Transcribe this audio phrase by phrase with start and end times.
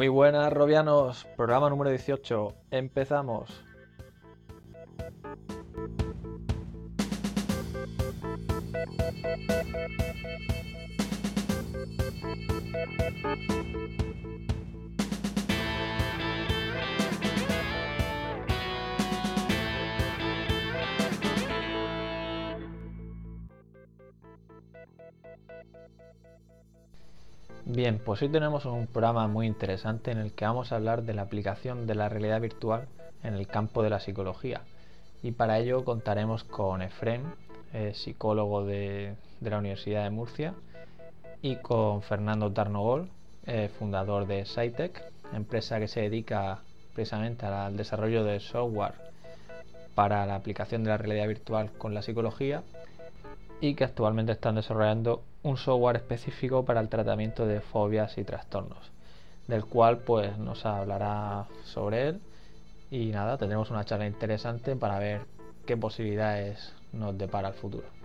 [0.00, 1.26] Muy buenas, Robianos.
[1.36, 2.54] Programa número 18.
[2.70, 3.50] Empezamos.
[27.66, 31.12] Bien, pues hoy tenemos un programa muy interesante en el que vamos a hablar de
[31.12, 32.88] la aplicación de la realidad virtual
[33.22, 34.62] en el campo de la psicología.
[35.22, 37.22] Y para ello contaremos con Efrem,
[37.74, 40.54] eh, psicólogo de, la Universidad de Murcia,
[41.42, 43.10] y con Fernando Tarnogol,
[43.46, 45.02] eh, fundador de Scitech,
[45.34, 46.60] empresa que se dedica
[46.94, 48.94] precisamente al desarrollo de software
[49.94, 52.62] para la aplicación de la realidad virtual con la psicología
[53.60, 58.90] y que actualmente están desarrollando un software específico para el tratamiento de fobias y trastornos,
[59.48, 62.20] del cual pues nos hablará sobre él
[62.90, 65.22] y nada, tendremos una charla interesante para ver
[65.66, 67.99] qué posibilidades nos depara el futuro.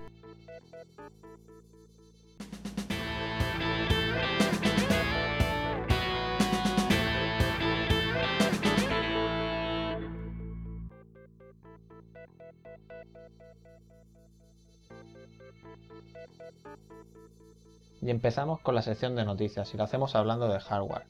[18.02, 21.08] Y empezamos con la sección de noticias y lo hacemos hablando de hardware,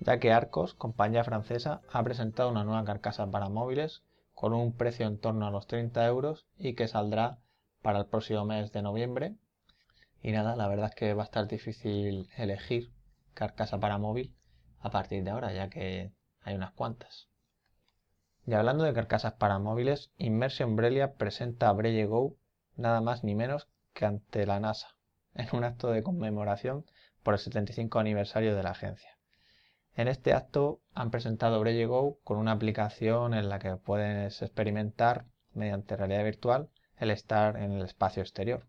[0.00, 4.02] ya que Arcos, compañía francesa, ha presentado una nueva carcasa para móviles
[4.34, 7.38] con un precio en torno a los 30 euros y que saldrá
[7.82, 9.36] para el próximo mes de noviembre.
[10.22, 12.92] Y nada, la verdad es que va a estar difícil elegir
[13.34, 14.34] carcasa para móvil
[14.80, 17.28] a partir de ahora, ya que hay unas cuantas.
[18.46, 21.72] Y hablando de carcasas para móviles, Immersion Brelia presenta a
[22.06, 22.36] Go
[22.76, 23.68] nada más ni menos
[24.06, 24.88] ante la NASA
[25.34, 26.84] en un acto de conmemoración
[27.22, 29.18] por el 75 aniversario de la agencia.
[29.94, 35.26] En este acto han presentado Braille Go con una aplicación en la que puedes experimentar
[35.52, 38.66] mediante realidad virtual el estar en el espacio exterior.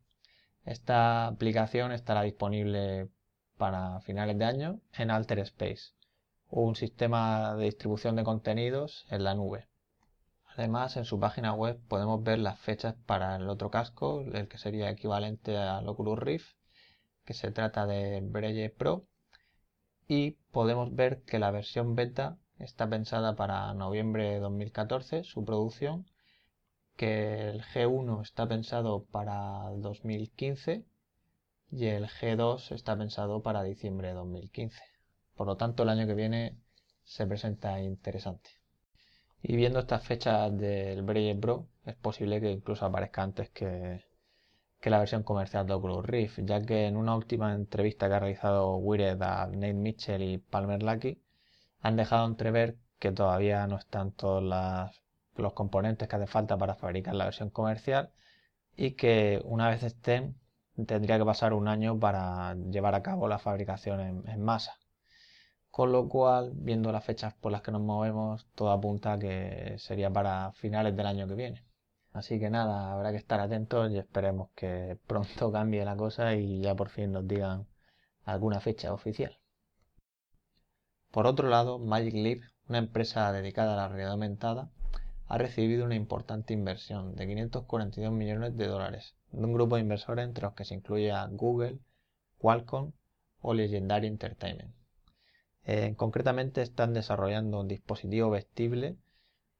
[0.65, 3.09] Esta aplicación estará disponible
[3.57, 5.93] para finales de año en Alter Space,
[6.49, 9.68] un sistema de distribución de contenidos en la nube.
[10.55, 14.57] Además, en su página web podemos ver las fechas para el otro casco, el que
[14.57, 16.55] sería equivalente al Oculus Rift,
[17.25, 19.05] que se trata de Braille Pro
[20.07, 26.05] y podemos ver que la versión beta está pensada para noviembre de 2014, su producción,
[26.97, 30.85] que el G1 está pensado para 2015
[31.71, 34.81] y el G2 está pensado para diciembre de 2015.
[35.35, 36.57] Por lo tanto, el año que viene
[37.03, 38.58] se presenta interesante.
[39.41, 44.01] Y viendo estas fechas del Braille Pro, es posible que incluso aparezca antes que,
[44.79, 48.19] que la versión comercial de Oculus Rift, ya que en una última entrevista que ha
[48.19, 51.21] realizado Wired a Nate Mitchell y Palmer Luckey,
[51.81, 54.43] han dejado entrever que todavía no están todos
[55.35, 58.11] los componentes que hace falta para fabricar la versión comercial
[58.75, 60.35] y que una vez estén
[60.87, 64.78] tendría que pasar un año para llevar a cabo la fabricación en masa.
[65.71, 69.75] Con lo cual, viendo las fechas por las que nos movemos, todo apunta a que
[69.79, 71.65] sería para finales del año que viene.
[72.11, 76.61] Así que nada, habrá que estar atentos y esperemos que pronto cambie la cosa y
[76.61, 77.67] ya por fin nos digan
[78.25, 79.39] alguna fecha oficial.
[81.11, 84.69] Por otro lado, Magic Leap, una empresa dedicada a la realidad aumentada,
[85.27, 90.25] ha recibido una importante inversión de 542 millones de dólares de un grupo de inversores
[90.25, 91.79] entre los que se incluye a Google,
[92.39, 92.93] Qualcomm
[93.41, 94.73] o Legendary Entertainment.
[95.71, 98.97] Eh, concretamente están desarrollando un dispositivo vestible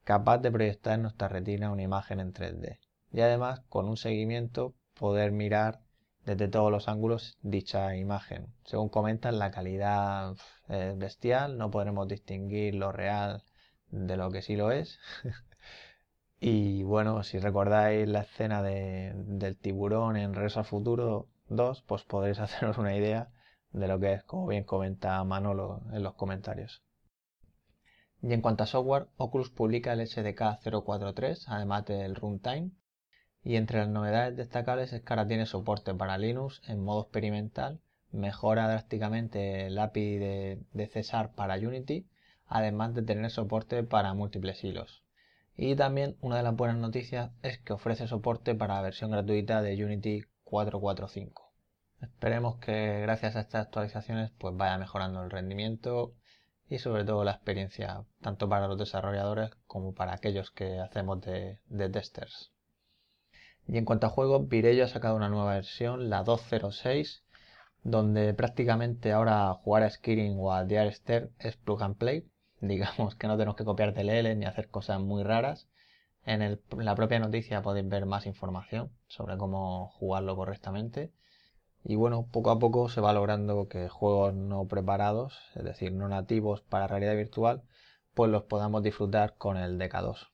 [0.03, 2.79] capaz de proyectar en nuestra retina una imagen en 3D
[3.11, 5.81] y además con un seguimiento poder mirar
[6.25, 8.47] desde todos los ángulos dicha imagen.
[8.65, 10.33] Según comentan, la calidad
[10.67, 13.43] es bestial, no podremos distinguir lo real
[13.91, 14.97] de lo que sí lo es.
[16.39, 22.39] y bueno, si recordáis la escena del tiburón en Regreso al Futuro 2, pues podréis
[22.39, 23.29] haceros una idea
[23.71, 26.81] de lo que es, como bien comenta Manolo en los comentarios.
[28.21, 32.71] Y en cuanto a software, Oculus publica el SDK 043, además del runtime.
[33.43, 37.79] Y entre las novedades destacables es que ahora tiene soporte para Linux en modo experimental,
[38.11, 42.07] mejora drásticamente el API de, de para Unity,
[42.47, 45.03] además de tener soporte para múltiples hilos.
[45.55, 49.61] Y también una de las buenas noticias es que ofrece soporte para la versión gratuita
[49.61, 51.48] de Unity 445.
[52.01, 56.13] Esperemos que gracias a estas actualizaciones pues vaya mejorando el rendimiento
[56.69, 61.59] y sobre todo la experiencia tanto para los desarrolladores como para aquellos que hacemos de,
[61.91, 62.51] testers.
[63.67, 67.23] Y en cuanto a juegos, Virello ha sacado una nueva versión, la 206,
[67.83, 72.27] donde prácticamente ahora jugar a Skiring o a Diarster es plug and play.
[72.61, 75.67] Digamos que no tenemos que copiar DLL ni hacer cosas muy raras.
[76.25, 81.11] En, la propia noticia podéis ver más información sobre cómo jugarlo correctamente.
[81.83, 86.07] Y bueno, poco a poco se va logrando que juegos no preparados, es decir, no
[86.07, 87.63] nativos para realidad virtual,
[88.13, 90.27] pues los podamos disfrutar con el DK2.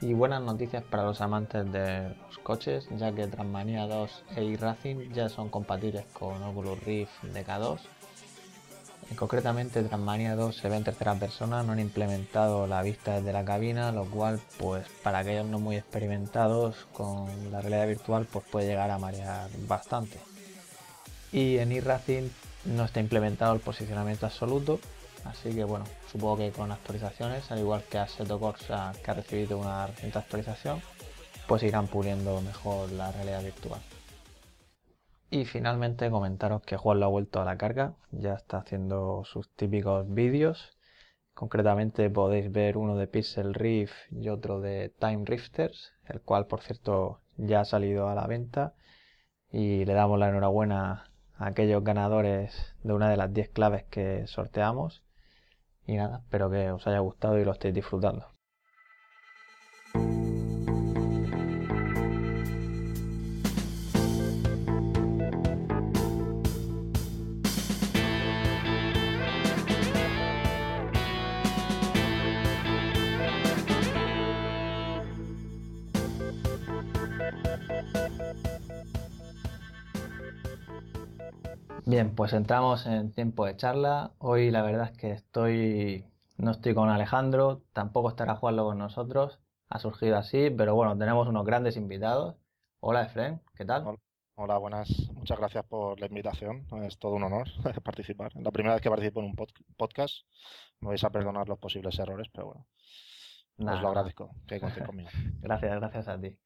[0.00, 5.14] Y buenas noticias para los amantes de los coches, ya que Transmania 2 e iRacing
[5.14, 7.80] ya son compatibles con Oculus Rift DK2.
[9.16, 13.44] Concretamente Transmania 2 se ve en tercera persona, no han implementado la vista desde la
[13.44, 18.66] cabina, lo cual pues para aquellos no muy experimentados con la realidad virtual pues puede
[18.66, 20.18] llegar a marear bastante.
[21.32, 22.30] Y en iRacing
[22.64, 24.80] no está implementado el posicionamiento absoluto,
[25.24, 29.58] Así que bueno, supongo que con actualizaciones, al igual que Assetto Corsa que ha recibido
[29.58, 30.82] una reciente actualización,
[31.46, 33.80] pues irán puliendo mejor la realidad virtual.
[35.34, 39.50] Y finalmente comentaros que Juan lo ha vuelto a la carga, ya está haciendo sus
[39.56, 40.78] típicos vídeos.
[41.32, 46.60] Concretamente podéis ver uno de Pixel Rift y otro de Time Rifters, el cual por
[46.60, 48.74] cierto ya ha salido a la venta.
[49.50, 54.28] Y le damos la enhorabuena a aquellos ganadores de una de las 10 claves que
[54.28, 55.02] sorteamos.
[55.84, 58.33] Y nada, espero que os haya gustado y lo estéis disfrutando.
[81.94, 84.14] Bien, pues entramos en tiempo de charla.
[84.18, 86.04] Hoy la verdad es que estoy,
[86.36, 89.38] no estoy con Alejandro, tampoco estará jugando con nosotros.
[89.68, 92.34] Ha surgido así, pero bueno, tenemos unos grandes invitados.
[92.80, 93.96] Hola Efren, ¿qué tal?
[94.34, 94.88] Hola, buenas.
[95.14, 96.66] Muchas gracias por la invitación.
[96.82, 97.46] Es todo un honor
[97.84, 98.32] participar.
[98.34, 99.36] La primera vez que participo en un
[99.76, 100.26] podcast.
[100.80, 102.66] Me vais a perdonar los posibles errores, pero bueno.
[103.72, 105.10] os lo agradezco que contéis conmigo.
[105.40, 106.36] gracias, gracias a ti.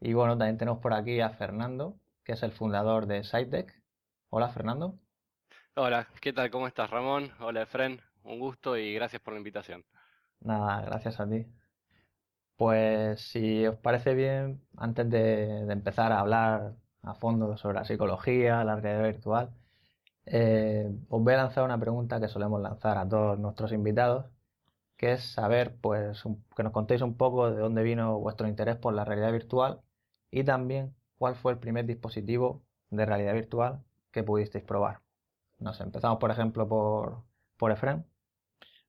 [0.00, 3.83] Y bueno, también tenemos por aquí a Fernando, que es el fundador de SiteDeck.
[4.36, 4.98] Hola, Fernando.
[5.76, 6.50] Hola, ¿qué tal?
[6.50, 7.30] ¿Cómo estás, Ramón?
[7.38, 8.00] Hola, Efren.
[8.24, 9.84] Un gusto y gracias por la invitación.
[10.40, 11.46] Nada, gracias a ti.
[12.56, 18.64] Pues si os parece bien, antes de, empezar a hablar a fondo sobre la psicología,
[18.64, 19.54] la realidad virtual,
[20.26, 24.26] eh, os voy a lanzar una pregunta que solemos lanzar a todos nuestros invitados,
[24.96, 26.24] que es saber, pues,
[26.56, 29.82] que nos contéis un poco de dónde vino vuestro interés por la realidad virtual
[30.32, 33.84] y también cuál fue el primer dispositivo de realidad virtual
[34.14, 35.00] que pudisteis probar.
[35.58, 37.24] Nos empezamos, por ejemplo, por,
[37.56, 38.06] por Efren.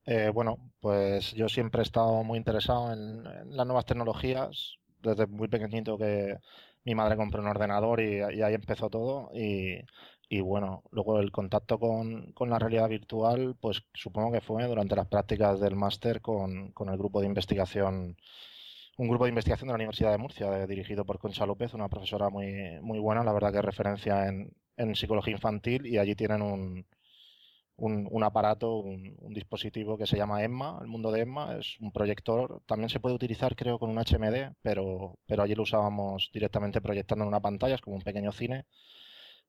[0.05, 5.47] Eh, bueno, pues yo siempre he estado muy interesado en, las nuevas tecnologías, desde muy
[5.47, 6.37] pequeñito que
[6.83, 9.31] mi madre compró un ordenador y, ahí empezó todo.
[9.33, 15.07] Y, bueno, luego el contacto con, la realidad virtual, pues supongo que fue durante las
[15.07, 18.17] prácticas del máster con, con el grupo de investigación
[18.97, 22.29] un grupo de investigación de la Universidad de Murcia, dirigido por Concha López, una profesora
[22.29, 26.85] muy, muy buena, la verdad que referencia en, en psicología infantil y allí tienen un,
[27.77, 32.61] un, aparato, un, dispositivo que se llama Emma, el mundo de Emma, es un proyector,
[32.65, 37.23] también se puede utilizar creo con un HMD, pero, pero allí lo usábamos directamente proyectando
[37.23, 38.65] en una pantalla, es como un pequeño cine.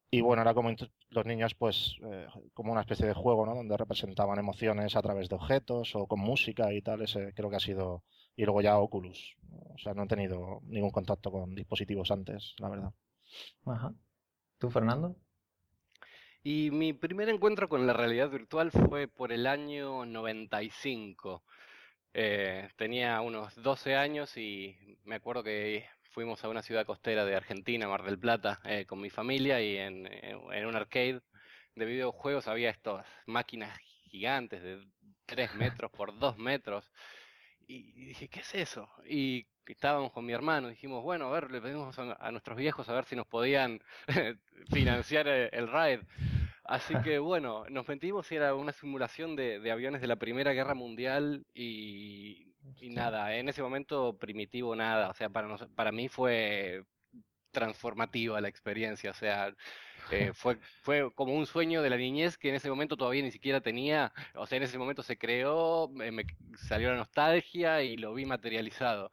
[0.09, 0.71] Y bueno, era como
[1.11, 3.57] los niños, pues, eh, como una especie de juego, ¿no?
[3.57, 7.03] Donde representaban emociones a través de objetos o con música y tal.
[7.03, 8.05] Ese creo que ha sido.
[8.37, 9.37] Y luego ya Oculus.
[9.75, 12.93] O sea, no he tenido ningún contacto con dispositivos antes, la verdad.
[13.65, 13.93] Ajá.
[14.59, 15.17] ¿Tú, Fernando?
[16.43, 21.43] Y mi primer encuentro con la realidad virtual fue por el año 95.
[22.15, 27.37] Eh, tenía unos 12 años y me acuerdo que fuimos a una ciudad costera de
[27.37, 31.21] Argentina, Mar del Plata, eh, con mi familia y en, en, un arcade
[31.75, 34.83] de videojuegos había estas máquinas gigantes de
[35.27, 36.91] 3 metros por 2 metros.
[37.67, 38.89] Y dije, ¿qué es eso?
[39.05, 42.95] Y estábamos con mi hermano, dijimos, bueno, a ver, le pedimos a, nuestros viejos a
[42.95, 43.81] ver si nos podían
[44.73, 46.01] financiar el, ride.
[46.65, 50.75] Así que bueno, nos metimos y era una simulación de, aviones de la Primera Guerra
[50.75, 56.85] Mundial y, nada, en ese momento primitivo nada, o sea, para, para mí fue
[57.51, 59.55] transformativa la experiencia, o sea,
[60.11, 63.31] eh, fue, fue como un sueño de la niñez que en ese momento todavía ni
[63.31, 66.27] siquiera tenía, o sea, en ese momento se creó, me
[66.69, 69.11] salió la nostalgia y lo vi materializado.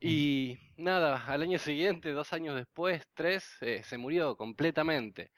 [0.00, 5.30] Y nada, al año siguiente, dos años después, tres, eh, se murió completamente.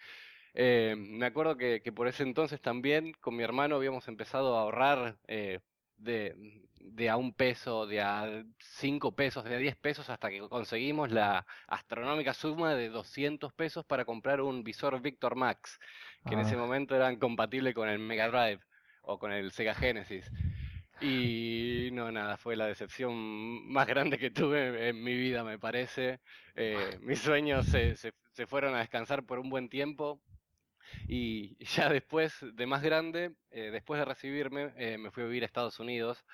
[0.55, 5.17] Eh, me acuerdo que, por ese entonces también con mi hermano habíamos empezado a ahorrar
[5.27, 5.61] eh,
[5.97, 6.37] de,
[6.81, 11.11] de, a un peso, de a cinco pesos, de a diez pesos, hasta que conseguimos
[11.11, 15.81] la astronómica suma de 200 pesos para comprar un visor Victor Max,
[16.25, 16.59] que en ese ah.
[16.59, 18.61] momento eran compatibles con el Mega Drive
[19.03, 20.31] o con el Sega Genesis.
[21.01, 26.21] Y no, nada, fue la decepción más grande que tuve en mi vida, me parece.
[26.55, 30.21] Eh, mis sueños se, se, se, fueron a descansar por un buen tiempo.
[31.09, 35.43] Y ya después, de más grande, eh, después de recibirme, eh, me fui a vivir
[35.43, 36.25] a Estados Unidos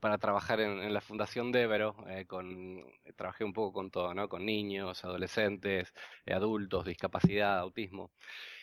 [0.00, 1.96] para trabajar en, en, la Fundación Devero.
[2.26, 2.84] con,
[3.16, 4.28] trabajé un poco con todo, ¿no?
[4.28, 5.94] Con niños, adolescentes,
[6.26, 8.12] adultos, discapacidad, autismo.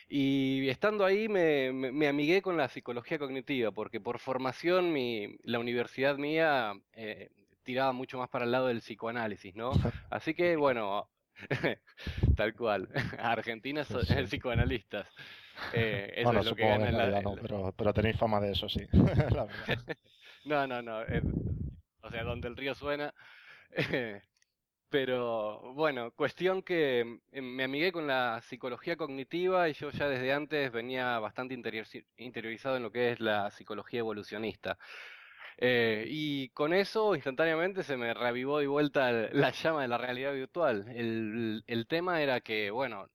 [0.09, 5.59] Y estando ahí me, me, amigué con la psicología cognitiva, porque por formación mi, la
[5.59, 7.29] universidad mía eh,
[7.63, 9.71] tiraba mucho más para el lado del psicoanálisis, ¿no?
[10.09, 11.09] Así que, bueno,
[12.35, 15.07] tal cual, Argentina son psicoanalistas.
[15.73, 18.81] Eh, eso es lo que gana la, no, pero, pero, tenéis fama de eso, sí.
[20.45, 21.03] no, no, no.
[21.03, 21.21] Eh,
[22.01, 23.13] o sea, donde el río suena.
[24.93, 30.31] Pero bueno, cuestión que mm, me amigué con la psicología cognitiva y yo ya desde
[30.31, 34.77] antes venía bastante interiorizado en lo que es la psicología evolucionista.
[35.57, 40.33] Eh, y con eso instantáneamente se me reavivó de vuelta la llama de la realidad
[40.33, 40.85] virtual.
[40.87, 43.07] El, el tema era que, bueno,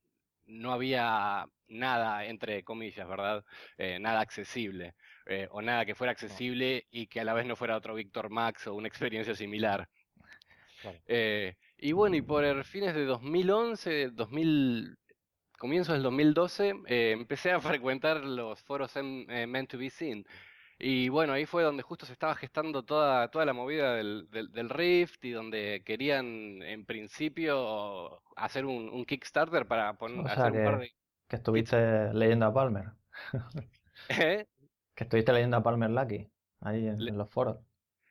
[0.46, 3.44] no había nada, entre comillas, ¿verdad?
[3.76, 4.96] Eh, nada accesible.
[5.26, 8.30] Eh, o nada que fuera accesible y que a la vez no fuera otro Víctor
[8.30, 9.88] Max o una experiencia similar.
[11.06, 14.98] Eh, y bueno, y por fines de 2011, 2000,
[15.58, 20.26] comienzos del 2012, eh, empecé a frecuentar los foros en, eh, Meant to Be Seen.
[20.80, 24.70] Y bueno, ahí fue donde justo se estaba gestando toda, toda la movida del, del,
[24.70, 30.92] Rift y donde querían en principio hacer un, Kickstarter para poner hacer un par de...
[31.26, 32.90] Que estuviste leyendo a Palmer.
[34.08, 34.46] ¿Eh?
[34.94, 36.28] Que estuviste leyendo a Palmer Lucky,
[36.60, 37.58] ahí en los foros.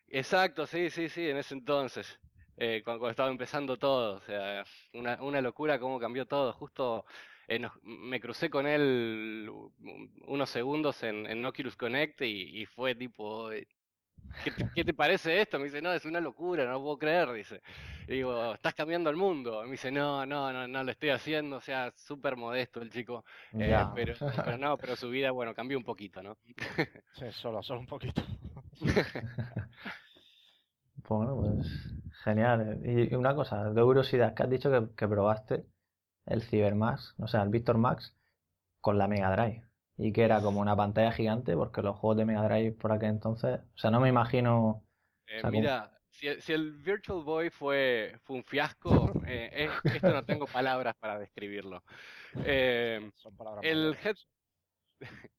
[0.09, 2.19] Exacto, sí, sí, sí, en ese entonces
[2.57, 4.17] eh, cuando, estaba empezando todo.
[4.17, 6.53] O sea, una, una locura cómo cambió todo.
[6.53, 7.05] Justo
[7.47, 9.49] eh, me crucé con él
[10.25, 13.67] unos segundos en, en Oculus Connect y, fue tipo, eh,
[14.75, 15.57] ¿qué, te parece esto?
[15.57, 17.61] Me dice, no, es una locura, no lo puedo creer, dice.
[18.07, 19.63] digo, estás cambiando el mundo.
[19.63, 23.23] Me dice, no, no, no, no lo estoy haciendo, o sea, súper modesto el chico.
[23.53, 26.37] Eh, pero, pero, no, pero su vida, bueno, cambió un poquito, ¿no?
[27.13, 28.21] sí, solo, solo un poquito.
[31.07, 32.79] bueno, pues Genial.
[32.83, 35.65] Y una cosa, de curiosidad, que has dicho que, probaste
[36.25, 38.15] el CyberMax, o sea, el Victor Max,
[38.81, 39.63] con la Mega Drive.
[39.97, 43.09] Y que era como una pantalla gigante, porque los juegos de Mega Drive por aquel
[43.09, 44.83] entonces, o sea, no me imagino...
[45.27, 50.95] Eh, mira, si, el Virtual Boy fue, fue un fiasco, eh, esto no tengo palabras
[50.99, 51.83] para describirlo.
[52.45, 54.15] Eh, Son palabras el head...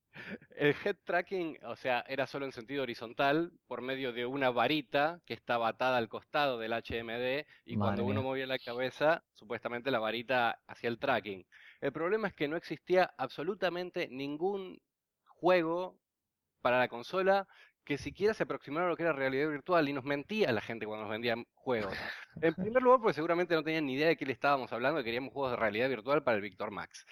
[0.55, 5.21] El head tracking, o sea, era solo en sentido horizontal por medio de una varita
[5.25, 9.99] que estaba atada al costado del HMD y cuando uno movía la cabeza, supuestamente la
[9.99, 11.45] varita hacía el tracking.
[11.81, 14.81] El problema es que no existía absolutamente ningún
[15.25, 15.97] juego
[16.61, 17.47] para la consola
[17.85, 20.85] que siquiera se aproximara a lo que era realidad virtual y nos mentía la gente
[20.85, 21.97] cuando nos vendían juegos.
[22.39, 25.05] En primer lugar, porque seguramente no tenían ni idea de qué le estábamos hablando, que
[25.05, 27.05] queríamos juegos de realidad virtual para el Victor Max.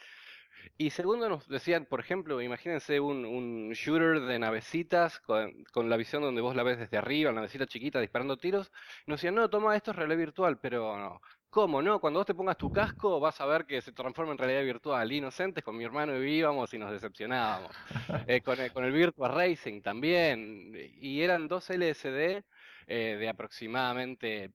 [0.77, 5.97] Y segundo nos decían, por ejemplo, imagínense un, un shooter de navecitas con, con, la
[5.97, 8.71] visión donde vos la ves desde arriba, la navecita chiquita disparando tiros.
[9.05, 11.21] Nos decían, no, toma, esto es realidad virtual, pero no.
[11.49, 11.99] ¿Cómo no?
[11.99, 15.11] Cuando vos te pongas tu casco vas a ver que se transforma en realidad virtual.
[15.11, 17.71] Inocentes con mi hermano vivíamos y nos decepcionábamos.
[18.27, 20.71] Eh, con, el, con, el, Virtual Racing también.
[20.99, 22.43] Y eran dos LSD
[22.87, 24.51] eh, de aproximadamente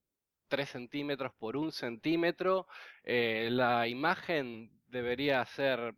[0.48, 2.66] 3 centímetros por 1 centímetro.
[3.02, 5.94] Eh, la imagen debería ser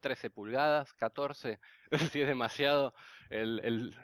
[0.00, 1.58] 13 pulgadas, 14,
[2.10, 2.94] si es demasiado.
[3.30, 3.96] El, el,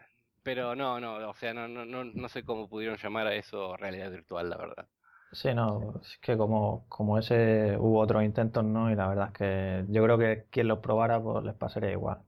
[0.43, 4.11] pero no, no, o sea, no, no, no, sé cómo pudieron llamar a eso realidad
[4.11, 4.89] virtual, la verdad.
[5.33, 8.91] Sí, no, es que como, como ese hubo otros intentos, ¿no?
[8.91, 12.23] Y la verdad es que yo creo que quien los probara, pues les pasaría igual.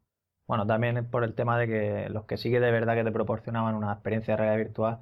[0.47, 3.13] Bueno, también por el tema de que los que sí que de verdad que te
[3.13, 5.01] proporcionaban una experiencia de realidad virtual,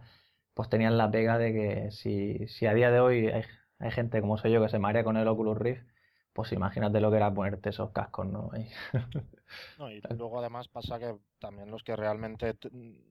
[0.54, 3.44] pues tenían la pega de que si, si a día de hoy hay,
[3.78, 5.86] hay gente como soy yo que se marea con el Oculus Rift,
[6.34, 8.50] pues imagínate lo que era ponerte esos cascos, ¿no?
[9.78, 12.56] no y luego además pasa que también los que realmente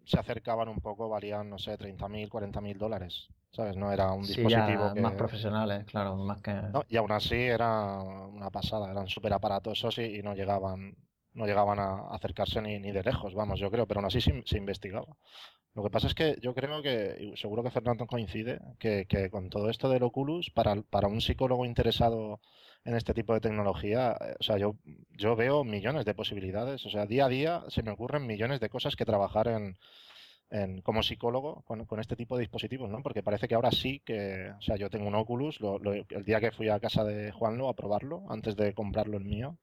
[0.03, 3.77] se acercaban un poco valían, no sé, 30.000, 40.000 dólares, ¿sabes?
[3.77, 6.51] No era un dispositivo más profesionales, claro, más que...
[6.51, 10.95] No, y aún así era una pasada, eran súper aparatosos y, no llegaban
[11.33, 14.57] no llegaban a acercarse ni, ni de lejos, vamos, yo creo, pero aún así se,
[14.57, 15.15] investigaba.
[15.75, 19.69] Lo que pasa es que yo creo que, seguro que Fernando coincide, que, con todo
[19.69, 22.39] esto del Oculus, para, para un psicólogo interesado
[22.85, 24.75] en este tipo de tecnología, eh, o sea, yo,
[25.11, 26.85] yo veo millones de posibilidades.
[26.85, 29.77] O sea, día a día se me ocurren millones de cosas que trabajar en,
[30.53, 33.01] en como psicólogo con, este tipo de dispositivos, ¿no?
[33.01, 35.59] Porque parece que ahora sí que, o sea, yo tengo un Oculus,
[36.09, 39.57] el día que fui a casa de Juanlo a probarlo, antes de comprarlo el mío,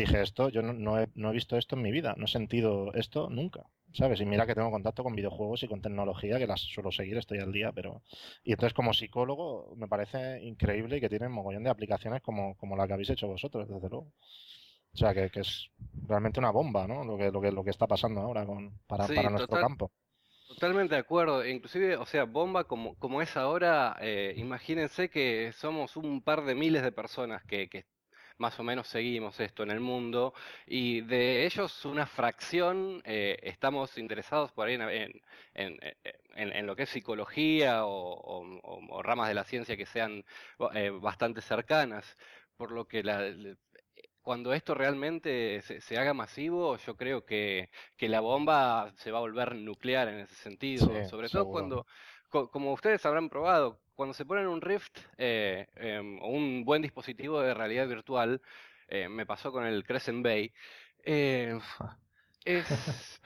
[0.00, 2.28] dije esto, yo no, no, he, no he visto esto en mi vida, no he
[2.28, 3.66] sentido esto nunca.
[3.92, 4.20] ¿sabes?
[4.20, 7.38] Y mira que tengo contacto con videojuegos y con tecnología, que las suelo seguir, estoy
[7.38, 8.02] al día, pero...
[8.44, 12.56] Y entonces como psicólogo me parece increíble y que tiene un mogollón de aplicaciones como,
[12.56, 14.12] como la que habéis hecho vosotros, desde luego.
[14.92, 15.70] O sea, que, que es
[16.06, 17.04] realmente una bomba, ¿no?
[17.04, 19.92] Lo que, lo que, lo que está pasando ahora con, para, para nuestro campo.
[20.48, 21.46] Totalmente de acuerdo.
[21.46, 26.56] Inclusive, o sea, bomba como, como es ahora, eh, imagínense que somos un par de
[26.56, 27.84] miles de personas que, que
[28.40, 30.32] más o menos seguimos esto en el mundo
[30.66, 35.80] y de ellos una fracción eh, estamos interesados por ahí en,
[36.34, 40.24] en, lo que es psicología o, ramas de la ciencia que sean
[40.74, 42.16] eh, bastante cercanas,
[42.56, 43.02] por lo que
[44.22, 49.22] cuando esto realmente se, haga masivo, yo creo que, que, la bomba se va a
[49.22, 51.86] volver nuclear en ese sentido, sobre todo cuando,
[52.30, 57.38] como ustedes habrán probado, cuando se ponen un Rift eh, em, o un buen dispositivo
[57.42, 58.40] de realidad virtual,
[58.88, 60.50] eh, me pasó con el Crescent Bay,
[61.04, 61.58] eh,
[62.46, 62.64] es,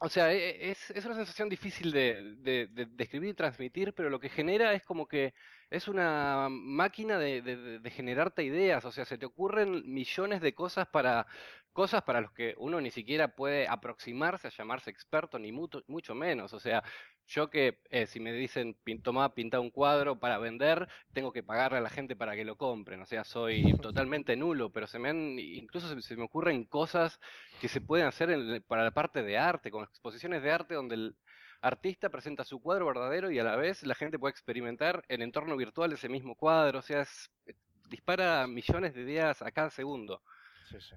[0.00, 3.92] o sea, e, e, es, es, una sensación difícil de, de, de, describir y transmitir,
[3.92, 5.34] pero lo que genera es como que
[5.68, 10.88] es una máquina de, de, generarte ideas, o sea, se te ocurren millones de cosas
[10.88, 11.26] para
[11.76, 16.14] cosas para los que uno ni siquiera puede aproximarse a llamarse experto, ni mucho, mucho
[16.14, 16.54] menos.
[16.54, 16.82] O sea,
[17.26, 21.76] yo que eh, si me dicen, toma, pinta un cuadro para vender, tengo que pagarle
[21.76, 23.02] a la gente para que lo compren.
[23.02, 27.20] O sea, soy totalmente nulo, pero se me han, incluso se, me ocurren cosas
[27.60, 31.16] que se pueden hacer para la parte de arte, con exposiciones de arte donde el
[31.60, 35.58] artista presenta su cuadro verdadero y a la vez la gente puede experimentar en entorno
[35.58, 36.78] virtual ese mismo cuadro.
[36.78, 37.02] O sea,
[37.44, 37.52] eh,
[37.90, 40.22] dispara millones de ideas a cada segundo.
[40.68, 40.96] Sí sí.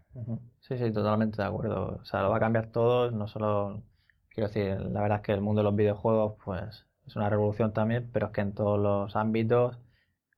[0.62, 2.00] sí, sí, totalmente de acuerdo.
[2.02, 3.84] O sea, lo va a cambiar todo, no solo
[4.40, 7.74] Quiero decir, la verdad es que el mundo de los videojuegos, pues, es una revolución
[7.74, 9.78] también, pero es que en todos los ámbitos,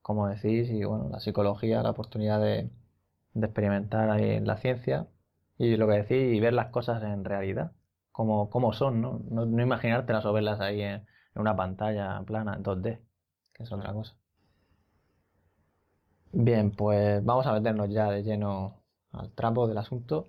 [0.01, 2.71] como decís, y bueno, la psicología, la oportunidad de,
[3.35, 5.07] experimentar ahí en la ciencia,
[5.57, 7.73] y lo que decís, y ver las cosas en realidad,
[8.11, 9.21] como, como son, ¿no?
[9.29, 9.45] ¿no?
[9.45, 12.99] No, imaginártelas o verlas ahí en, en una pantalla plana, en 2D,
[13.53, 14.15] que es otra cosa.
[16.33, 18.80] Bien, pues vamos a meternos ya de lleno
[19.11, 20.27] al trapo del asunto.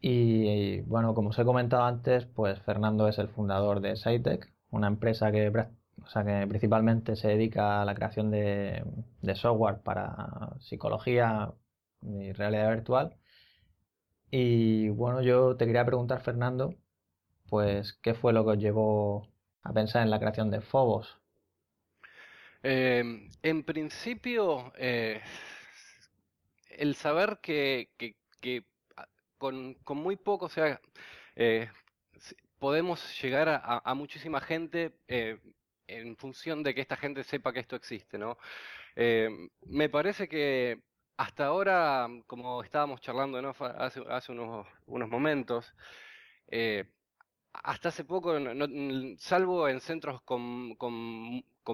[0.00, 4.88] Y, bueno, como os he comentado antes, pues Fernando es el fundador de SciTech, una
[4.88, 8.84] empresa que, que principalmente se dedica a la creación de,
[9.34, 11.52] software para psicología
[12.02, 13.16] y realidad virtual.
[14.30, 16.74] Y bueno, yo te quería preguntar, Fernando,
[17.48, 19.28] pues, ¿qué fue lo que os llevó
[19.62, 21.18] a pensar en la creación de Phobos?
[22.62, 25.20] Em, en principio, eh,
[26.80, 28.64] el saber que, que,
[29.36, 30.80] con, con muy poco, sea,
[31.36, 31.68] eh,
[32.58, 35.38] podemos llegar a, muchísima gente eh,
[35.86, 38.38] en función de que esta gente sepa que esto existe, ¿no?
[38.96, 39.28] Eh,
[39.66, 40.80] me parece que
[41.18, 43.38] hasta ahora, como estábamos charlando
[43.76, 45.74] hace, hace unos, unos momentos,
[47.52, 48.34] hasta hace poco,
[49.18, 50.76] salvo en centros con,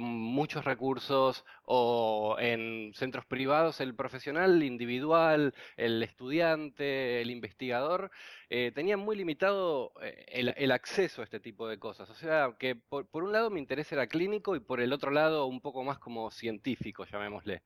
[0.00, 8.10] muchos recursos o en centros privados, el profesional individual, el estudiante, el investigador,
[8.50, 12.10] eh, tenía muy limitado eh, el, acceso a este tipo de cosas.
[12.10, 15.46] O sea, que por, un lado mi interés era clínico y por el otro lado
[15.46, 17.62] un poco más como científico, llamémosle.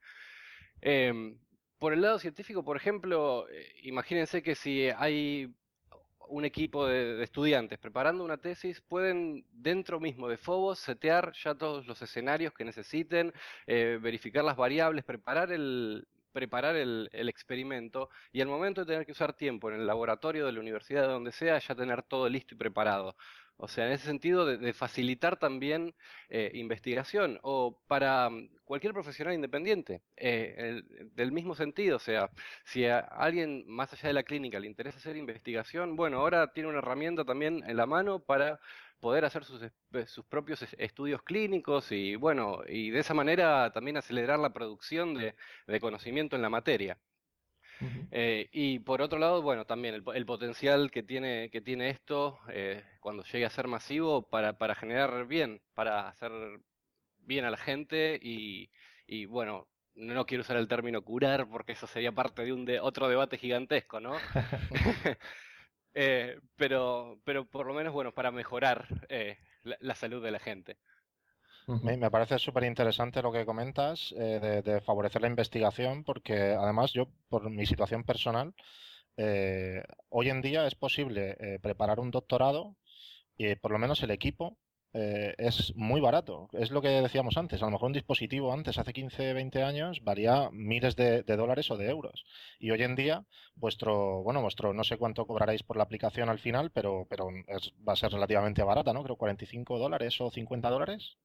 [0.81, 1.39] Em,
[1.79, 5.55] por el lado científico, por ejemplo, eh, imagínense que si hay
[6.31, 11.87] un equipo de, estudiantes preparando una tesis pueden dentro mismo de Phobos setear ya todos
[11.87, 13.33] los escenarios que necesiten,
[13.67, 19.13] eh, verificar las variables, preparar el preparar el, experimento y al momento de tener que
[19.13, 22.55] usar tiempo en el laboratorio de la universidad de donde sea, ya tener todo listo
[22.55, 23.17] y preparado.
[23.63, 25.95] O sea, en ese sentido de, facilitar también
[26.31, 32.31] eh, investigación o para mm, cualquier profesional independiente, eh, del mismo sentido, o sea,
[32.65, 36.71] si a alguien más allá de la clínica le interesa hacer investigación, bueno, ahora tiene
[36.71, 38.61] una herramienta también en la mano para
[38.99, 39.63] poder hacer sus,
[40.07, 45.81] sus propios estudios clínicos y bueno, y de esa manera también acelerar la producción de
[45.81, 46.99] conocimiento en la materia.
[48.11, 52.83] Eh, y por otro lado, bueno, también el, potencial que tiene, que tiene esto eh,
[53.01, 56.33] cuando llegue a ser masivo para, para generar bien, para hacer
[57.19, 58.71] bien a la gente y,
[59.07, 62.81] y bueno, no quiero usar el término curar porque eso sería parte de un de,
[62.81, 64.15] otro debate gigantesco, ¿no?
[65.95, 68.87] eh, pero, pero por lo menos, bueno, para mejorar
[69.63, 70.79] la, salud de la gente.
[71.83, 77.07] Me, parece súper interesante lo que comentas eh, de, favorecer la investigación, porque además yo,
[77.29, 78.55] por mi situación personal,
[79.17, 82.77] eh, hoy en día es posible eh, preparar un doctorado
[83.37, 84.57] y por lo menos el equipo
[84.93, 86.49] eh, es muy barato.
[86.53, 87.63] Es lo que decíamos antes.
[87.63, 91.77] A lo mejor un dispositivo antes, hace 15, 20 años, valía miles de, dólares o
[91.77, 92.25] de euros.
[92.59, 96.39] Y hoy en día, vuestro, bueno, vuestro, no sé cuánto cobraréis por la aplicación al
[96.39, 97.29] final, pero, pero
[97.87, 99.03] va a ser relativamente barata, ¿no?
[99.05, 101.19] Creo 45 dólares o 50 dólares.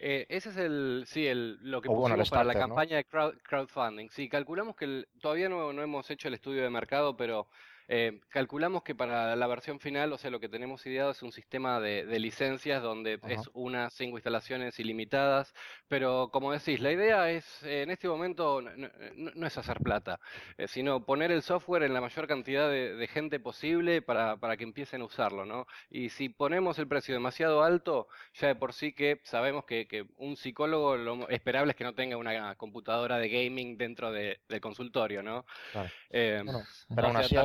[0.00, 4.08] Eh, ese es el, sí, el, lo que pusimos para la campaña de crowdfunding.
[4.10, 7.48] Sí, calculamos que todavía no, no hemos hecho el estudio de mercado, pero
[7.90, 11.32] eh, calculamos que para la versión final, o sea, lo que tenemos ideado es un
[11.32, 15.54] sistema de, licencias donde es unas cinco instalaciones ilimitadas,
[15.88, 20.20] pero como decís, la idea es, eh, en este momento, no, es hacer plata,
[20.58, 24.64] eh, sino poner el software en la mayor cantidad de, gente posible para, para, que
[24.64, 25.66] empiecen a usarlo, ¿no?
[25.88, 30.36] Y si ponemos el precio demasiado alto, ya de por sí que sabemos que, un
[30.36, 35.46] psicólogo lo esperable es que no tenga una computadora de gaming dentro del consultorio, ¿no?
[36.12, 36.62] bueno,
[36.94, 37.36] pero aún así,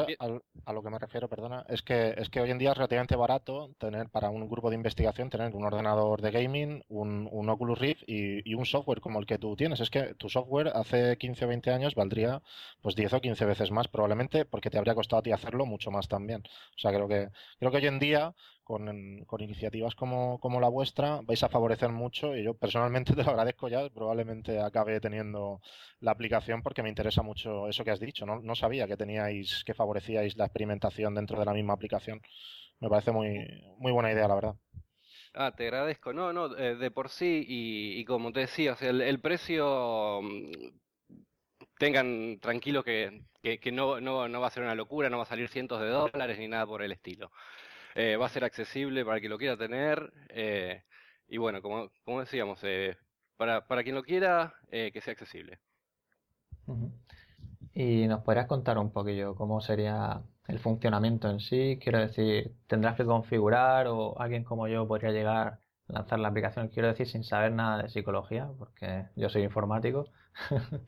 [0.66, 3.16] a lo que me refiero, perdona, es que, es que hoy en día es relativamente
[3.16, 7.80] barato tener para un grupo de investigación tener un ordenador de gaming, un, un Oculus
[7.80, 9.80] Rift y, un software como el que tú tienes.
[9.80, 12.42] Es que tu software hace 15 o 20 años valdría
[12.82, 15.92] pues 10 o 15 veces más probablemente porque te habría costado a ti hacerlo mucho
[15.92, 16.44] más también.
[16.76, 21.22] O sea, creo que, creo que hoy en día con, con, iniciativas como, la vuestra
[21.24, 25.62] vais a favorecer mucho y yo personalmente te lo agradezco ya, probablemente acabe teniendo
[26.00, 29.64] la aplicación porque me interesa mucho eso que has dicho, no, no sabía que teníais,
[29.66, 32.22] que favorecíais la experimentación dentro de la misma aplicación.
[32.80, 33.48] Me parece muy,
[33.78, 34.56] muy buena idea, la verdad.
[35.34, 36.14] Ah, te agradezco.
[36.14, 40.52] No, no, eh, de por sí, y, como te decía, el, el, precio, mm,
[41.78, 45.28] tengan tranquilo que, que, no, no, no va a ser una locura, no va a
[45.28, 47.32] salir cientos de dólares ni nada por el estilo.
[47.96, 50.12] Eh, va a ser accesible para quien lo quiera tener.
[50.30, 50.84] Eh,
[51.28, 52.98] y bueno, como, como decíamos, eh,
[53.38, 55.60] para, para, quien lo quiera, que sea accesible.
[57.74, 61.80] ¿Y nos podrías contar un poquillo cómo sería el funcionamiento en sí?
[61.82, 66.70] Quiero decir, ¿tendrás que configurar o alguien como yo podría llegar a lanzar la aplicación?
[66.70, 70.06] Quiero decir, sin saber nada de psicología, porque yo soy informático.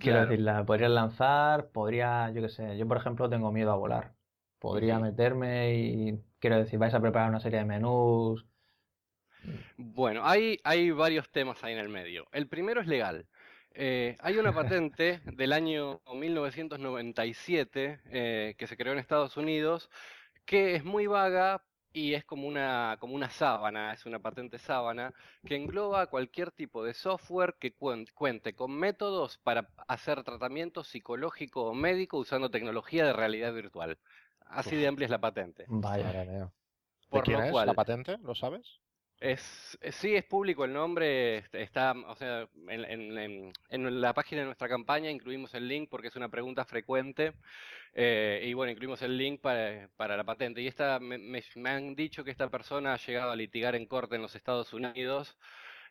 [0.00, 3.76] Quiero decir, la podrías lanzar, podría, yo qué sé, yo por ejemplo tengo miedo a
[3.76, 4.15] volar
[4.66, 8.44] podría meterme y quiero decir, vais a preparar una serie de menús.
[9.76, 12.26] Bueno, hay, hay varios temas ahí en el medio.
[12.32, 13.28] El primero es legal.
[13.70, 19.88] Eh, hay una patente del año 1997 eh, que se creó en Estados Unidos
[20.44, 21.62] que es muy vaga
[21.96, 25.14] y es como una, como una sábana, es una patente sábana
[25.46, 31.74] que engloba cualquier tipo de software que cuente con métodos para hacer tratamiento psicológico o
[31.74, 33.98] médico usando tecnología de realidad virtual.
[34.48, 35.64] Así de amplia es la patente.
[35.68, 36.52] Vaya, veo.
[37.10, 38.18] ¿De quién es la patente?
[38.18, 38.80] ¿Lo sabes?
[39.18, 45.10] Es, sí, es público el nombre, está, o sea, en, la página de nuestra campaña
[45.10, 47.32] incluimos el link porque es una pregunta frecuente
[47.94, 50.60] eh, y bueno, incluimos el link para, para la patente.
[50.60, 54.16] Y esta, me, me, han dicho que esta persona ha llegado a litigar en corte
[54.16, 55.38] en los Estados Unidos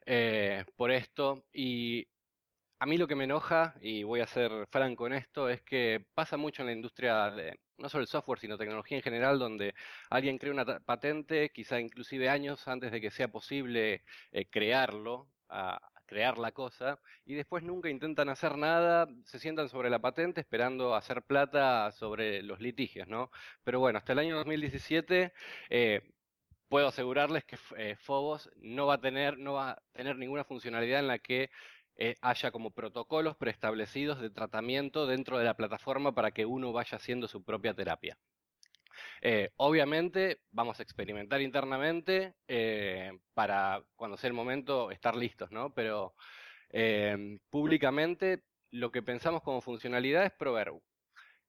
[0.05, 2.07] eh, por esto y
[2.77, 6.05] a mí lo que me enoja, y voy a ser franco en esto, es que
[6.13, 9.73] pasa mucho en la industria de, no solo el software, sino tecnología en general, donde
[10.09, 15.79] alguien crea una patente, quizá inclusive años antes de que sea posible eh, crearlo, a,
[16.05, 20.95] crear la cosa, y después nunca intentan hacer nada, se sientan sobre la patente esperando
[20.95, 23.31] hacer plata sobre los litigios, ¿no?
[23.63, 25.33] Pero bueno, hasta el año 2017
[25.69, 26.01] eh,
[26.69, 30.99] puedo asegurarles que eh, Phobos no va a tener, no va a tener ninguna funcionalidad
[30.99, 31.49] en la que
[31.97, 36.97] eh, haya como protocolos preestablecidos de tratamiento dentro de la plataforma para que uno vaya
[36.97, 38.17] haciendo su propia terapia.
[39.21, 45.73] Eh, obviamente vamos a experimentar internamente eh, para cuando sea el momento estar listos, ¿no?
[45.73, 46.13] Pero
[47.49, 50.73] públicamente lo que pensamos como funcionalidad es proveer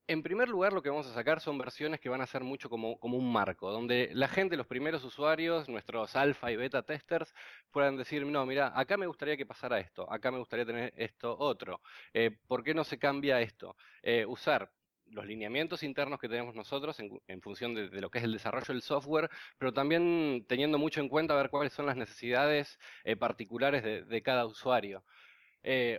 [0.08, 2.70] en primer lugar, lo que vamos a sacar son versiones que van a ser mucho
[2.70, 7.34] como, un marco, donde la gente, los primeros usuarios, nuestros alfa y beta testers,
[7.70, 11.36] puedan decir, no, mira, acá me gustaría que pasara esto, acá me gustaría tener esto
[11.38, 11.80] otro,
[12.14, 13.76] eh, ¿por qué no se cambia esto?
[14.02, 14.70] Eh, usar
[15.06, 18.82] los lineamientos internos que tenemos nosotros en, función de, lo que es el desarrollo del
[18.82, 24.02] software, pero también teniendo mucho en cuenta ver cuáles son las necesidades eh, particulares de,
[24.02, 25.04] de, cada usuario.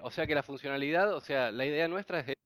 [0.02, 2.38] o sea que la funcionalidad, o sea, la idea nuestra es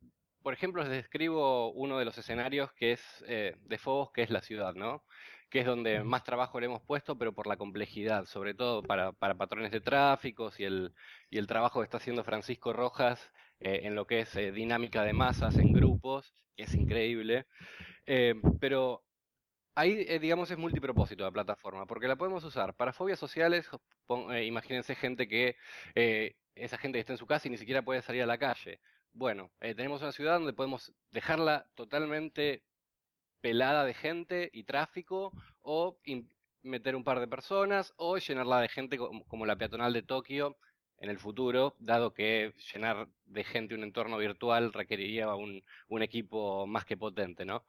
[0.44, 4.30] por ejemplo, les describo uno de los escenarios que es eh, de Fobos, que es
[4.30, 5.04] la ciudad, ¿no?
[5.50, 9.12] Que es donde más trabajo le hemos puesto, pero por la complejidad, sobre todo para,
[9.14, 10.94] patrones de tráfico y el,
[11.30, 15.04] y el trabajo que está haciendo Francisco Rojas eh, en lo que es eh, dinámica
[15.04, 17.46] de masas en grupos, que es increíble.
[18.60, 19.04] pero
[19.76, 23.70] ahí, eh, digamos, es multipropósito la plataforma, porque la podemos usar para fobias sociales.
[24.32, 25.56] Eh, imagínense gente que,
[25.96, 28.38] eh, esa gente que está en su casa y ni siquiera puede salir a la
[28.38, 28.80] calle.
[29.14, 32.64] Bueno, tenemos una ciudad donde podemos dejarla totalmente
[33.42, 35.98] pelada de gente y tráfico, o
[36.64, 40.58] meter un par de personas, o llenarla de gente como, la peatonal de Tokio
[40.98, 46.68] en el futuro, dado que llenar de gente un entorno virtual requeriría un, un equipo
[46.68, 47.66] más que potente, ¿no?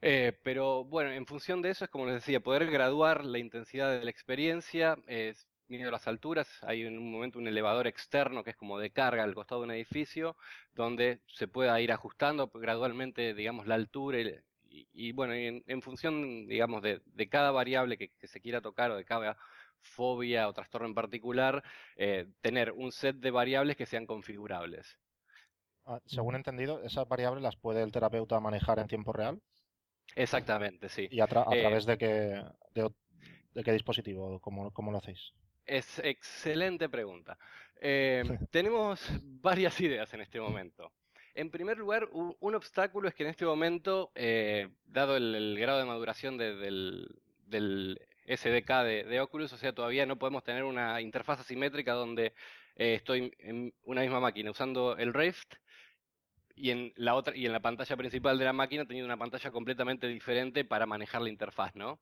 [0.00, 3.92] Eh, pero bueno, en función de eso es como les decía, poder graduar la intensidad
[3.92, 8.50] de la experiencia, es a las alturas, hay en un momento un elevador externo que
[8.50, 10.36] es como de carga al costado de un edificio,
[10.74, 14.18] donde se pueda ir ajustando gradualmente, digamos, la altura
[14.94, 19.36] y, bueno, en, función, digamos, de, cada variable que, se quiera tocar o de cada
[19.80, 21.62] fobia o trastorno en particular,
[21.96, 24.98] eh, tener un set de variables que sean configurables.
[25.84, 29.42] Ah, según entendido, esas variables las puede el terapeuta manejar en tiempo real.
[30.14, 31.08] Exactamente, sí.
[31.10, 32.42] ¿Y a, eh, través de qué,
[32.74, 34.40] de, qué dispositivo?
[34.40, 35.32] ¿Cómo, ¿Cómo, lo hacéis?
[35.66, 37.38] Es excelente pregunta.
[37.80, 40.92] Eh, tenemos varias ideas en este momento.
[41.34, 45.86] En primer lugar, un, obstáculo es que en este momento, eh, dado el, grado de
[45.86, 47.08] maduración del,
[48.26, 48.70] SDK
[49.08, 52.34] de, Oculus, o sea, todavía no podemos tener una interfaz asimétrica donde
[52.76, 55.54] estoy en una misma máquina usando el Rift
[56.54, 59.50] y en la otra y en la pantalla principal de la máquina teniendo una pantalla
[59.50, 62.00] completamente diferente para manejar la interfaz, ¿no?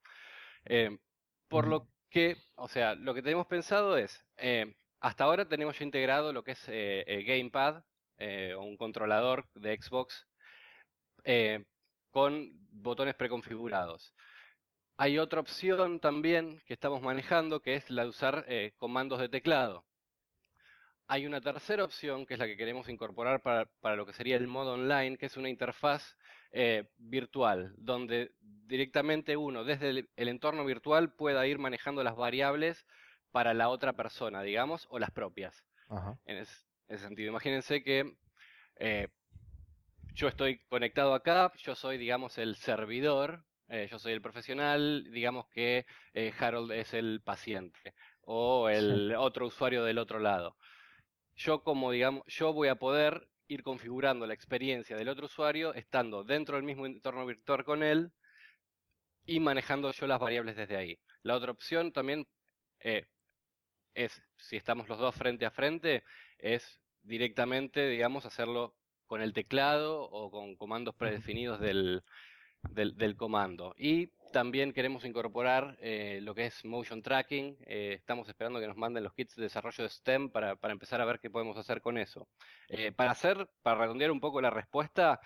[0.65, 0.99] Eh,
[1.49, 5.85] por lo que, o sea, lo que tenemos pensado es, eh, hasta ahora tenemos ya
[5.85, 7.83] integrado lo que es eh, el Gamepad
[8.57, 10.27] o un controlador de Xbox
[12.11, 14.15] con botones preconfigurados.
[14.99, 18.47] Hay otra opción también que estamos manejando que es la de usar
[18.77, 19.87] comandos de teclado.
[21.13, 24.47] Hay una tercera opción, que es la que queremos incorporar para, lo que sería el
[24.47, 26.17] modo online, que es una interfaz
[26.53, 32.87] eh, virtual, donde directamente uno desde el, entorno virtual pueda ir manejando las variables
[33.33, 35.65] para la otra persona, digamos, o las propias.
[36.27, 36.55] En, ese,
[36.99, 38.15] sentido, imagínense que
[38.77, 39.09] eh,
[40.15, 45.49] yo estoy conectado acá, yo soy, digamos, el servidor, eh, yo soy el profesional, digamos
[45.49, 45.87] que
[46.39, 50.57] Harold es el paciente o el otro usuario del otro lado
[51.41, 56.23] yo como digamos, yo voy a poder ir configurando la experiencia del otro usuario estando
[56.23, 58.13] dentro del mismo entorno virtual con él
[59.25, 60.99] y manejando yo las variables desde ahí.
[61.23, 62.27] La otra opción también
[62.81, 63.07] eh,
[63.95, 66.05] es, si estamos los dos frente a frente,
[66.39, 68.75] es directamente, digamos, hacerlo
[69.07, 72.03] con el teclado o con comandos predefinidos del,
[72.71, 73.75] del, comando.
[73.79, 77.57] Y también queremos incorporar eh, lo que es motion tracking.
[77.67, 81.05] Eh, estamos esperando que nos manden los kits de desarrollo de STEM para, empezar a
[81.05, 82.29] ver qué podemos hacer con eso.
[82.69, 85.21] Eh, para hacer, para redondear un poco la respuesta,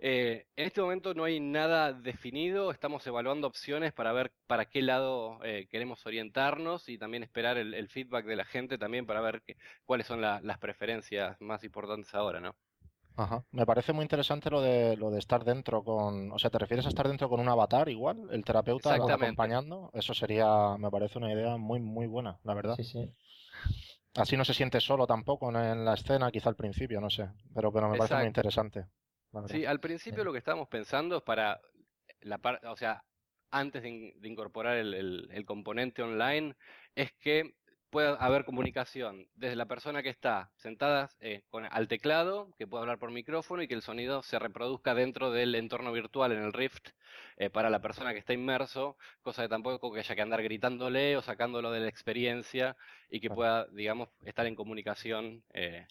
[0.00, 2.70] en este momento no hay nada definido.
[2.70, 8.24] Estamos evaluando opciones para ver para qué lado queremos orientarnos y también esperar el, feedback
[8.24, 9.42] de la gente también para ver
[9.84, 12.54] cuáles son las preferencias más importantes ahora, ¿no?
[13.18, 13.44] Ajá.
[13.50, 16.86] Me parece muy interesante lo de lo de estar dentro con, o sea, ¿te refieres
[16.86, 19.90] a estar dentro con un avatar igual, el terapeuta acompañando?
[19.92, 22.76] Eso sería, me parece una idea muy muy buena, la verdad.
[22.76, 23.12] Sí, sí.
[24.14, 27.72] Así no se siente solo tampoco en la escena, quizá al principio, no sé, pero
[27.72, 28.86] pero me parece muy interesante.
[29.46, 31.60] Sí, al principio lo que estábamos pensando es para
[32.20, 33.02] la parte, o sea,
[33.50, 36.54] antes de, incorporar el, el componente online,
[36.94, 37.57] es que
[37.90, 42.82] puede haber comunicación desde la persona que está sentada eh, con, al teclado, que pueda
[42.82, 46.52] hablar por micrófono y que el sonido se reproduzca dentro del entorno virtual en el
[46.52, 46.90] Rift
[47.36, 51.16] eh, para la persona que está inmerso, cosa de tampoco que haya que andar gritándole
[51.16, 52.76] o sacándolo de la experiencia
[53.10, 55.86] y que pueda, digamos, estar en comunicación eh,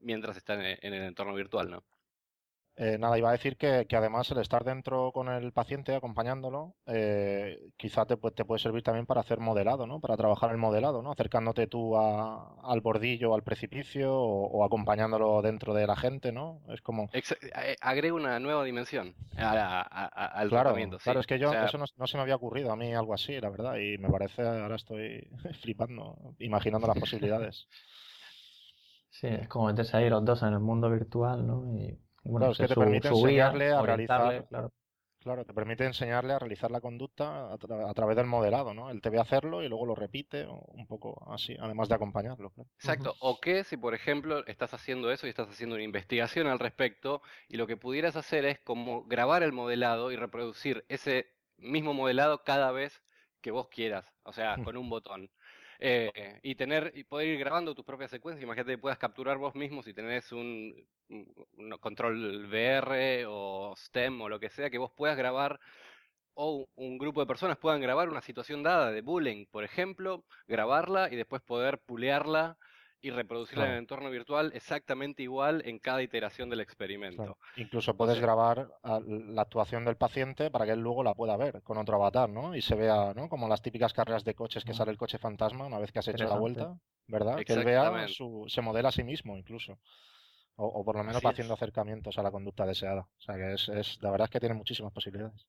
[0.00, 1.84] mientras está en, en el entorno virtual, ¿no?
[2.80, 7.58] Eh, nada, iba a decir que, además el estar dentro con el paciente acompañándolo, eh,
[7.76, 9.98] quizá te, te, puede servir también para hacer modelado, ¿no?
[9.98, 11.10] Para trabajar el modelado, ¿no?
[11.10, 16.60] Acercándote tú al bordillo, al precipicio o, acompañándolo dentro de la gente, ¿no?
[16.68, 17.10] Es como...
[17.12, 22.22] Eh, agrega una nueva dimensión al claro, Claro, es que yo, eso no, se me
[22.22, 25.28] había ocurrido a mí algo así, la verdad, y me parece, ahora estoy
[25.62, 27.66] flipando, imaginando las posibilidades.
[29.10, 31.66] Sí, es como meterse ahí los dos en el mundo virtual, ¿no?
[31.76, 34.48] Y claro, es que te permite enseñarle a realizar.
[35.20, 35.44] Claro.
[35.44, 38.88] te permite enseñarle a realizar la conducta a, través del modelado, ¿no?
[38.88, 42.52] Él te ve hacerlo y luego lo repite, un poco así, además de acompañarlo.
[42.76, 43.14] Exacto.
[43.20, 47.20] O que si, por ejemplo, estás haciendo eso y estás haciendo una investigación al respecto,
[47.48, 51.26] y lo que pudieras hacer es como grabar el modelado y reproducir ese
[51.58, 53.02] mismo modelado cada vez
[53.40, 55.30] que vos quieras, o sea, con un botón.
[55.80, 58.42] Eh, y tener y poder ir grabando tus propias secuencias.
[58.42, 60.74] Imagínate que puedas capturar vos mismo si tenés un,
[61.80, 65.60] control VR o STEM o lo que sea, que vos puedas grabar
[66.34, 71.12] o un grupo de personas puedan grabar una situación dada de bullying, por ejemplo, grabarla
[71.12, 72.56] y después poder pulearla
[73.00, 77.38] y reproducirla en el entorno virtual exactamente igual en cada iteración del experimento.
[77.56, 81.78] Incluso puedes grabar la actuación del paciente para que él luego la pueda ver con
[81.78, 82.56] otro avatar, ¿no?
[82.56, 83.28] Y se vea, ¿no?
[83.28, 86.08] Como las típicas carreras de coches que sale el coche fantasma una vez que has
[86.08, 87.38] hecho la vuelta, ¿verdad?
[87.44, 89.78] Que él vea, su, se modela a sí mismo incluso.
[90.56, 93.02] O, por lo menos va haciendo acercamientos a la conducta deseada.
[93.02, 95.46] O sea que es, es, la verdad es que tiene muchísimas posibilidades.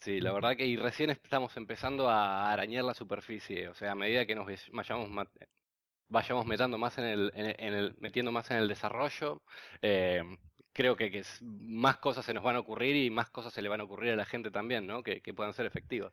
[0.00, 3.94] Sí, la verdad que y recién estamos empezando a arañar la superficie, o sea, a
[3.94, 5.10] medida que nos vayamos
[6.10, 9.42] vayamos metiendo más en el, en el, metiendo más en el desarrollo,
[9.80, 10.22] eh,
[10.72, 13.80] creo que, más cosas se nos van a ocurrir y más cosas se le van
[13.80, 15.02] a ocurrir a la gente también, ¿no?
[15.02, 16.12] Que, puedan ser efectivas.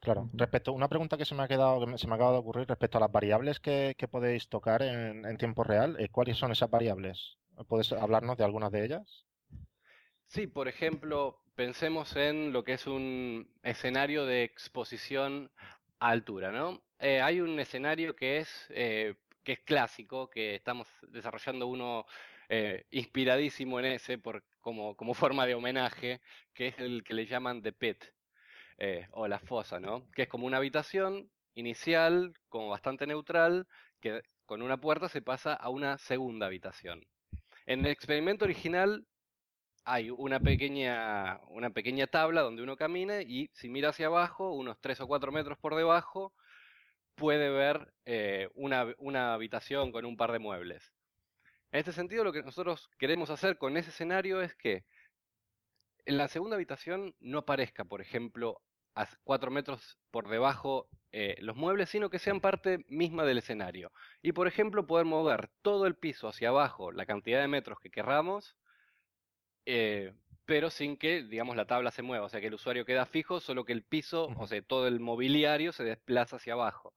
[0.00, 0.28] Claro.
[0.32, 2.98] Respecto, una pregunta que se me ha quedado, que se me acaba de ocurrir respecto
[2.98, 7.36] a las variables que, podéis tocar en, tiempo real, eh, ¿cuáles son esas variables?
[7.68, 9.26] ¿Puedes hablarnos de algunas de ellas?
[10.26, 15.50] Sí, por ejemplo, pensemos en lo que es un escenario de exposición
[16.02, 16.82] a altura, ¿no?
[16.98, 22.06] Eh, hay un escenario que es, eh, que es clásico, que estamos desarrollando uno
[22.48, 26.20] eh, inspiradísimo en ese por, como, como forma de homenaje,
[26.54, 28.04] que es el que le llaman The Pit,
[29.12, 30.10] o la fosa, ¿no?
[30.10, 33.68] Que es como una habitación inicial, como bastante neutral,
[34.00, 37.06] que con una puerta se pasa a una segunda habitación.
[37.64, 39.06] En el experimento original
[39.84, 44.80] hay una pequeña, una pequeña tabla donde uno camina y si mira hacia abajo, unos
[44.80, 46.32] 3 o 4 metros por debajo,
[47.14, 50.92] puede ver eh, una, una habitación con un par de muebles.
[51.72, 54.84] En este sentido, lo que nosotros queremos hacer con ese escenario es que
[56.04, 58.60] en la segunda habitación no aparezca, por ejemplo,
[58.94, 63.92] a 4 metros por debajo eh, los muebles, sino que sean parte misma del escenario.
[64.22, 67.90] Y, por ejemplo, poder mover todo el piso hacia abajo, la cantidad de metros que
[67.90, 68.56] querramos,
[69.66, 70.12] eh,
[70.44, 72.26] pero sin que, digamos, la tabla se mueva.
[72.26, 75.00] O sea, que el usuario queda fijo, solo que el piso, o sea, todo el
[75.00, 76.94] mobiliario se desplaza hacia abajo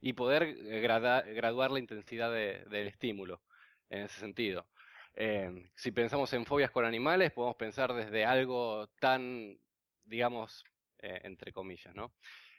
[0.00, 3.40] y poder eh, graduar la intensidad del estímulo
[3.88, 4.66] en ese sentido.
[5.14, 9.58] Eh, si pensamos en fobias con animales, podemos pensar desde algo tan,
[10.04, 10.64] digamos,
[10.98, 12.12] eh, entre comillas, ¿no?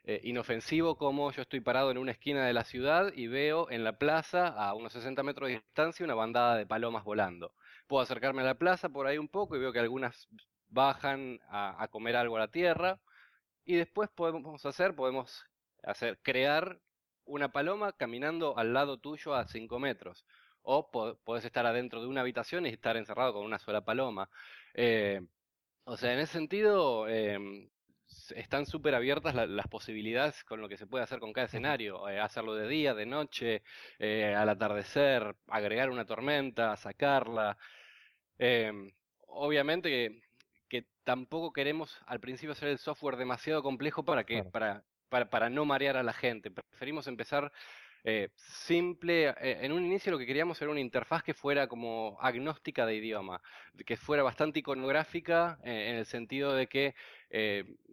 [0.05, 3.97] inofensivo como yo estoy parado en una esquina de la ciudad y veo en la
[3.97, 7.53] plaza, a unos 60 metros de distancia, una bandada de palomas volando.
[7.93, 10.27] Puedo acercarme a la plaza por ahí un poco y veo que algunas
[10.67, 12.99] bajan a, a comer algo a la tierra.
[13.65, 15.45] Y después podemos hacer, podemos
[15.83, 16.79] hacer, crear
[17.23, 20.25] una paloma caminando al lado tuyo a 5 metros.
[20.63, 24.27] O podés estar adentro de una habitación y estar encerrado con una sola paloma.
[24.73, 25.21] Eh,
[25.83, 27.69] o sea, en ese sentido, em,
[28.35, 32.09] están súper abiertas las posibilidades con lo que se puede hacer con cada escenario.
[32.09, 33.61] Eh, hacerlo de día, de noche,
[33.99, 37.55] eh, al atardecer, agregar una tormenta, sacarla.
[38.39, 38.91] Em,
[39.27, 40.21] obviamente que,
[40.69, 44.83] que, tampoco queremos al principio hacer el software demasiado complejo para que, para
[45.29, 46.51] para, no marear a la gente.
[46.51, 47.51] Preferimos empezar
[48.03, 49.29] eh, simple.
[49.29, 52.95] Eh, en un inicio lo que queríamos era una interfaz que fuera como agnóstica de
[52.95, 53.41] idioma,
[53.85, 56.95] que fuera bastante iconográfica eh, en el sentido de que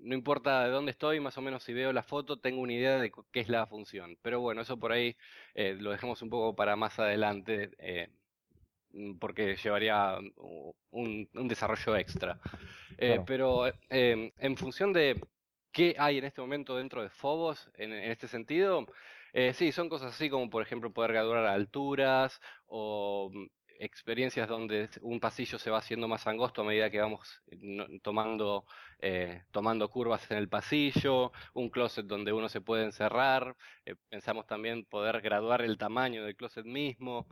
[0.02, 2.98] no importa de dónde estoy, más o menos si veo la foto tengo una idea
[2.98, 4.18] de qué es la función.
[4.20, 5.16] Pero bueno, eso por ahí
[5.54, 7.70] lo dejamos un poco para más adelante
[9.18, 10.18] porque llevaría
[10.90, 12.38] un, desarrollo extra.
[13.26, 15.20] Pero en función de
[15.72, 18.86] qué hay en este momento dentro de Phobos en, este sentido.
[19.32, 23.46] Eh, sí, son cosas así como, por ejemplo, poder graduar a alturas o mm,
[23.78, 28.66] experiencias donde un pasillo se va haciendo más angosto a medida que vamos eh, tomando,
[28.98, 33.56] eh, tomando curvas en el pasillo, un closet donde uno se puede encerrar,
[34.10, 37.26] pensamos también poder graduar el tamaño del closet mismo,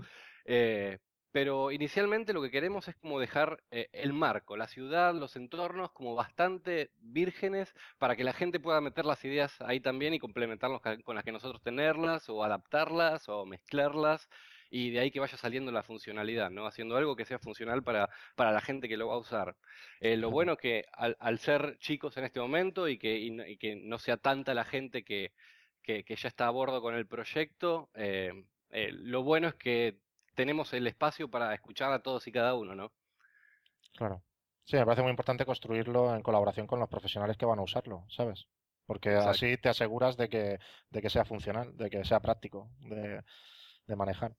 [1.32, 5.92] pero inicialmente lo que queremos es como dejar eh, el marco, la ciudad, los entornos
[5.92, 10.80] como bastante vírgenes para que la gente pueda meter las ideas ahí también y complementarlas
[11.04, 14.28] con las que nosotros tenerlas o adaptarlas o mezclarlas
[14.70, 16.66] y de ahí que vaya saliendo la funcionalidad, ¿no?
[16.66, 19.56] Haciendo algo que sea funcional para, para la gente que lo va a usar.
[20.00, 23.98] Eh, lo bueno es que al, ser chicos en este momento y que, que no
[23.98, 25.32] sea tanta la gente que,
[25.82, 28.32] que, ya está a bordo con el proyecto, eh,
[28.70, 29.96] lo bueno es que
[30.38, 32.92] tenemos el espacio para escuchar a todos y cada uno, ¿no?
[33.96, 34.22] Claro.
[34.62, 38.06] Sí, me parece muy importante construirlo en colaboración con los profesionales que van a usarlo,
[38.08, 38.46] ¿sabes?
[38.86, 40.60] Porque así te aseguras de que,
[40.90, 43.20] de que sea funcional, de que sea práctico de,
[43.96, 44.36] manejar.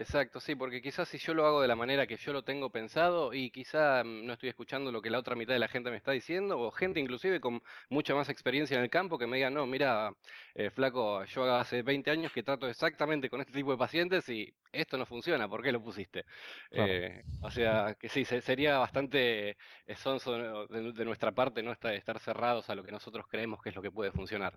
[0.00, 2.70] Exacto, sí, porque quizás si yo lo hago de la manera que yo lo tengo
[2.70, 5.90] pensado y quizá mm, no estoy escuchando lo que la otra mitad de la gente
[5.90, 9.36] me está diciendo, o gente inclusive con mucha más experiencia en el campo que me
[9.36, 10.14] diga, no, mira,
[10.54, 14.50] eh, flaco, yo hace 20 años que trato exactamente con este tipo de pacientes y
[14.72, 16.24] esto no funciona, ¿por qué lo pusiste?
[16.70, 19.58] Eh, o sea, que sí, sería bastante
[19.96, 23.82] sonso de, nuestra parte no estar cerrados a lo que nosotros creemos que es lo
[23.82, 24.54] que puede funcionar.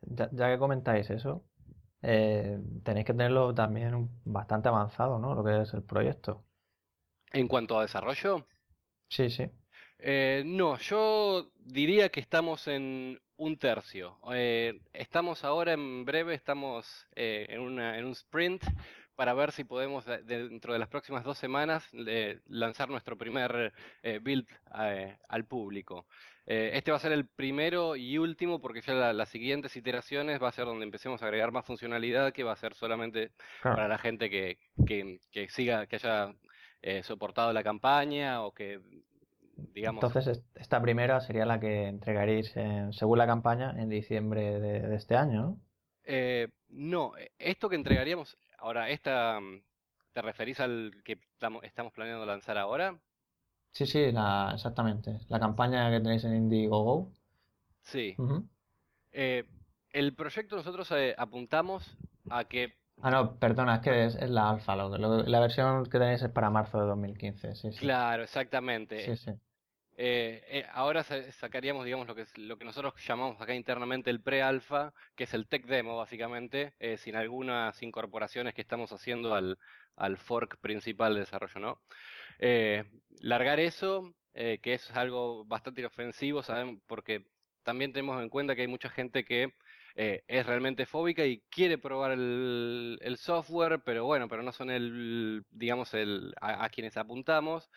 [0.00, 1.44] ya que comentáis eso,
[2.02, 5.34] eh, tenéis que tenerlo también bastante avanzado, ¿no?
[5.34, 6.44] Lo que es el proyecto.
[7.32, 8.46] En cuanto a desarrollo.
[9.08, 9.50] Sí, sí.
[9.98, 14.18] Eh, no, yo diría que estamos en un tercio.
[14.32, 18.64] Eh, estamos ahora en breve, estamos en, un sprint
[19.14, 21.86] para ver si podemos dentro de las próximas dos semanas
[22.46, 23.74] lanzar nuestro primer
[24.22, 26.06] build al público.
[26.52, 30.48] Eh, este va a ser el primero y último porque ya las siguientes iteraciones va
[30.48, 33.30] a ser donde empecemos a agregar más funcionalidad que va a ser solamente
[33.62, 36.34] para la gente que, que, siga, que haya
[36.82, 38.80] eh, soportado la campaña o que
[39.54, 40.02] digamos...
[40.02, 42.52] Entonces esta primera sería la que entregaréis
[42.90, 45.60] según la campaña en diciembre de, este año, ¿no?
[46.02, 49.38] Eh, no, esto que entregaríamos, ahora, esta,
[50.12, 51.20] ¿te referís al que
[51.62, 52.98] estamos planeando lanzar ahora?
[53.72, 55.20] Sí, sí, exactamente.
[55.28, 57.12] La campaña que tenéis en Indiegogo.
[57.82, 58.16] Sí.
[59.12, 59.44] Eh,
[59.90, 61.96] el proyecto nosotros eh, apuntamos
[62.30, 62.74] a que...
[63.02, 64.76] Ah, no, perdona, es que es, la alfa.
[64.76, 67.54] la versión que tenéis es para marzo de 2015.
[67.54, 67.78] Sí, sí.
[67.78, 69.04] Claro, exactamente.
[69.04, 69.32] Sí, sí.
[70.02, 75.24] Eh, ahora sacaríamos, digamos, lo que, lo que nosotros llamamos acá internamente el pre-alfa, que
[75.24, 79.58] es el tech demo, básicamente, sin algunas incorporaciones que estamos haciendo al,
[79.96, 81.80] al fork principal de desarrollo, ¿no?
[82.42, 82.84] Eh,
[83.20, 86.80] largar eso, eh, que es algo bastante inofensivo, ¿saben?
[86.86, 87.26] Porque
[87.62, 89.52] también tenemos en cuenta que hay mucha gente que
[89.94, 95.44] eh, es realmente fóbica y quiere probar el, software, pero bueno, pero no son el,
[95.50, 97.70] digamos, el, a, quienes apuntamos.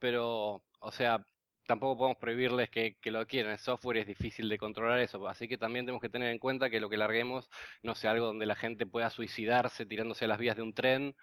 [0.00, 1.24] Pero, o sea,
[1.70, 3.52] tampoco podemos prohibirles que, lo adquieran.
[3.52, 6.68] El software es difícil de controlar eso, así que también tenemos que tener en cuenta
[6.68, 7.48] que lo que larguemos
[7.84, 11.14] no sea algo donde la gente pueda suicidarse tirándose a las vías de un tren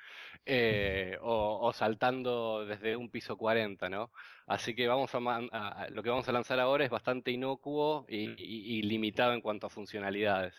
[0.46, 4.10] eh, o, saltando desde un piso 40, ¿no?
[4.46, 9.34] Así que vamos a, lo que vamos a lanzar ahora es bastante inocuo y, limitado
[9.34, 10.56] en cuanto a funcionalidades.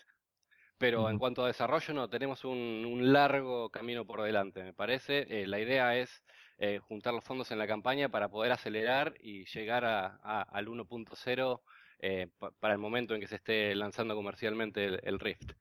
[0.77, 5.25] Pero en cuanto a desarrollo, no, tenemos un, largo camino por delante, me parece.
[5.29, 6.23] Eh, la idea es
[6.61, 11.61] eh, juntar los fondos en la campaña para poder acelerar y llegar a, al 1.0
[11.99, 12.27] eh,
[12.59, 15.53] para el momento en que se esté lanzando comercialmente el, Rift.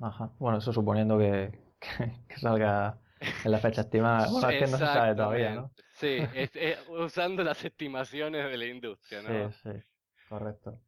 [0.00, 0.32] Ajá.
[0.40, 1.52] Bueno, eso suponiendo que,
[2.38, 2.98] salga
[3.44, 4.28] en la fecha estimada.
[4.32, 5.70] Bueno, es que no se sabe todavía, ¿no?
[5.92, 6.18] Sí,
[6.88, 9.52] usando las estimaciones de la industria, ¿no?
[9.52, 9.82] Sí, sí,
[10.28, 10.80] correcto.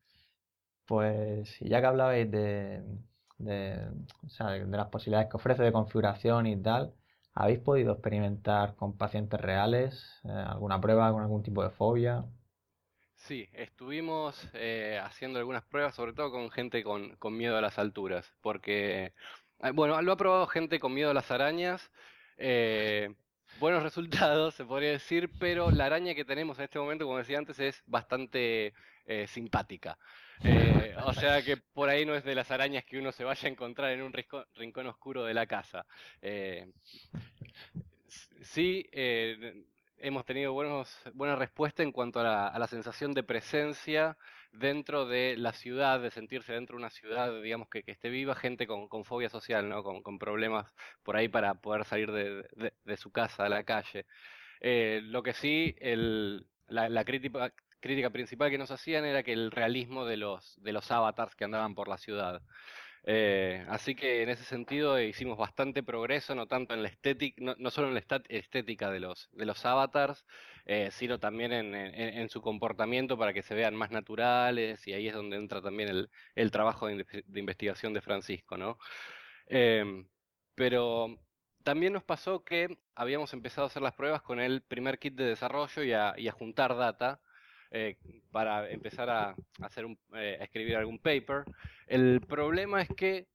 [0.85, 2.83] Pues ya que hablabais de,
[3.39, 3.89] de,
[4.25, 6.93] o sea, de las posibilidades que ofrece de configuración y tal,
[7.35, 12.25] ¿Habéis podido experimentar con pacientes reales eh, alguna prueba con algún tipo de fobia?
[13.15, 18.31] Sí, estuvimos eh, haciendo algunas pruebas, sobre todo con gente con, miedo a las alturas,
[18.43, 19.15] porque,
[19.63, 21.91] eh, bueno, lo ha probado gente con miedo a las arañas,
[23.61, 27.39] buenos resultados, se podría decir, pero la araña que tenemos en este momento, como decía
[27.39, 28.75] antes, es bastante
[29.27, 29.99] simpática.
[30.45, 33.49] Eh, o sea que por ahí no es de las arañas que uno se vaya
[33.49, 35.87] a encontrar en un rincón, oscuro de la casa.
[36.21, 36.71] Eh,
[38.43, 39.65] sí, eh,
[39.99, 44.17] hemos tenido buenos, buena respuesta en cuanto a la, sensación de presencia
[44.53, 48.67] dentro de la ciudad, de sentirse dentro de una ciudad, digamos, que, esté viva, gente
[48.67, 49.83] con, fobia social, ¿no?
[49.83, 50.73] Con, problemas
[51.03, 54.07] por ahí para poder salir de, su casa a la calle.
[54.61, 59.51] lo que sí, el, la, la, crítica, crítica principal que nos hacían era que el
[59.51, 62.41] realismo de los, de los avatars que andaban por la ciudad.
[63.05, 67.71] Eh, así que en ese sentido hicimos bastante progreso, no tanto en la estética, no,
[67.71, 70.25] solo en la estética de los, de los avatars,
[70.67, 75.15] eh, sino también en, su comportamiento para que se vean más naturales, y ahí es
[75.15, 77.05] donde entra también el, el trabajo de,
[77.35, 78.79] investigación de Francisco, ¿no?
[79.47, 80.07] Em,
[80.55, 81.19] pero
[81.65, 85.25] también nos pasó que habíamos empezado a hacer las pruebas con el primer kit de
[85.25, 87.21] desarrollo y a juntar data
[87.75, 87.97] eh,
[88.31, 91.45] para empezar a, hacer un, eh, escribir algún paper.
[91.87, 93.29] El problema es que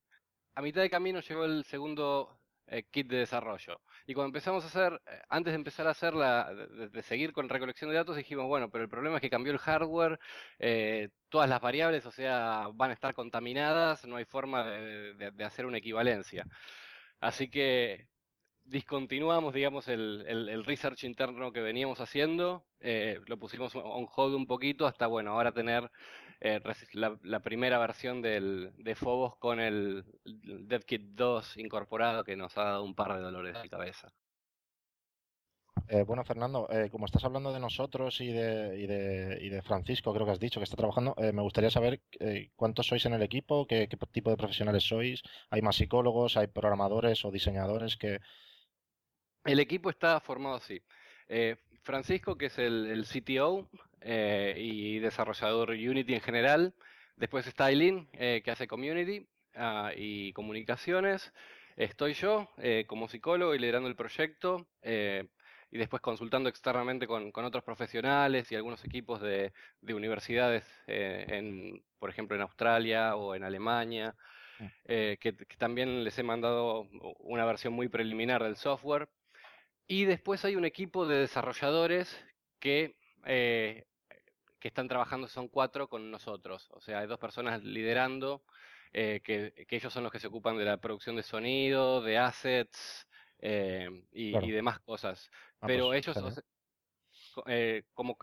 [0.54, 3.80] a mitad de camino llegó el segundo eh, kit de desarrollo.
[4.06, 7.90] Y cuando empezamos a hacer, antes de empezar a hacer la, de, seguir con recolección
[7.90, 10.20] de datos, dijimos, bueno, pero el problema es que cambió el hardware,
[11.28, 15.78] todas las variables, o sea, van a estar contaminadas, no hay forma de hacer una
[15.78, 16.46] equivalencia.
[17.20, 18.06] Así que
[18.68, 24.46] discontinuamos, digamos, el, el, research interno que veníamos haciendo, eh, lo pusimos on hold un
[24.46, 25.90] poquito hasta, bueno, ahora tener
[26.40, 26.60] eh,
[26.92, 32.84] la, primera versión del, de Phobos con el DevKit 2 incorporado que nos ha dado
[32.84, 34.12] un par de dolores de cabeza.
[35.88, 39.62] Eh, bueno, Fernando, eh, como estás hablando de nosotros y de, y, de, y de,
[39.62, 42.02] Francisco, creo que has dicho que está trabajando, me gustaría saber
[42.54, 47.24] cuántos sois en el equipo, qué, tipo de profesionales sois, hay más psicólogos, hay programadores
[47.24, 48.20] o diseñadores que...
[49.48, 50.80] El equipo está formado así.
[51.88, 53.66] Francisco, que es el, CTO
[54.02, 56.74] eh, y desarrollador Unity en general.
[57.16, 61.32] Después está Aileen, eh, que hace Community ah, y comunicaciones.
[61.76, 67.64] Estoy yo eh, como psicólogo y liderando el proyecto y después consultando externamente con, otros
[67.64, 74.14] profesionales y algunos equipos de, universidades, en, por ejemplo en Australia o en Alemania,
[74.58, 74.66] mm.
[74.84, 76.86] que, también les he mandado
[77.20, 79.08] una versión muy preliminar del software
[79.88, 82.14] y después hay un equipo de desarrolladores
[82.60, 83.86] que, eh,
[84.60, 86.68] que están trabajando, son cuatro con nosotros.
[86.72, 88.44] O sea, hay dos personas liderando,
[88.92, 93.08] eh, que, ellos son los que se ocupan de la producción de sonido, de assets
[93.38, 95.30] eh, y, demás cosas.
[95.60, 96.42] Ah, Pero pues, ellos...
[97.94, 98.18] como,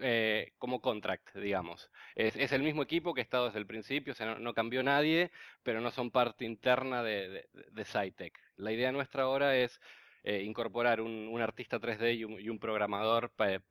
[0.59, 1.89] como contract, digamos.
[2.13, 4.83] Es, es, el mismo equipo que ha estado desde el principio, o sea, no, cambió
[4.83, 5.31] nadie,
[5.63, 9.79] pero no son parte interna de, de, de La idea nuestra ahora es
[10.25, 13.61] eh, incorporar un, artista 3D y un, programador para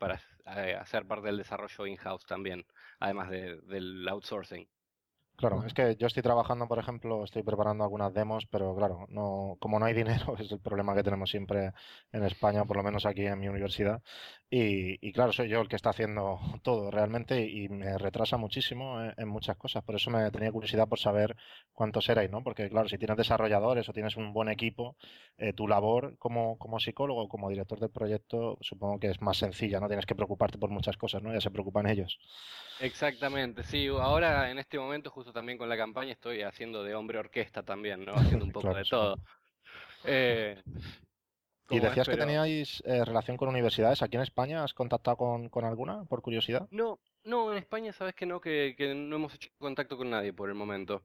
[0.57, 2.65] eh, hacer parte del desarrollo in-house también,
[3.01, 4.69] además del outsourcing.
[5.37, 9.57] Claro, es que yo estoy trabajando, por ejemplo, estoy preparando algunas demos, pero claro, no,
[9.59, 11.73] como no hay dinero, es el problema que tenemos siempre
[12.13, 14.01] en España, por lo menos aquí en mi universidad.
[14.49, 19.29] Y, claro, soy yo el que está haciendo todo realmente y me retrasa muchísimo en,
[19.29, 19.83] muchas cosas.
[19.83, 21.37] Por eso me tenía curiosidad por saber
[21.73, 22.45] cuántos erais, ¿no?
[22.45, 24.97] Porque claro, si tienes desarrolladores o tienes un buen equipo,
[25.39, 29.81] eh, tu labor como, como psicólogo, como director del proyecto, supongo que es más sencilla,
[29.81, 31.33] no tienes que preocuparte por muchas cosas, ¿no?
[31.33, 32.21] Ya se preocupan ellos.
[32.81, 33.89] Exactamente, sí.
[33.89, 38.05] Ahora en este momento, justo también con la campaña, estoy haciendo de hombre orquesta también,
[38.05, 38.13] ¿no?
[38.39, 39.17] Haciendo un poco de todo.
[40.05, 40.63] Eh,
[41.71, 44.03] y decías que teníais eh, relación con universidades.
[44.03, 46.69] ¿Aquí en España has contactado con, alguna, por curiosidad?
[46.71, 50.51] No, no, en España sabes que no, que, no hemos hecho contacto con nadie por
[50.51, 51.03] el momento.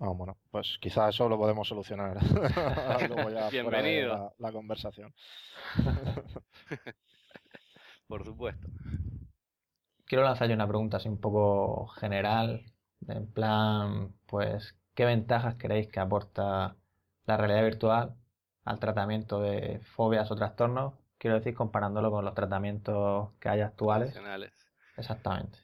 [0.00, 2.18] Ah, bueno, pues quizá eso lo podemos solucionar
[3.52, 4.34] Bienvenido.
[4.38, 5.14] la conversación.
[8.08, 8.66] por supuesto
[10.06, 12.64] quiero lanzarle una pregunta así un poco general,
[13.08, 16.76] en plan, pues, ¿qué ventajas creéis que aporta
[17.26, 18.14] la realidad virtual
[18.64, 20.94] al tratamiento de fobias o trastornos?
[21.18, 24.18] Quiero decir, comparándolo con los tratamientos que hay actuales.
[24.96, 25.58] Exactamente.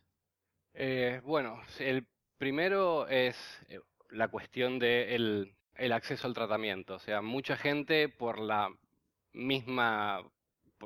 [0.75, 2.07] Eh, bueno, el
[2.39, 3.37] primero es
[3.69, 3.81] eh,
[4.11, 6.95] la cuestión del de el acceso al tratamiento.
[6.95, 8.71] O sea, mucha gente por la
[9.33, 10.23] misma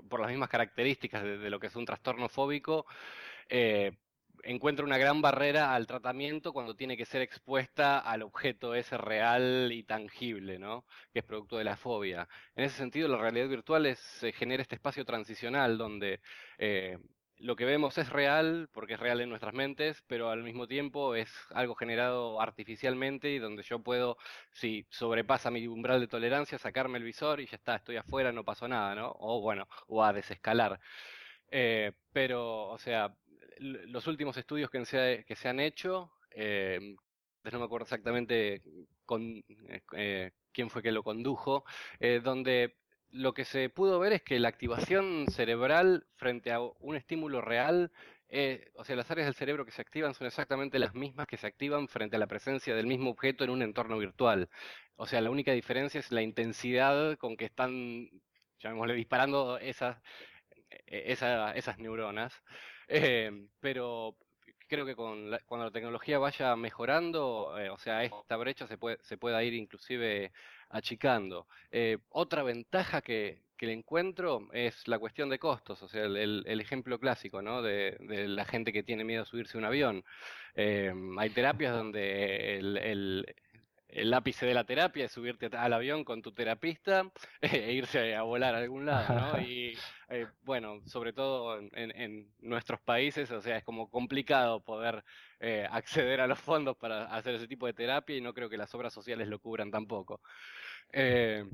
[0.09, 2.87] por, las mismas características de, lo que es un trastorno fóbico,
[3.49, 3.93] eh,
[4.45, 9.71] encuentra una gran barrera al tratamiento cuando tiene que ser expuesta al objeto ese real
[9.73, 10.85] y tangible, ¿no?
[11.13, 12.29] Que es producto de la fobia.
[12.57, 14.01] En ese sentido, la realidad virtual es,
[14.35, 16.21] genera este espacio transicional donde
[16.59, 16.99] eh,
[17.39, 21.15] lo que vemos es real, porque es real en nuestras mentes, pero al mismo tiempo
[21.15, 24.17] es algo generado artificialmente y donde yo puedo,
[24.53, 28.45] si sobrepasa mi umbral de tolerancia, sacarme el visor y ya está, estoy afuera, no
[28.45, 29.15] pasó nada, ¿no?
[29.19, 30.81] O bueno, o a desescalar.
[31.51, 33.15] Eh, pero, o sea,
[33.59, 36.97] los últimos estudios que se, han hecho, eh,
[37.53, 38.63] no me acuerdo exactamente
[39.05, 39.45] con,
[39.93, 41.65] eh, quién fue que lo condujo,
[42.01, 42.77] eh, donde
[43.11, 47.93] lo que se pudo ver es que la activación cerebral frente a un estímulo real,
[48.29, 51.37] eh, o sea, las áreas del cerebro que se activan son exactamente las mismas que
[51.37, 54.49] se activan frente a la presencia del mismo objeto en un entorno virtual.
[54.97, 58.09] O sea, la única diferencia es la intensidad con que están,
[58.59, 59.99] llamémosle, disparando esas,
[60.87, 62.35] e, esas neuronas.
[62.89, 63.31] Eh,
[63.61, 64.17] pero
[64.69, 68.99] creo que con cuando la tecnología vaya mejorando, eh, o sea, esta brecha se, puede,
[69.03, 70.33] se pueda ir inclusive
[70.71, 71.47] achicando.
[71.71, 76.61] Eh, otra ventaja que, que, le encuentro es la cuestión de costos, o sea, el,
[76.61, 77.63] ejemplo clásico, ¿no?
[77.63, 80.05] De, de, la gente que tiene miedo a subirse a un avión.
[80.57, 83.27] hay terapias donde el
[84.13, 88.55] ápice de la terapia es subirte al avión con tu terapista e irse a volar
[88.55, 89.41] a algún lado, ¿no?
[89.49, 89.77] Y
[90.09, 95.05] eh, bueno, sobre todo en, nuestros países, o sea, es como complicado poder
[95.41, 98.57] eh, acceder a los fondos para hacer ese tipo de terapia y no creo que
[98.57, 100.21] las obras sociales lo cubran tampoco.
[100.93, 101.45] Eh,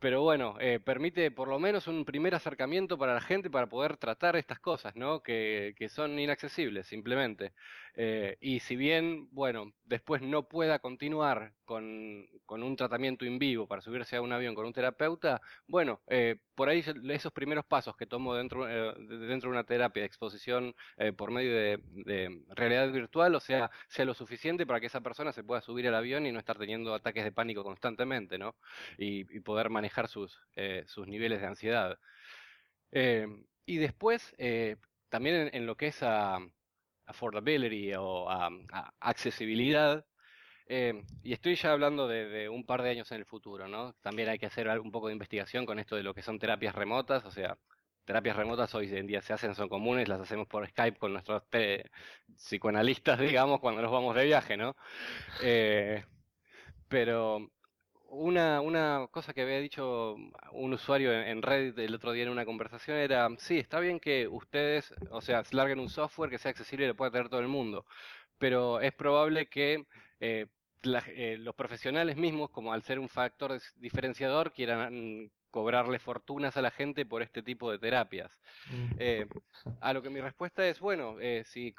[0.00, 3.98] pero bueno, eh, permite por lo menos un primer acercamiento para la gente para poder
[3.98, 5.22] tratar estas cosas, ¿no?
[5.22, 7.52] Que, que son inaccesibles, simplemente.
[7.94, 13.82] Eh, y si bien, bueno, después no pueda continuar con, un tratamiento in vivo para
[13.82, 18.06] subirse a un avión con un terapeuta, bueno, eh, por ahí esos primeros pasos que
[18.06, 20.74] tomo dentro, dentro de una terapia de exposición
[21.16, 25.32] por medio de, de, realidad virtual, o sea, sea lo suficiente para que esa persona
[25.32, 28.56] se pueda subir al avión y no estar teniendo ataques de pánico constantemente, ¿no?
[28.98, 31.98] Y, y poder manejar sus, eh, sus niveles de ansiedad.
[33.66, 34.34] y después,
[35.08, 36.38] también en, en, lo que es a
[37.06, 40.04] affordability o a, a accesibilidad.
[40.66, 43.94] Eh, y estoy ya hablando de, de, un par de años en el futuro, ¿no?
[44.02, 46.76] También hay que hacer un poco de investigación con esto de lo que son terapias
[46.76, 47.58] remotas, o sea,
[48.04, 51.42] terapias remotas hoy en día se hacen, son comunes, las hacemos por Skype con nuestros
[52.36, 54.76] psicoanalistas, digamos, cuando nos vamos de viaje, ¿no?
[55.42, 56.04] Eh,
[56.88, 57.50] pero
[58.10, 60.16] una, una cosa que había dicho
[60.52, 64.28] un usuario en Reddit el otro día en una conversación era, sí, está bien que
[64.28, 67.48] ustedes, o sea, larguen un software que sea accesible y lo pueda tener todo el
[67.48, 67.86] mundo,
[68.38, 69.86] pero es probable que
[70.20, 70.46] eh,
[70.82, 76.62] la, eh, los profesionales mismos, como al ser un factor diferenciador, quieran cobrarle fortunas a
[76.62, 78.30] la gente por este tipo de terapias.
[78.98, 79.26] Eh,
[79.80, 81.74] a lo que mi respuesta es, bueno, eh, si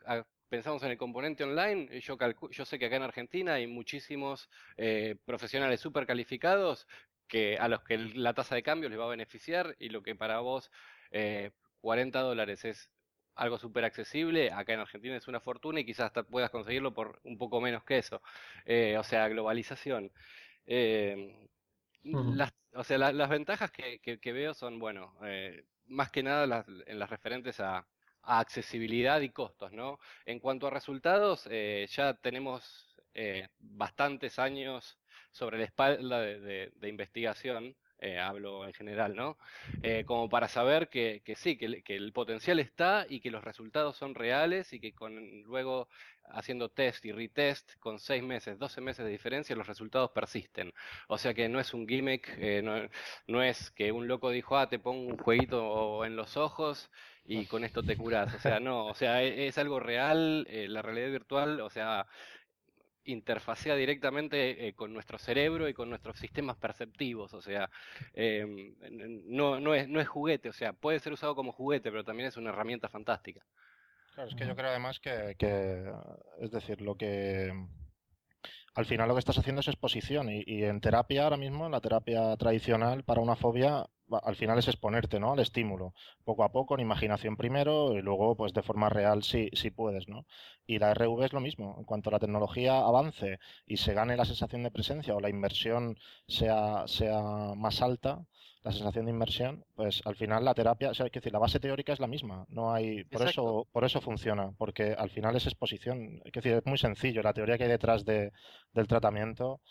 [0.52, 2.18] pensamos en el componente online, yo,
[2.50, 6.88] yo sé que acá en Argentina hay muchísimos eh, profesionales súper calificados
[7.30, 10.14] que, a los que la tasa de cambio les va a beneficiar y lo que
[10.14, 10.70] para vos
[11.12, 12.92] eh, 40 dólares es
[13.34, 17.22] algo súper accesible, acá en Argentina es una fortuna y quizás hasta puedas conseguirlo por
[17.24, 18.22] un poco menos que eso.
[18.66, 20.12] Eh, o sea, globalización.
[20.66, 21.48] Eh,
[22.04, 22.36] uh -huh.
[22.36, 26.24] las, o sea, la, las ventajas que, que, que, veo son, bueno, eh, más que
[26.24, 27.88] nada las, en las referentes a,
[28.24, 30.00] a accesibilidad y costos, ¿no?
[30.26, 35.00] En cuanto a resultados, eh, ya tenemos eh, bastantes años
[35.32, 39.38] sobre la espalda de, de, de investigación, eh, hablo en general, ¿no?
[39.84, 43.44] Eh, como para saber que, que sí, que, que, el potencial está y que los
[43.44, 45.88] resultados son reales y que con luego
[46.34, 50.74] haciendo test y retest con seis meses, 12 meses de diferencia, los resultados persisten.
[51.08, 52.90] O sea que no es un gimmick, eh, no,
[53.28, 56.90] no, es que un loco dijo, ah, te pongo un jueguito en los ojos
[57.26, 58.34] y con esto te curas.
[58.34, 62.08] O sea, no, o sea, es, es algo real, eh, la realidad virtual, o sea,
[63.06, 67.70] interfacea directamente eh, con nuestro cerebro y con nuestros sistemas perceptivos, o sea,
[68.14, 68.74] eh,
[69.26, 72.28] no, no, es, no es juguete, o sea, puede ser usado como juguete, pero también
[72.28, 73.46] es una herramienta fantástica.
[74.14, 75.92] Claro, es que yo creo además que, que
[76.40, 77.54] es decir, lo que
[78.74, 81.72] al final lo que estás haciendo es exposición y, y, en terapia ahora mismo, en
[81.72, 83.86] la terapia tradicional para una fobia,
[84.24, 85.34] al final es exponerte ¿no?
[85.34, 85.94] al estímulo,
[86.24, 90.08] poco a poco, en imaginación primero y luego pues de forma real si, si puedes.
[90.08, 90.26] ¿no?
[90.66, 94.26] Y la RV es lo mismo, en cuanto la tecnología avance y se gane la
[94.26, 95.98] sensación de presencia o la inversión
[96.28, 97.22] sea, sea
[97.56, 98.26] más alta,
[98.64, 101.40] la sensación de inmersión, pues al final la terapia, o sea, hay que decir, la
[101.40, 105.36] base teórica es la misma, no hay, por eso, por eso funciona, porque al final
[105.36, 108.32] es exposición, que decir, es muy sencillo, la teoría que hay detrás de,
[108.74, 109.62] del tratamiento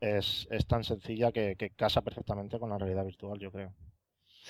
[0.00, 3.72] es, es tan sencilla que, que casa perfectamente con la realidad virtual, yo creo.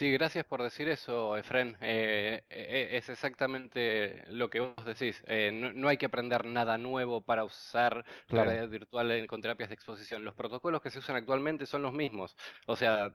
[0.00, 1.76] Sí, gracias por decir eso, Efren.
[1.82, 5.22] Eh, eh, es exactamente lo que vos decís.
[5.26, 8.46] Eh, no, no, hay que aprender nada nuevo para usar claro.
[8.46, 10.24] la realidad virtual en, con terapias de exposición.
[10.24, 12.34] Los protocolos que se usan actualmente son los mismos.
[12.66, 13.14] O sea,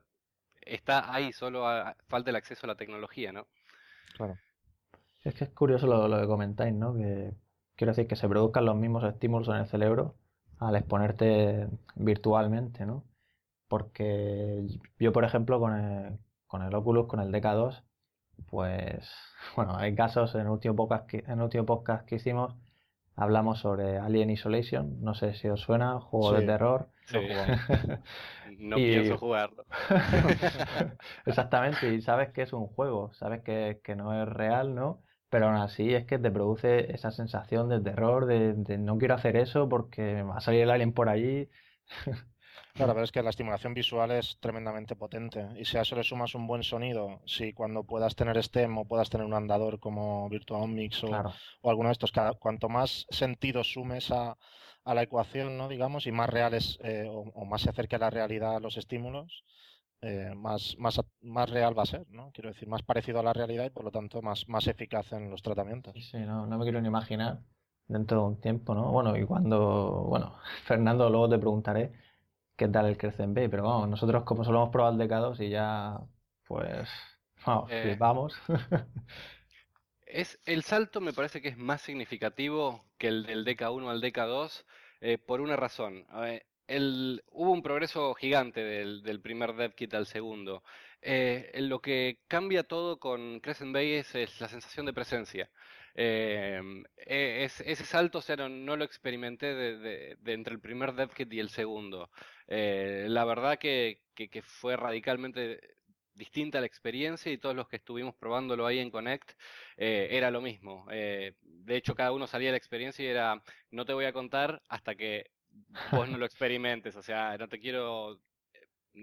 [0.60, 3.48] está ahí, solo a, falta el acceso a la tecnología, ¿no?
[4.16, 4.38] Claro.
[5.24, 6.94] Es que es curioso lo, lo que comentáis, ¿no?
[6.94, 7.32] Que
[7.74, 10.14] quiero decir que se produzcan los mismos estímulos en el cerebro
[10.60, 11.66] al exponerte
[11.96, 13.02] virtualmente, ¿no?
[13.66, 14.68] Porque
[15.00, 16.18] yo, por ejemplo, con el,
[16.56, 17.82] con el Oculus, con el DK2,
[18.48, 19.10] pues,
[19.56, 22.54] bueno, hay casos, en el último podcast que, en el último podcast que hicimos,
[23.14, 26.40] hablamos sobre Alien Isolation, no sé si os suena, juego sí.
[26.40, 26.88] de terror.
[27.04, 27.18] Sí.
[28.58, 28.90] no y...
[28.90, 29.66] pienso jugarlo.
[31.26, 35.02] Exactamente, y sabes que es un juego, sabes que, que, no es real, ¿no?
[35.28, 39.14] Pero aún así es que te produce esa sensación de terror, de, de no quiero
[39.14, 41.50] hacer eso porque va a salir el alien por allí.
[42.76, 45.48] Claro, pero es que la estimulación visual es tremendamente potente.
[45.56, 48.84] Y si a eso le sumas un buen sonido, si cuando puedas tener STEM o
[48.84, 51.32] puedas tener un andador como Virtual Mix o, claro.
[51.62, 54.36] o alguno de estos, cada, cuanto más sentido sumes a,
[54.84, 55.68] a, la ecuación, ¿no?
[55.68, 59.42] digamos, y más reales eh, o, o, más se acerque a la realidad los estímulos,
[60.02, 62.30] eh, más, más, más real va a ser, ¿no?
[62.32, 65.30] Quiero decir, más parecido a la realidad y por lo tanto más, más eficaz en
[65.30, 65.94] los tratamientos.
[66.10, 67.40] Sí, no, no me quiero ni imaginar
[67.88, 68.92] dentro de un tiempo, ¿no?
[68.92, 71.92] Bueno, y cuando, bueno, Fernando, luego te preguntaré
[72.56, 75.50] qué tal el Crescent Bay, pero vamos, nosotros como solo hemos probado el DK2 y
[75.50, 75.98] ya,
[76.46, 76.88] pues,
[77.44, 78.40] vamos, eh, flipamos.
[80.06, 84.64] es, el salto me parece que es más significativo que el del DK1 al DK2
[85.00, 86.06] eh, por una razón.
[86.24, 90.62] Eh, el, hubo un progreso gigante del, del primer DevKit al segundo.
[91.02, 95.48] Eh, lo que cambia todo con Crescent Bay es, la sensación de presencia.
[95.94, 101.40] Em, e, ese salto, o sea, no, lo experimenté de, entre el primer DevKit y
[101.40, 102.10] el segundo.
[102.48, 105.60] Eh, la verdad que, que, fue radicalmente
[106.14, 109.32] distinta la experiencia y todos los que estuvimos probándolo ahí en Connect
[109.76, 110.86] eh, era lo mismo.
[110.88, 111.34] de
[111.68, 114.94] hecho, cada uno salía de la experiencia y era, no te voy a contar hasta
[114.94, 115.30] que
[115.92, 116.96] vos no lo experimentes.
[116.96, 118.20] O sea, no te quiero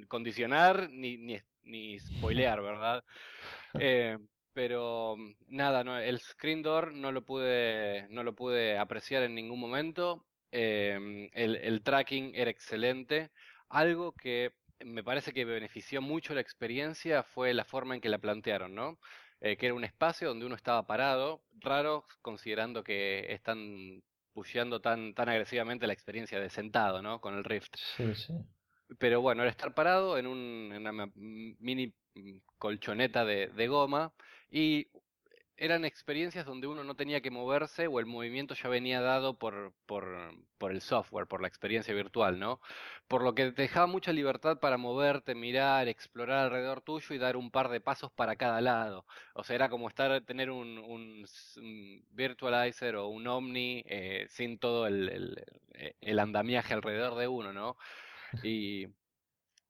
[0.07, 3.03] condicionar ni, ni, ni spoilear, ¿verdad?
[3.79, 4.17] Eh,
[4.53, 5.15] pero
[5.47, 10.25] nada, no, el screen door no lo pude, no lo pude apreciar en ningún momento.
[10.55, 13.31] Em, el, tracking era excelente.
[13.69, 14.53] Algo que
[14.85, 18.99] me parece que benefició mucho la experiencia fue la forma en que la plantearon, ¿no?
[19.41, 25.15] Eh, que era un espacio donde uno estaba parado, raro considerando que están pusheando tan,
[25.15, 27.19] tan agresivamente la experiencia de sentado, ¿no?
[27.19, 27.73] Con el Rift.
[27.97, 28.33] Sí, sí.
[28.99, 34.13] Pero bueno, era estar parado en, un, en una mini mm, colchoneta de, de goma
[34.51, 34.87] y
[35.57, 39.73] eran experiencias donde uno no tenía que moverse o el movimiento ya venía dado por,
[39.85, 40.05] por,
[40.57, 42.59] por, el software, por la experiencia virtual, ¿no?
[43.07, 47.37] Por lo que te dejaba mucha libertad para moverte, mirar, explorar alrededor tuyo y dar
[47.37, 49.05] un par de pasos para cada lado.
[49.35, 51.25] O sea, era como estar, tener un, un,
[52.11, 55.45] virtualizer o un omni eh, sin todo el, el,
[56.01, 57.77] el andamiaje alrededor de uno, ¿no?
[58.41, 58.87] Y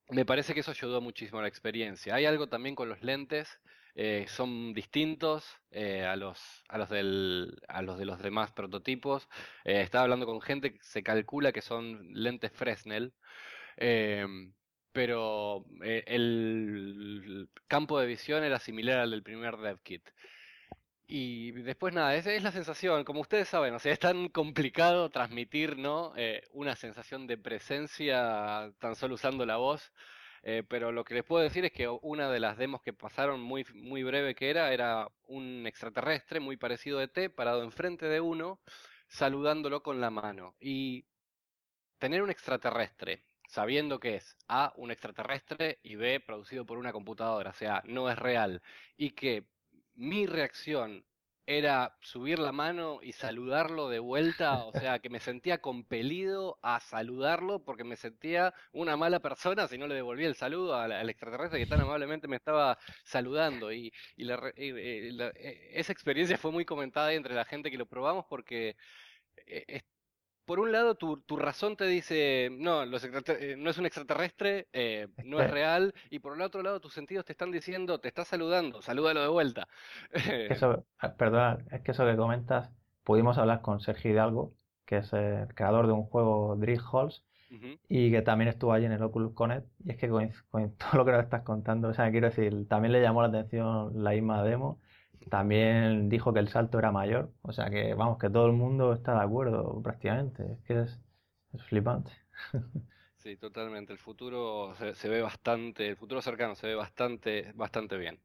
[0.09, 2.15] me parece que eso ayudó muchísimo a la experiencia.
[2.15, 3.59] Hay algo también con los lentes,
[3.95, 9.29] eh, son distintos eh, a, los, a, los del, a los de los demás prototipos.
[9.65, 13.13] Eh, estaba hablando con gente se calcula que son lentes Fresnel,
[13.77, 14.53] em,
[14.91, 20.09] pero el campo de visión era similar al del primer DevKit.
[21.07, 25.09] Y después nada, esa es la sensación, como ustedes saben, o sea, es tan complicado
[25.11, 26.13] transmitir, ¿no?
[26.51, 29.91] Una sensación de presencia tan solo usando la voz,
[30.43, 33.41] eh, pero lo que les puedo decir es que una de las demos que pasaron
[33.41, 38.19] muy, muy breve que era, era un extraterrestre muy parecido a ET, parado enfrente de
[38.19, 38.59] uno,
[39.07, 40.55] saludándolo con la mano.
[40.59, 41.05] Y
[41.97, 47.51] tener un extraterrestre sabiendo que es A, un extraterrestre y B, producido por una computadora,
[47.51, 48.61] o sea, no es real,
[48.97, 49.45] y que
[49.95, 51.05] mi reacción
[51.45, 56.79] era subir la mano y saludarlo de vuelta, o sea, que me sentía compelido a
[56.79, 61.59] saludarlo porque me sentía una mala persona si no le devolvía el saludo al, extraterrestre
[61.59, 63.71] que tan amablemente me estaba saludando.
[63.73, 68.75] Y, eh, esa experiencia fue muy comentada entre la gente que lo probamos porque
[69.47, 69.81] eh,
[70.45, 74.67] por un lado tu, tu razón te dice, no, los eh, no es un extraterrestre,
[74.73, 78.07] eh, no es real, y por el otro lado tus sentidos te están diciendo, te
[78.07, 79.67] está saludando, salúdalo de vuelta.
[80.13, 82.71] Eso, ah, perdona, es que eso que comentas,
[83.03, 84.53] pudimos hablar con Sergio Hidalgo,
[84.85, 87.23] que es el creador de un juego Drill Halls,
[87.87, 90.97] y que también estuvo allí en el Oculus Connect, y es que con, con todo
[90.97, 94.11] lo que nos estás contando, o sea, quiero decir, también le llamó la atención la
[94.11, 94.79] misma demo,
[95.29, 98.93] también dijo que el salto era mayor, o sea que vamos, que todo el mundo
[98.93, 100.99] está de acuerdo prácticamente, es que es,
[101.67, 102.11] flipante.
[103.17, 108.19] Sí, totalmente, el futuro se, ve bastante, el futuro cercano se ve bastante, bastante bien.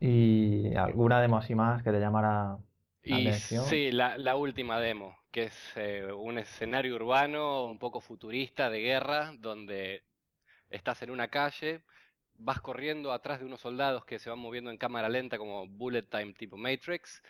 [0.00, 2.58] ¿Y alguna demo así más que te llamara
[3.04, 3.64] la atención?
[3.66, 9.32] Sí, la, última demo, que es eh, un escenario urbano un poco futurista de guerra,
[9.38, 10.02] donde
[10.68, 11.82] estás en una calle,
[12.38, 16.02] vas corriendo atrás de unos soldados que se van moviendo en cámara lenta como bullet
[16.02, 17.22] time tipo Matrix.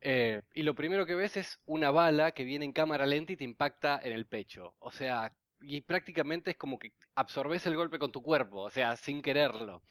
[0.00, 3.36] Eh, y lo primero que ves es una bala que viene en cámara lenta y
[3.36, 4.74] te impacta en el pecho.
[4.78, 8.96] O sea, y prácticamente es como que absorbes el golpe con tu cuerpo, o sea,
[8.96, 9.82] sin quererlo.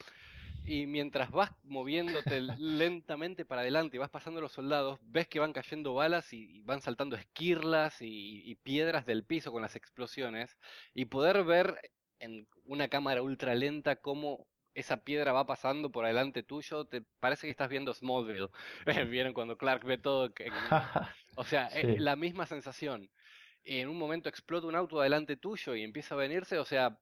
[0.64, 5.52] Y mientras vas moviéndote lentamente para adelante y vas pasando los soldados, ves que van
[5.52, 10.56] cayendo balas y, van saltando esquirlas y, y, piedras del piso con las explosiones.
[10.94, 11.78] Y poder ver
[12.18, 14.46] en una cámara ultra lenta cómo
[14.76, 18.50] esa piedra va pasando por delante tuyo, te parece que estás viendo Smallville.
[19.10, 20.32] Vieron cuando Clark ve todo.
[21.36, 23.10] o sea, es la misma sensación.
[23.64, 26.98] Y en un momento explota un auto delante tuyo y empieza a venirse, o sea,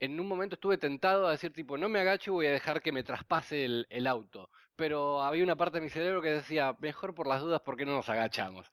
[0.00, 2.82] en un momento estuve tentado a decir tipo, no me agacho y voy a dejar
[2.82, 4.50] que me traspase el, el, auto.
[4.74, 7.84] Pero había una parte de mi cerebro que decía, mejor por las dudas, ¿por qué
[7.84, 8.68] no nos agachamos?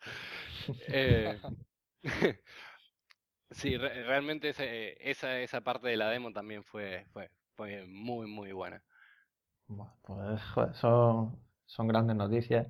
[0.88, 1.40] eh,
[3.52, 8.84] Sí, realmente esa, esa parte de la demo también fue, fue, fue muy, muy buena.
[9.68, 12.68] Bueno, pues son, son grandes noticias.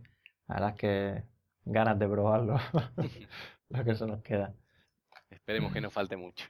[0.48, 1.24] La verdad es que
[1.66, 2.58] ganas de probarlo,
[3.70, 4.56] lo que se nos queda.
[5.30, 6.46] Esperemos que no falte mucho.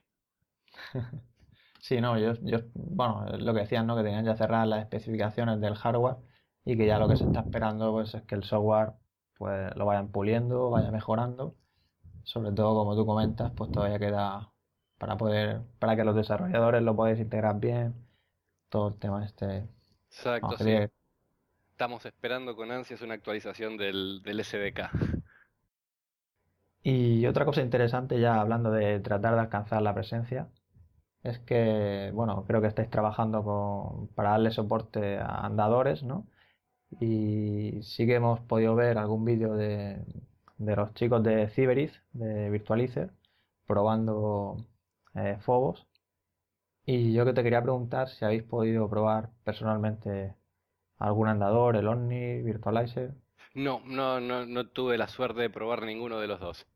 [1.79, 3.95] Sí, no, yo, yo, bueno, lo que decían, ¿no?
[3.95, 6.17] Que tenían ya cerrar las especificaciones del hardware
[6.65, 8.93] y que ya lo que se está esperando pues es que el software
[9.37, 11.57] pues lo vayan puliendo, vaya mejorando
[12.29, 14.51] sobre todo como tú comentas, pues todavía queda
[14.99, 17.95] para poder, para que los desarrolladores lo podáis integrar bien,
[18.69, 19.67] todo el tema este.
[20.11, 20.75] Exacto, sí.
[21.71, 24.91] Estamos esperando con ansias una actualización del, del SDK.
[26.83, 30.49] Y otra cosa interesante, ya hablando de tratar de alcanzar la presencia,
[31.23, 36.27] es que, bueno, creo que estáis trabajando con, para darle soporte a andadores, ¿no?
[36.99, 40.03] Y sí que hemos podido ver algún vídeo de,
[40.59, 43.11] de los chicos de Ciberiz, de Virtualizer,
[43.65, 44.57] probando
[45.15, 45.87] eh, Phobos.
[46.85, 50.35] Y yo que te quería preguntar si habéis podido probar personalmente
[50.97, 53.15] algún andador, el Omni, Virtualizer.
[53.53, 56.67] No, no, no, no tuve la suerte de probar ninguno de los dos.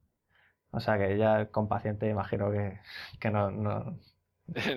[0.71, 2.79] O sea que ya con paciente imagino que,
[3.19, 3.99] que no, no,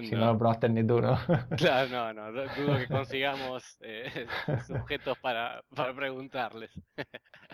[0.03, 0.27] si no.
[0.33, 1.19] lo probaste ni tú, ¿no?
[1.57, 4.27] Claro, no, no, dudo que consigamos eh,
[4.67, 6.71] sujetos para, para preguntarles.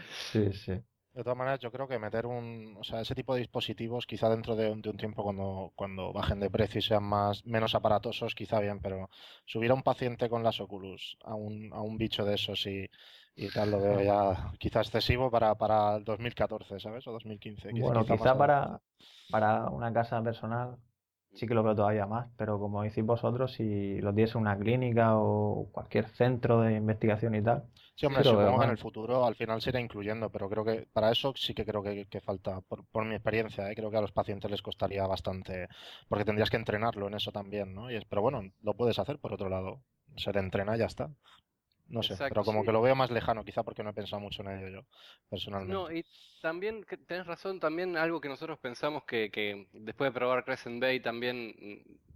[0.09, 0.83] Sí, sí.
[1.15, 4.31] De todas maneras, yo creo que meter un, o sea, ese tipo de dispositivos, quizá
[4.31, 7.75] dentro de un, de un tiempo cuando, cuando bajen de precio y sean más, menos
[7.75, 9.11] aparatosos, quizá bien, pero
[9.45, 12.89] subir a un paciente con las Oculus a un, a un bicho de esos y,
[13.37, 17.07] y tal lo veo ya quizá excesivo para, para el 2014, ¿sabes?
[17.07, 17.73] O 2015.
[17.79, 18.81] bueno, quizá, para,
[19.31, 20.79] para una casa personal
[21.35, 24.59] sí que lo veo todavía más, pero como decís vosotros, si lo tienes en una
[24.59, 27.65] clínica o cualquier centro de investigación y tal.
[27.95, 30.87] Sí, hombre, supongo que en el futuro al final se irá incluyendo, pero creo que
[30.93, 33.75] para eso sí que creo que, falta, por, por, mi experiencia, ¿eh?
[33.75, 35.69] creo que a los pacientes les costaría bastante,
[36.09, 37.91] porque tendrías que entrenarlo en eso también, ¿no?
[37.91, 39.83] Y es, pero bueno, lo puedes hacer por otro lado,
[40.17, 41.11] se te entrena y ya está.
[41.93, 44.43] No sé, pero como que lo veo más lejano, quizá porque no he pensado mucho
[44.43, 44.87] en ello yo,
[45.29, 45.75] personalmente.
[45.75, 46.07] No, y
[46.41, 51.01] también, tenés razón, también algo que nosotros pensamos que, que después de probar Crescent Bay
[51.01, 51.55] también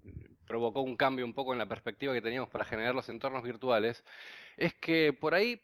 [0.03, 3.43] mm, provocó un cambio un poco en la perspectiva que teníamos para generar los entornos
[3.43, 4.03] virtuales,
[4.57, 5.61] es que por ahí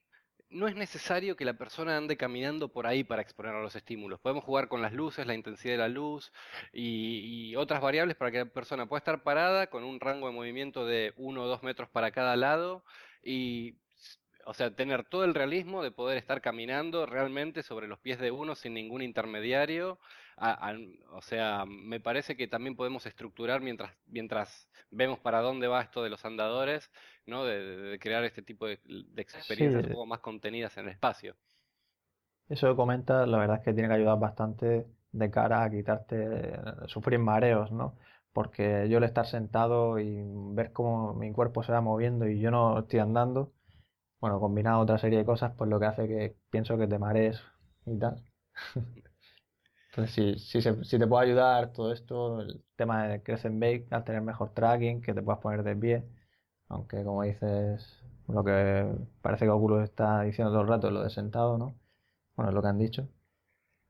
[0.51, 4.21] no es necesario que la persona ande caminando por ahí para exponer a los estímulos.
[4.21, 6.35] Podemos jugar con las luces, la intensidad de la luz
[6.71, 10.35] y, y, otras variables para que la persona pueda estar parada con un rango de
[10.35, 12.85] movimiento de 1 o 2 metros para cada lado
[13.23, 13.79] y
[14.47, 18.31] o sea, tener todo el realismo de poder estar caminando realmente sobre los pies de
[18.31, 19.99] uno sin ningún intermediario.
[21.11, 26.03] o sea, me parece que también podemos estructurar mientras, mientras vemos para dónde va esto
[26.03, 26.91] de los andadores,
[27.27, 27.45] ¿no?
[27.45, 28.79] De, crear este tipo de,
[29.17, 31.35] experiencias un poco más contenidas en el espacio.
[32.49, 36.59] Eso que comentas, la verdad es que tiene que ayudar bastante de cara a quitarte,
[36.87, 37.97] sufrir mareos, ¿no?
[38.33, 40.23] Porque yo el estar sentado y
[40.55, 43.53] ver cómo mi cuerpo se va moviendo y yo no estoy andando,
[44.23, 47.43] bueno, combinado otra serie de cosas, pues lo que hace que pienso que te marees
[47.87, 48.25] y tal.
[49.91, 53.89] Entonces, si, si, se, si te puede ayudar todo esto, el tema de Crescent Bake,
[53.91, 56.05] al tener mejor tracking, que te puedas poner de pie,
[56.69, 58.87] aunque como dices, lo que
[59.23, 61.75] parece que Oculus está diciendo todo el rato es lo de sentado, ¿no?
[62.37, 63.09] Bueno, es lo que han dicho.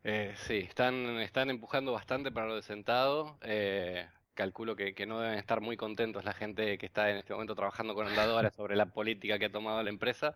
[0.05, 3.39] Eh, sí, están, están empujando bastante para lo de sentado.
[3.43, 7.55] Eh, calculo que, no deben estar muy contentos la gente que está en este momento
[7.55, 10.35] trabajando con andadores sobre la política que ha tomado la empresa.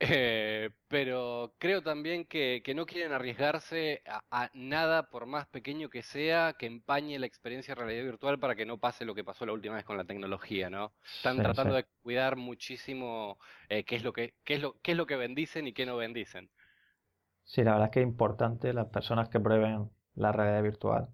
[0.00, 6.54] Eh, pero creo también que, no quieren arriesgarse a, nada, por más pequeño que sea,
[6.58, 9.52] que empañe la experiencia de realidad virtual para que no pase lo que pasó la
[9.52, 10.92] última vez con la tecnología, ¿no?
[11.16, 14.96] Están tratando de cuidar muchísimo eh, qué es lo que qué es lo qué es
[14.96, 16.50] lo que bendicen y qué no bendicen.
[17.44, 21.08] Sí, la verdad es que es importante las personas que prueben la realidad virtual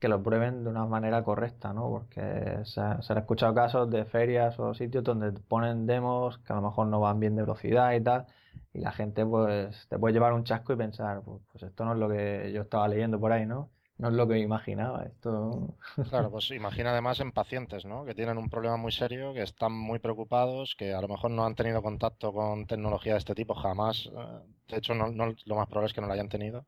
[0.00, 1.88] que lo prueben de una manera correcta, ¿no?
[1.90, 6.62] Porque se, han escuchado casos de ferias o sitios donde ponen demos que a lo
[6.62, 8.26] mejor no van bien de velocidad y tal,
[8.72, 11.92] y la gente pues te puede llevar un chasco y pensar, pues, pues esto no
[11.92, 13.70] es lo que yo estaba leyendo por ahí, ¿no?
[13.98, 15.74] No es lo que imaginaba, esto...
[16.08, 18.06] Claro, pues imagina además en pacientes, ¿no?
[18.06, 21.44] Que tienen un problema muy serio, que están muy preocupados, que a lo mejor no
[21.44, 24.38] han tenido contacto con tecnología de este tipo jamás, eh,
[24.68, 26.64] de hecho no, no, lo más probable es que no la hayan tenido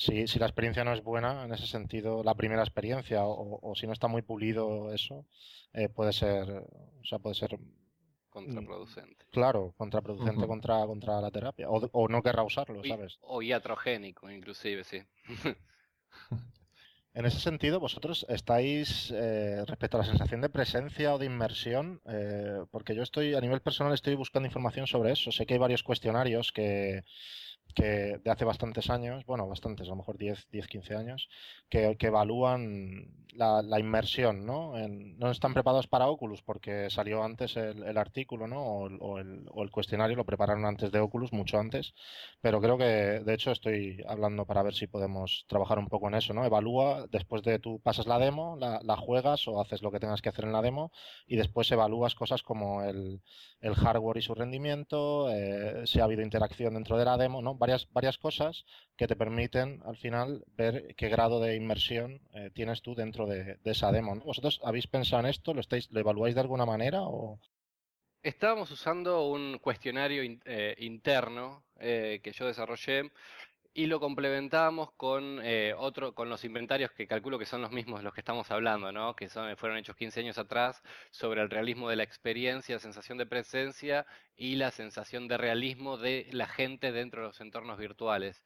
[0.00, 3.86] si, si la experiencia no es buena, en ese sentido, la primera experiencia, o, si
[3.86, 5.26] no está muy pulido eso,
[5.74, 7.58] eh, puede ser, o sea, puede ser
[8.30, 9.26] contraproducente.
[9.30, 11.68] Claro, contraproducente contra, contra la terapia.
[11.68, 13.18] O, o no querrá usarlo, ¿sabes?
[13.20, 15.02] O iatrogénico, inclusive, sí.
[17.12, 22.00] En ese sentido, vosotros estáis, eh, respecto a la sensación de presencia o de inmersión,
[22.06, 25.32] eh, porque yo estoy, a nivel personal, estoy buscando información sobre eso.
[25.32, 27.02] Sé que hay varios cuestionarios que,
[27.72, 31.28] que de hace bastantes años, bueno, bastantes, a lo mejor 10, 10 15 años,
[31.68, 34.74] que, evalúan la, inmersión, ¿no?
[34.88, 38.62] no están preparados para Oculus porque salió antes el, artículo, ¿no?
[38.62, 41.94] O, o, el, cuestionario lo prepararon antes de Oculus, mucho antes,
[42.40, 46.14] pero creo que, de hecho, estoy hablando para ver si podemos trabajar un poco en
[46.14, 46.44] eso, ¿no?
[46.44, 50.22] Evalúa, después de tú pasas la demo, la, la juegas o haces lo que tengas
[50.22, 50.90] que hacer en la demo
[51.26, 53.20] y después evalúas cosas como el,
[53.60, 57.58] el hardware y su rendimiento, eh, si ha habido interacción dentro de la demo, ¿no?
[57.60, 58.64] Varias, varias cosas
[58.96, 63.58] que te permiten al final ver qué grado de inmersión eh, tienes tú dentro de,
[63.64, 64.16] esa demo.
[64.16, 65.54] ¿Vosotros habéis pensado en esto?
[65.54, 67.02] ¿Lo, estáis, ¿Lo evaluáis de alguna manera?
[67.02, 67.38] O...
[68.22, 73.12] Estábamos usando un cuestionario eh, interno eh, que yo desarrollé
[73.72, 78.00] y lo complementábamos con eh, otro, con los inventarios que calculo que son los mismos
[78.00, 79.14] de los que estamos hablando, ¿no?
[79.14, 83.26] Que son, fueron hechos 15 años atrás sobre el realismo de la experiencia, sensación de
[83.26, 84.06] presencia
[84.36, 88.42] y la sensación de realismo de la gente dentro de los entornos virtuales.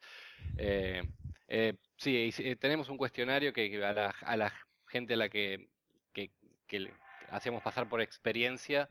[0.57, 1.01] Eh,
[1.47, 3.93] eh, sí, tenemos un cuestionario que, a,
[4.37, 4.53] la,
[4.87, 5.69] gente a la que,
[6.13, 6.31] que,
[7.31, 8.87] hacemos pasar por experiencia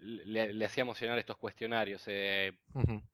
[0.00, 2.02] le, hacía emocionar estos cuestionarios.
[2.06, 2.52] Eh,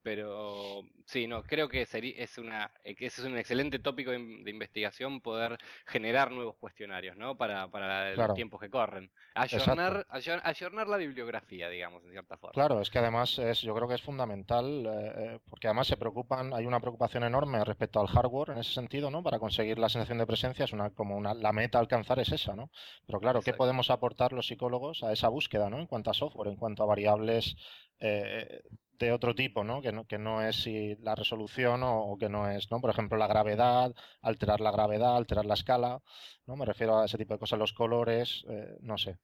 [0.03, 4.19] pero sí, no, creo que sería, es una, eh, ese es un excelente tópico de,
[4.51, 7.37] investigación poder generar nuevos cuestionarios, ¿no?
[7.37, 9.11] Para, para los tiempos que corren.
[9.35, 12.53] Ayornar, ayornar, la bibliografía, digamos, en cierta forma.
[12.53, 16.55] Claro, es que además es, yo creo que es fundamental, eh, porque además se preocupan,
[16.55, 19.23] hay una preocupación enorme respecto al hardware en ese sentido, ¿no?
[19.23, 22.33] Para conseguir la sensación de presencia es una, como una, la meta a alcanzar es
[22.33, 22.71] esa, ¿no?
[23.07, 25.79] Pero claro, ¿qué podemos aportar los psicólogos a esa búsqueda, ¿no?
[25.79, 27.57] En cuanto a software, en cuanto a variables
[28.01, 28.63] eh,
[28.99, 29.83] de otro tipo, ¿no?
[29.83, 30.07] Que, ¿no?
[30.07, 32.81] que no es si la resolución o, que no es, ¿no?
[32.81, 36.01] Por ejemplo, la gravedad, alterar la gravedad, alterar la escala,
[36.47, 36.57] ¿no?
[36.57, 39.19] Me refiero a ese tipo de cosas, los colores, eh, no sé.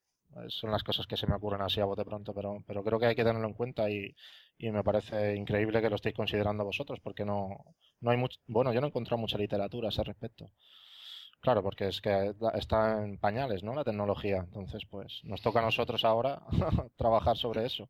[0.48, 3.06] Son las cosas que se me ocurren así a bote pronto, pero, pero creo que
[3.06, 4.14] hay que tenerlo en cuenta y,
[4.56, 7.48] y me parece increíble que lo estéis considerando vosotros, porque no,
[8.00, 10.50] no hay mucho, bueno, yo no he encontrado mucha literatura a ese respecto.
[11.42, 13.74] Claro, porque es que está en pañales, ¿no?
[13.74, 14.38] La tecnología.
[14.38, 16.40] Entonces, pues nos toca a nosotros ahora
[16.96, 17.88] trabajar sobre eso.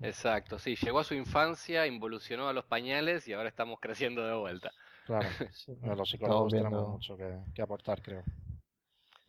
[0.00, 4.34] Exacto, sí, llegó a su infancia, involucionó a los pañales y ahora estamos creciendo de
[4.34, 4.72] vuelta.
[5.06, 5.28] Claro,
[5.96, 8.24] los psicólogos tenemos mucho que, aportar, creo.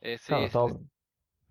[0.02, 0.82] Eh, sí, claro,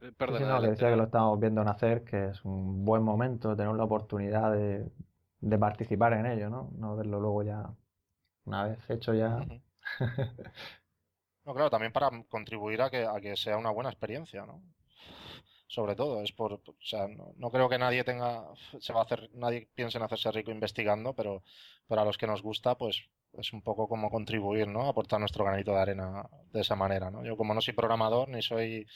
[0.01, 3.75] eh, Perdón, que decía que lo estamos viendo nacer, que es un buen momento tener
[3.75, 6.73] la oportunidad de, participar en ello, ¿no?
[6.77, 7.71] No verlo luego ya,
[8.47, 9.47] una vez hecho ya.
[11.45, 14.63] No, claro, también para contribuir a que, a que sea una buena experiencia, ¿no?
[15.67, 18.45] Sobre todo, es por, o sea, no, creo que nadie tenga,
[18.79, 21.43] se va a hacer, nadie piense en hacerse rico investigando, pero
[21.87, 24.89] para los que nos gusta, pues es un poco como contribuir, ¿no?
[24.89, 27.25] Aportar nuestro granito de arena de esa manera, ¿no?
[27.25, 28.87] Yo como no soy programador ni soy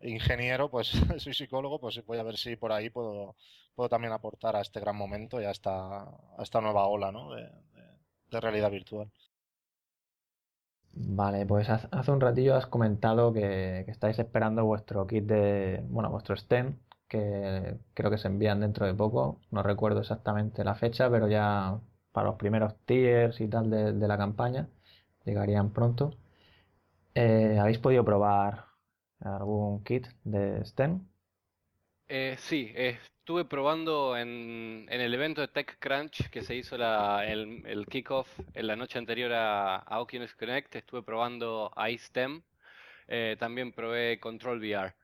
[0.00, 0.88] ingeniero, pues
[1.18, 3.36] soy psicólogo, pues voy a ver si por ahí puedo,
[3.74, 7.30] puedo también aportar a este gran momento y a esta, nueva ola, ¿no?
[7.34, 9.10] de realidad virtual.
[10.98, 16.36] Vale, pues hace un ratillo has comentado que, estáis esperando vuestro kit de, bueno, vuestro
[16.36, 19.40] STEM, que creo que se envían dentro de poco.
[19.50, 21.78] No recuerdo exactamente la fecha, pero ya
[22.12, 24.68] para los primeros tiers y tal de, la campaña
[25.24, 26.14] llegarían pronto.
[27.14, 28.66] Eh, ¿Habéis podido probar
[29.20, 31.06] algún kit de STEM?
[32.08, 38.28] Eh, sí, estuve probando en, el evento de TechCrunch que se hizo el, el kickoff
[38.54, 40.76] en la noche anterior a, Oculus Connect.
[40.76, 42.42] Estuve probando iSTEM.
[43.08, 44.94] Eh, también probé Control VR.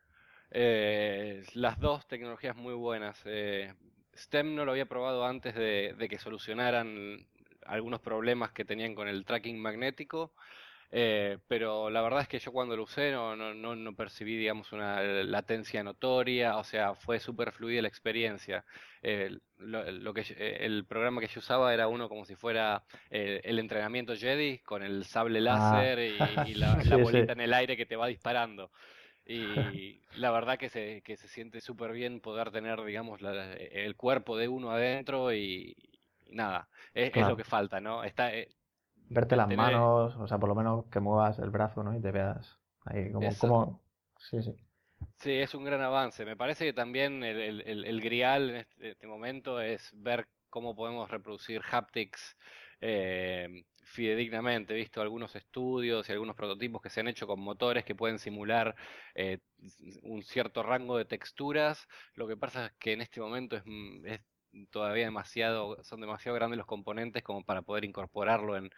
[0.53, 3.21] Eh, las dos tecnologías muy buenas.
[3.25, 3.75] Eh,
[4.15, 7.27] STEM no lo había probado antes de que solucionaran
[7.67, 10.33] algunos problemas que tenían con el tracking magnético.
[10.95, 14.73] Eh, pero la verdad es que yo cuando lo usé no, no, no, percibí, digamos,
[14.73, 18.63] una latencia notoria, o sea, fue súper fluida la experiencia.
[19.57, 23.59] lo, que, eh, el programa que yo usaba era uno como si fuera eh, el
[23.59, 25.43] entrenamiento Jedi con el sable ah.
[25.43, 25.99] láser
[26.47, 28.71] y, la, bolita en el aire que te va disparando.
[29.25, 34.37] Y la verdad que se, que se siente súper bien poder tener, digamos, el cuerpo
[34.37, 35.75] de uno adentro y,
[36.29, 38.05] nada, es, lo que falta, ¿no?
[38.05, 38.31] Está,
[39.13, 41.95] Verte las manos, o sea, por lo menos que muevas el brazo, ¿no?
[41.97, 43.29] Y te veas ahí como...
[43.39, 43.83] como...
[44.19, 44.55] Sí, sí.
[45.19, 46.25] Sí, es un gran avance.
[46.25, 50.75] Me parece que también el, el, el, grial en este, este, momento es ver cómo
[50.75, 52.37] podemos reproducir haptics
[52.81, 54.75] eh, fidedignamente.
[54.75, 58.19] He visto algunos estudios y algunos prototipos que se han hecho con motores que pueden
[58.19, 58.75] simular
[59.15, 59.39] eh,
[60.03, 61.89] un cierto rango de texturas.
[62.15, 63.63] Lo que pasa es que en este momento es,
[64.05, 64.21] es
[64.71, 68.71] todavía demasiado, son demasiado grandes los componentes como para poder incorporarlo en,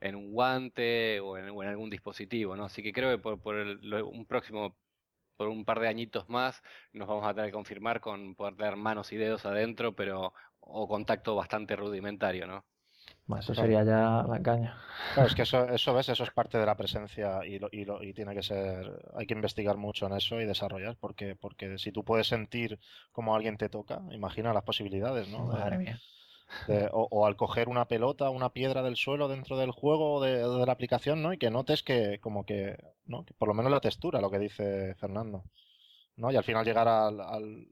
[0.00, 2.64] en un guante o en, algún dispositivo, ¿no?
[2.66, 4.76] Así que creo que por, por un próximo,
[5.36, 6.62] por un par de añitos más,
[6.92, 10.88] nos vamos a tener que confirmar con poder tener manos y dedos adentro, pero o
[10.88, 12.64] contacto bastante rudimentario, ¿no?
[13.38, 14.78] Eso sería ya la caña.
[15.14, 17.84] Claro, es que eso, eso ves, eso es parte de la presencia y, lo, y,
[17.84, 21.76] lo, y tiene que ser, hay que investigar mucho en eso y desarrollar, porque, porque
[21.78, 22.78] si tú puedes sentir
[23.10, 25.46] como alguien te toca, imagina las posibilidades, ¿no?
[25.46, 26.00] Madre mía.
[26.92, 30.72] o, al coger una pelota, una piedra del suelo dentro del juego o de, la
[30.72, 31.32] aplicación, ¿no?
[31.32, 33.24] Y que notes que, como que, ¿no?
[33.24, 35.44] Que por lo menos la textura, lo que dice Fernando,
[36.16, 36.30] ¿no?
[36.30, 37.66] Y al final llegar al, al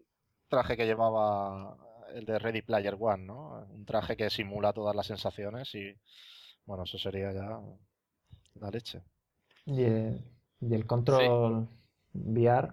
[0.48, 1.76] traje que llevaba
[2.14, 3.66] el de Ready Player One, ¿no?
[3.70, 5.94] Un traje que simula todas las sensaciones y,
[6.64, 7.61] bueno, eso sería ya
[8.54, 9.02] la leche.
[9.66, 10.24] Y el,
[10.61, 11.68] y el control
[12.14, 12.72] VR,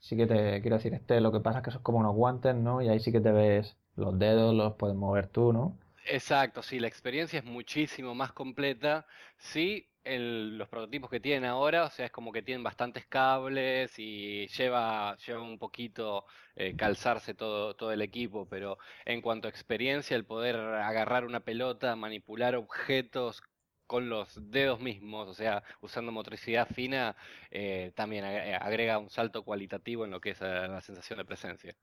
[0.00, 2.54] sí que te quiero decir, este lo que pasa es que son como unos guantes,
[2.54, 2.82] ¿no?
[2.82, 5.78] Y ahí sí que te ves los dedos, los puedes mover tú, ¿no?
[6.06, 9.06] Exacto, sí, la experiencia es muchísimo más completa.
[9.38, 13.98] Sí, el- los prototipos que tienen ahora, o sea, es como que tienen bastantes cables
[13.98, 16.26] y lleva, lleva un poquito
[16.56, 21.40] eh, calzarse todo, todo el equipo, pero en cuanto a experiencia, el poder agarrar una
[21.40, 23.42] pelota, manipular objetos
[23.86, 27.16] con los dedos mismos, o sea, usando motricidad fina,
[27.50, 31.24] eh, también ag- agrega un salto cualitativo en lo que es eh, la sensación de
[31.26, 31.76] presencia.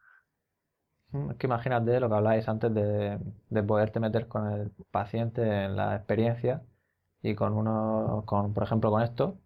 [1.12, 3.20] Mm, Es que imagínate lo que habláis antes de,
[3.50, 6.64] de poderte meter con el paciente en la experiencia
[7.22, 9.40] y con uno, con, por ejemplo, con esto,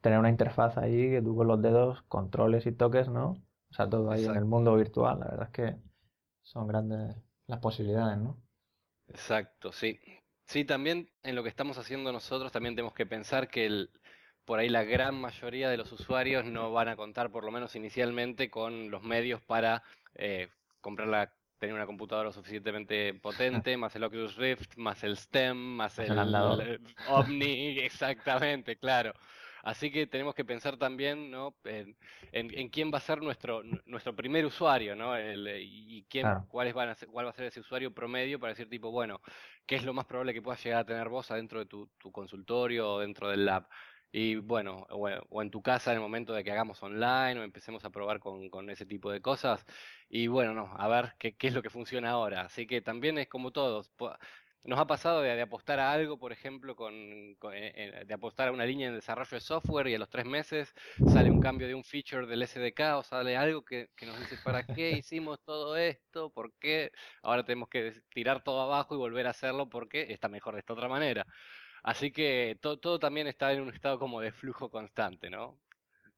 [0.00, 3.30] tener una interfaz ahí que tú con los dedos controles y toques, ¿no?
[3.70, 5.20] O sea, todo ahí en el mundo virtual.
[5.20, 5.76] La verdad es que
[6.42, 7.16] son grandes
[7.46, 8.36] las posibilidades, ¿no?
[9.08, 10.00] Exacto, sí.
[10.46, 13.90] Sí, también en lo que estamos haciendo nosotros también tenemos que pensar que el,
[14.44, 17.74] por ahí la gran mayoría de los usuarios no van a contar, por lo menos
[17.74, 19.82] inicialmente, con los medios para
[20.14, 20.48] eh,
[20.80, 25.98] comprar la, tener una computadora suficientemente potente, más el Oculus Rift, más el STEM, más
[25.98, 29.12] el, el Omni, exactamente, claro.
[29.62, 31.56] Así que tenemos que pensar también, ¿no?
[31.64, 31.96] en,
[32.32, 35.16] en- en quién va a ser nuestro, nuestro primer usuario, ¿no?
[35.16, 36.46] El, y quién, Claro.
[36.46, 39.20] cuáles van a ser, cuál va a ser ese usuario promedio para decir tipo, bueno,
[39.66, 42.12] ¿qué es lo más probable que puedas llegar a tener vos adentro de tu, tu
[42.12, 43.68] consultorio o dentro del lab?
[44.18, 47.84] Y bueno, o, en tu casa en el momento de que hagamos online o empecemos
[47.84, 49.66] a probar con, con ese tipo de cosas.
[50.08, 52.42] Y bueno, no, a ver qué, qué es lo que funciona ahora.
[52.42, 53.92] Así que también es como todos.
[54.62, 58.14] Nos ha pasado de, de apostar a algo, por ejemplo, con, con- eh, eh, de
[58.14, 60.72] apostar a una línea de desarrollo de software y a los tres meses
[61.04, 64.38] sale un cambio de un feature del SDK o sale algo que, que nos dice,
[64.38, 66.32] ¿para qué hicimos todo esto?
[66.32, 66.90] ¿Por qué?
[67.22, 70.72] Ahora tenemos que tirar todo abajo y volver a hacerlo porque está mejor de esta
[70.72, 71.26] otra manera.
[71.90, 75.62] Así que to- todo también está en un estado como de flujo constante, ¿no?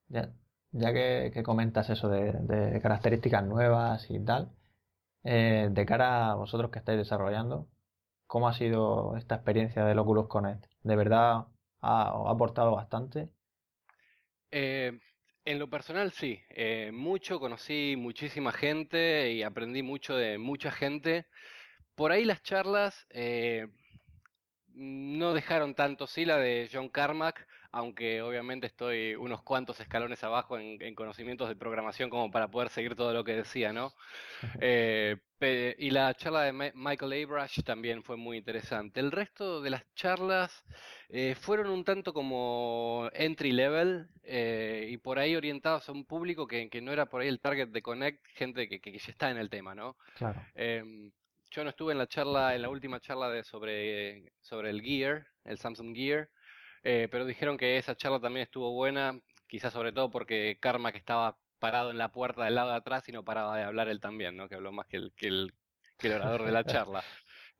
[0.08, 0.34] Ya,
[0.72, 4.52] ya que, que comentas eso de, de características nuevas y tal,
[5.24, 7.68] eh, de cara a vosotros que estáis desarrollando,
[8.26, 10.66] ¿cómo ha sido esta experiencia del Oculus Connect?
[10.82, 11.48] ¿De verdad
[11.80, 13.30] ha, os ha aportado bastante?
[14.50, 14.98] Eh,
[15.44, 21.26] en lo personal sí, eh, mucho, conocí muchísima gente y aprendí mucho de mucha gente.
[21.96, 23.68] Por ahí las charlas eh,
[24.78, 30.56] no dejaron tanto, sí, la de John Carmack, aunque obviamente estoy unos cuantos escalones abajo
[30.56, 33.92] en, en conocimientos de programación como para poder seguir todo lo que decía, ¿no?
[34.60, 35.16] Eh,
[35.78, 38.98] y la charla de Michael Abrash también fue muy interesante.
[38.98, 40.64] El resto de las charlas
[41.08, 46.48] eh, fueron un tanto como entry level eh, y por ahí orientados a un público
[46.48, 49.30] que, que no era por ahí el target de Connect, gente que, que ya está
[49.30, 49.96] en el tema, ¿no?
[50.16, 50.42] Claro.
[51.50, 55.26] Yo no estuve en la charla, en la última charla de sobre, sobre el Gear,
[55.44, 56.30] el Samsung Gear,
[56.82, 60.98] eh, pero dijeron que esa charla también estuvo buena, quizás sobre todo porque Karma que
[60.98, 64.00] estaba parado en la puerta del lado de atrás y no paraba de hablar él
[64.00, 64.48] también, ¿no?
[64.48, 65.54] Que habló más que el, que el,
[65.98, 67.08] que el orador de la charla.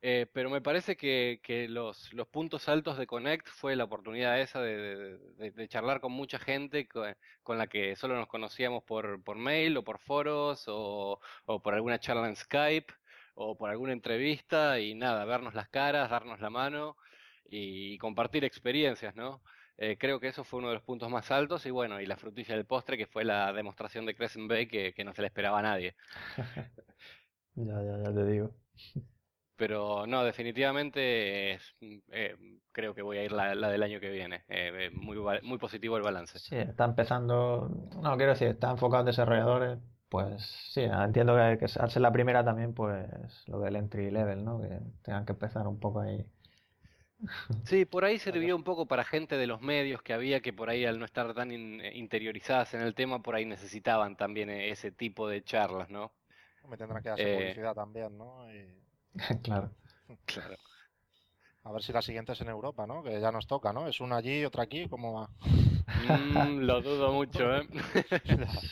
[0.01, 4.39] Eh, pero me parece que, que los, los puntos altos de Connect fue la oportunidad
[4.39, 7.03] esa de, de- de- de charlar con mucha gente co-
[7.43, 11.73] con, la que solo nos conocíamos por, por mail o por foros o, o por
[11.73, 12.93] alguna charla en Skype
[13.41, 16.97] o por alguna entrevista y nada, vernos las caras, darnos la mano
[17.45, 19.41] y compartir experiencias, ¿no?
[19.77, 22.17] Eh, creo que eso fue uno de los puntos más altos y bueno, y la
[22.17, 25.27] frutilla del postre que fue la demostración de Crescent Bay que, que no se le
[25.27, 25.95] esperaba a nadie.
[27.55, 28.51] Ya, ya, ya te digo.
[29.57, 32.35] Pero no, definitivamente es, mm, eh,
[32.71, 34.45] creo que voy a ir la, la del año que viene.
[34.47, 36.39] Eh, muy, muy positivo el balance.
[36.39, 37.69] Sí, está empezando,
[38.01, 39.79] no, quiero decir, está enfocado en desarrolladores,
[40.09, 40.43] pues
[40.73, 43.07] sí, entiendo que, que al ser la primera también, pues
[43.47, 44.61] lo del entry level, ¿no?
[44.61, 46.25] Que tengan que empezar un poco ahí.
[47.63, 50.69] Sí, por ahí sirvió un poco para gente de los medios que había que por
[50.69, 54.49] ahí al no estar tan in- eh, interiorizadas en el tema, por ahí necesitaban también
[54.49, 56.11] eh, ese tipo de charlas, ¿no?
[56.69, 58.51] Me tendrán que hacer Eh, publicidad también, ¿no?
[58.53, 58.67] Y
[59.43, 59.69] Claro.
[60.25, 60.57] Claro.
[61.63, 63.03] a ver si la siguiente es en Europa, ¿no?
[63.03, 63.87] Que ya nos toca, ¿no?
[63.87, 65.29] Es una allí y otra aquí, ¿cómo va?
[65.95, 67.67] Mm, lo dudo mucho, ¿eh?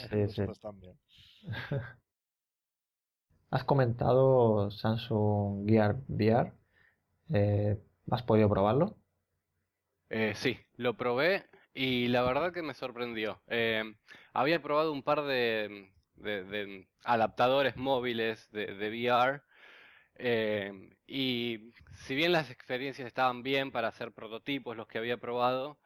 [0.10, 0.44] Sí, sí.
[0.62, 0.98] También.
[3.50, 6.52] Has comentado Samsung Gear VR.
[7.34, 7.78] eh,
[8.12, 8.98] ¿has podido probarlo?
[10.10, 13.42] Eh, sí, lo probé y la verdad que me sorprendió.
[13.48, 13.84] Eh,
[14.34, 15.94] había probado un par de,
[17.04, 19.42] adaptadores móviles de, VR
[21.06, 21.72] y
[22.06, 25.80] si bien las experiencias estaban bien para hacer prototipos, los que había probado,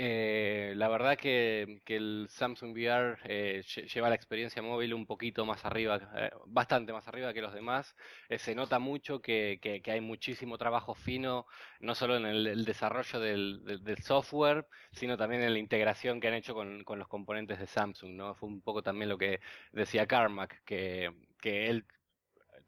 [0.00, 3.62] Eh, la verdad que, el Samsung VR eh,
[3.92, 7.96] lleva la experiencia móvil un poquito más arriba, eh, bastante más arriba que los demás.
[8.38, 11.46] se nota mucho que, hay muchísimo trabajo fino,
[11.80, 16.54] no solo en el, desarrollo del, software, sino también en la integración que han hecho
[16.54, 18.12] con, los componentes de Samsung.
[18.12, 18.34] ¿no?
[18.36, 19.40] Fue un poco también lo que
[19.72, 21.84] decía Carmack, que, que él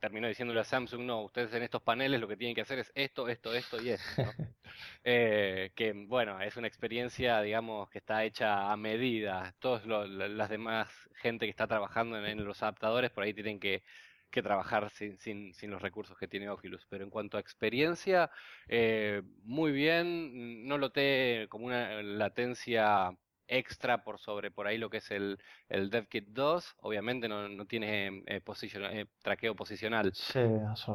[0.01, 2.90] terminó diciéndole a Samsung, no, ustedes en estos paneles lo que tienen que hacer es
[2.94, 4.05] esto, esto, esto y esto.
[5.05, 9.55] Eh, que bueno, es una experiencia, digamos, que está hecha a medida.
[9.59, 13.82] Todas las demás gente que está trabajando en, los adaptadores por ahí tienen que,
[14.31, 16.86] trabajar sin, sin, sin, los recursos que tiene Oculus.
[16.89, 18.31] Pero en cuanto a experiencia,
[18.68, 23.10] eh, muy bien, no noté como una latencia
[23.51, 26.77] extra por sobre por ahí lo que es el, el DevKit 2.
[26.81, 30.12] Obviamente no, no tiene eh, eh, traqueo posicional.
[30.14, 30.40] Sí,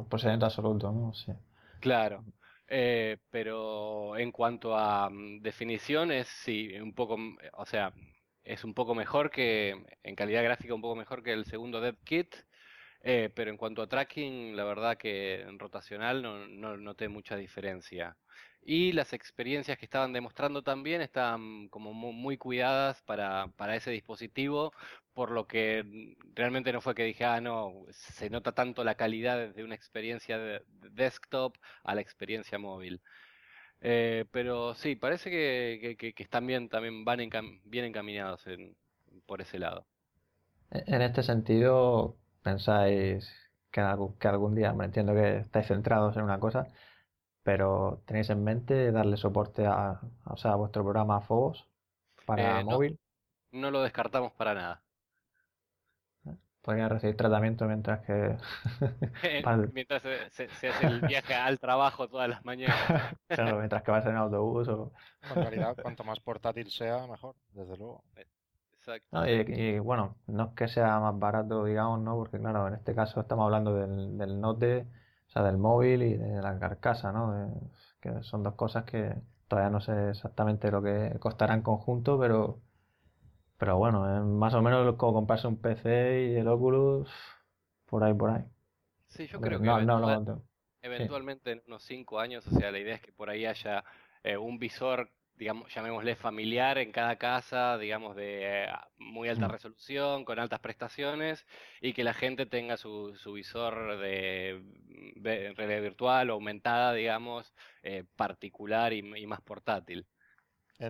[0.10, 1.14] posicionamiento absoluto, ¿no?
[1.14, 1.34] Sí.
[1.82, 2.23] Claro.
[2.68, 7.94] Eh, pero en cuanto a mm, definiciones, sí, un poco, mm, o sea,
[8.44, 12.36] es un poco mejor que, en calidad gráfica, un poco mejor que el segundo DevKit.
[13.07, 17.36] Eh, pero en cuanto a tracking, la verdad que en rotacional no, no noté mucha
[17.36, 18.18] diferencia.
[18.68, 24.74] Y las experiencias que estaban demostrando también estaban como muy, cuidadas para, para, ese dispositivo,
[25.14, 29.54] por lo que realmente no fue que dije, ah, no, se nota tanto la calidad
[29.54, 33.02] de una experiencia de desktop a la experiencia móvil.
[33.82, 37.20] Eh, pero sí, parece que, que, están bien, también van
[37.66, 38.76] bien encaminados en,
[39.28, 39.86] por ese lado.
[40.72, 43.32] E-, en este sentido, pensáis
[43.70, 43.82] que
[44.28, 46.66] algún día, me entiendo que estáis centrados en una cosa,
[47.45, 51.67] pero ¿tenéis en mente darle soporte a, o sea, a vuestro programa Fobos
[52.26, 52.99] para eh, móvil?
[53.51, 54.81] No, lo descartamos para nada.
[56.63, 58.35] Podría recibir tratamiento mientras que...
[59.73, 60.01] mientras
[60.31, 63.15] se, hace el viaje al trabajo todas las mañanas.
[63.27, 64.91] claro, mientras que vas en autobús o...
[65.30, 68.03] En realidad, cuanto más portátil sea, mejor, desde luego.
[68.15, 68.26] Eh,
[68.73, 69.23] exacto.
[69.27, 72.15] y, bueno, no es que sea más barato, digamos, ¿no?
[72.15, 74.88] Porque claro, en este caso estamos hablando del, del Note
[75.44, 77.72] del móvil y de la carcasa, ¿no?
[77.99, 79.16] que son dos cosas que
[79.48, 82.60] todavía no sé exactamente lo que costará en conjunto, pero,
[83.57, 87.10] pero bueno, es más o menos como comprarse un PC y el Oculus
[87.86, 88.44] por ahí, por ahí.
[89.07, 89.70] Sí, yo creo que
[90.82, 93.84] eventualmente en unos 5 años, o sea, la idea es que por ahí haya
[94.24, 98.68] eh, un visor digamos, llamémosle familiar en cada casa, digamos, de eh,
[98.98, 99.52] muy alta mm.
[99.52, 101.45] resolución, con altas prestaciones,
[101.82, 104.62] y que la gente tenga su, su visor de,
[105.56, 107.53] realidad virtual o aumentada, digamos,
[107.84, 110.07] eh, particular y, más portátil.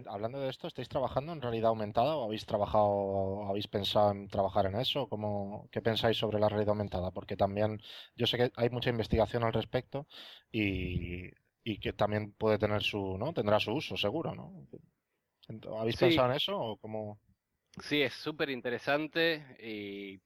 [0.07, 4.65] Hablando de esto, ¿estáis trabajando en realidad aumentada o habéis trabajado, habéis pensado en trabajar
[4.65, 5.07] en eso?
[5.07, 7.11] ¿Cómo, ¿Qué pensáis sobre la realidad aumentada?
[7.11, 7.79] Porque también
[8.15, 10.07] yo sé que hay mucha investigación al respecto
[10.51, 11.29] y
[11.67, 13.33] y que también puede tener su, ¿no?
[13.33, 14.67] Tendrá su uso, seguro, ¿no?
[15.79, 17.19] ¿Habéis pensado en eso o cómo?
[17.81, 20.21] Sí, es súper interesante y,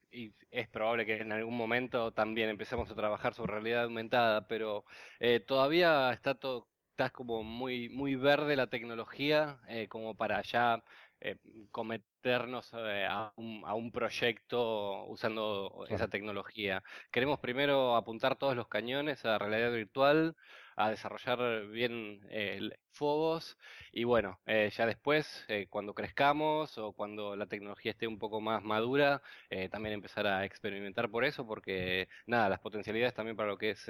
[0.52, 4.84] es probable que en algún momento también empecemos a trabajar sobre realidad aumentada, pero
[5.20, 10.84] eh, todavía está todo, está como muy, muy verde la tecnología eh, como para ya
[11.22, 11.38] eh,
[11.72, 16.84] cometernos a un, a, un, proyecto usando esa tecnología.
[17.12, 20.36] Queremos primero apuntar todos los cañones a realidad virtual,
[20.80, 23.58] a desarrollar bien el Phobos
[23.92, 28.40] y bueno, eh, ya después, eh, cuando crezcamos o cuando la tecnología esté un poco
[28.40, 33.50] más madura, eh, también empezar a experimentar por eso, porque nada, las potencialidades también para
[33.50, 33.86] lo que es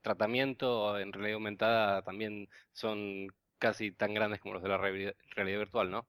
[0.00, 3.28] tratamiento en realidad aumentada también son
[3.58, 5.14] casi tan grandes como los de la realidad
[5.58, 6.06] virtual, ¿no?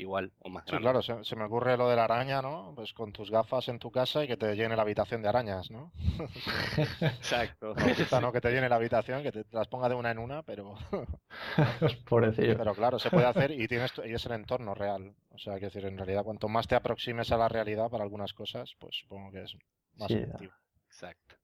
[0.00, 0.64] Igual o más.
[0.66, 2.72] Sí, claro, se, me ocurre lo de la araña, ¿no?
[2.74, 5.70] Pues con tus gafas en tu casa y que te llene la habitación de arañas,
[5.70, 5.92] ¿no?
[7.02, 7.74] Exacto.
[8.22, 10.74] No, que te llene la habitación, que te, las ponga de una en una, pero...
[12.08, 12.56] Pobrecillo.
[12.56, 15.14] Pero claro, se puede hacer y, tienes, y es el entorno real.
[15.32, 18.32] O sea, que decir, en realidad, cuanto más te aproximes a la realidad para algunas
[18.32, 19.54] cosas, pues supongo que es
[19.98, 20.54] más efectivo.
[20.86, 21.36] Exacto.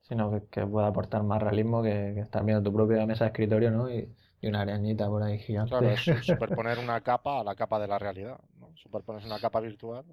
[0.00, 3.28] Sino que, que pueda aportar más realismo que, que estar viendo tu propia mesa de
[3.28, 3.88] escritorio, ¿no?
[3.88, 5.70] Y y una arañita por ahí gigante.
[5.70, 8.40] Claro, es superponer una capa a la capa de la realidad.
[8.58, 8.74] ¿no?
[8.76, 10.04] Superpones una capa virtual.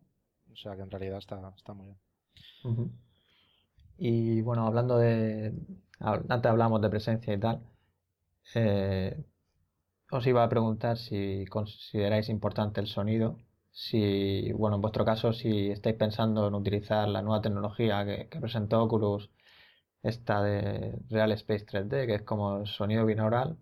[0.52, 2.92] O sea que en realidad está, está muy bien.
[3.98, 5.54] Y bueno, hablando de.
[6.00, 7.62] Antes hablamos de presencia y tal.
[8.56, 9.24] Eh,
[10.12, 13.38] os iba a preguntar si consideráis importante el sonido.
[13.72, 18.40] Si, bueno, en vuestro caso, si estáis pensando en utilizar la nueva tecnología que, que
[18.40, 19.30] presentó Oculus,
[20.04, 23.58] esta de Real Space 3D, que es como sonido binaural,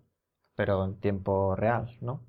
[0.56, 2.20] pero en tiempo real, ¿no?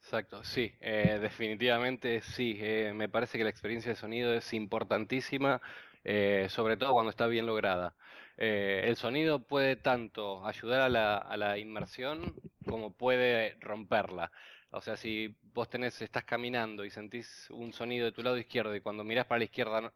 [0.00, 2.56] Exacto, sí, eh, definitivamente sí.
[2.60, 5.60] Eh, me parece que la experiencia de sonido es importantísima,
[6.04, 7.94] eh, sobre todo cuando está bien lograda.
[8.38, 14.30] el sonido puede tanto ayudar a la, a la, inmersión como puede romperla.
[14.70, 18.74] O sea, si vos tenés, estás caminando y sentís un sonido de tu lado izquierdo
[18.76, 19.92] y cuando mirás para la izquierda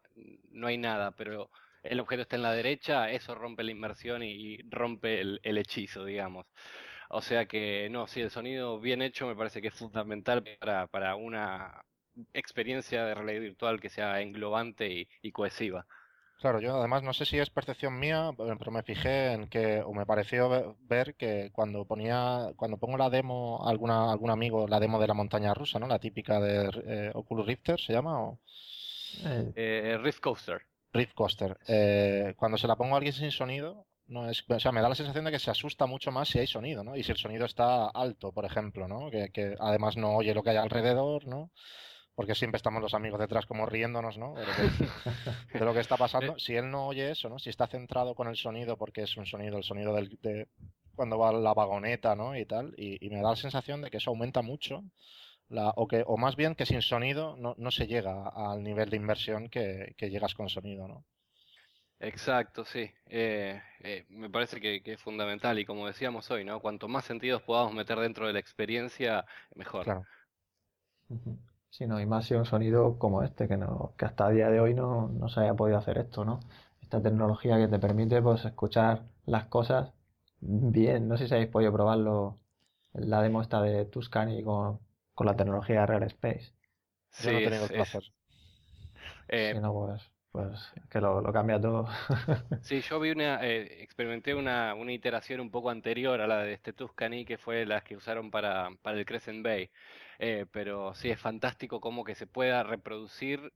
[0.51, 1.49] no, hay nada, pero
[1.83, 6.47] el objeto está en la derecha, eso rompe la inmersión y, rompe el, hechizo, digamos.
[7.15, 10.87] O sea que, no, sí, el sonido bien hecho me parece que es fundamental para,
[10.87, 11.83] para una
[12.33, 15.85] experiencia de realidad virtual que sea englobante y cohesiva.
[16.39, 19.93] Claro, yo además no sé si es percepción mía, pero me fijé en que, o
[19.93, 24.79] me pareció ver que cuando ponía, cuando pongo la demo a alguna, algún amigo, la
[24.79, 25.87] demo de la montaña rusa, ¿no?
[25.87, 28.21] La típica de eh, Oculus Rifter, ¿se llama?
[28.21, 28.39] O...
[29.23, 30.61] Eh, eh, Rift Coaster.
[30.91, 31.57] Rift Coaster.
[31.67, 34.89] Eh, cuando se la pongo a alguien sin sonido, no es, o sea, me da
[34.89, 36.95] la sensación de que se asusta mucho más si hay sonido, ¿no?
[36.95, 39.09] Y si el sonido está alto, por ejemplo, ¿no?
[39.09, 41.51] Que, que además no oye lo que hay alrededor, ¿no?
[42.15, 44.35] porque siempre estamos los amigos detrás como riéndonos, ¿no?
[44.35, 44.45] De
[45.59, 46.37] lo que, está pasando.
[46.37, 47.39] Si él no oye eso, ¿no?
[47.39, 50.47] Si está centrado con el sonido, porque es un sonido, el sonido del, de
[50.95, 52.37] cuando va la vagoneta, ¿no?
[52.37, 54.83] Y tal, y, me da la sensación de que eso aumenta mucho,
[55.49, 58.89] la, o, que, o más bien que sin sonido no, no se llega al nivel
[58.89, 61.05] de inversión que, que llegas con sonido, ¿no?
[62.03, 62.91] Exacto, sí.
[63.07, 66.59] Eh, eh, me parece que, es fundamental y como decíamos hoy, ¿no?
[66.59, 69.25] Cuanto más sentidos podamos meter dentro de la experiencia,
[69.55, 69.85] mejor.
[69.85, 70.05] Claro.
[71.69, 74.49] Sí, no, y más si un sonido como este, que, no, que hasta a día
[74.49, 76.41] de hoy no, no se haya podido hacer esto, ¿no?
[76.81, 79.93] Esta tecnología que te permite pues escuchar las cosas
[80.41, 81.07] bien.
[81.07, 82.37] No sé si habéis podido probarlo,
[82.93, 84.79] la demo esta de Tuscany con,
[85.15, 86.53] con la tecnología Real Space.
[87.11, 88.03] Sí, no el placer.
[89.29, 91.87] Eh, no, pues, pues que lo, cambia todo.
[92.63, 96.53] sí, yo vi una, eh, experimenté una, una iteración un poco anterior a la de
[96.53, 99.69] este Tuscany, que fue la que usaron para, para el Crescent Bay.
[100.17, 103.53] Eh, pero sí es fantástico como que se pueda reproducir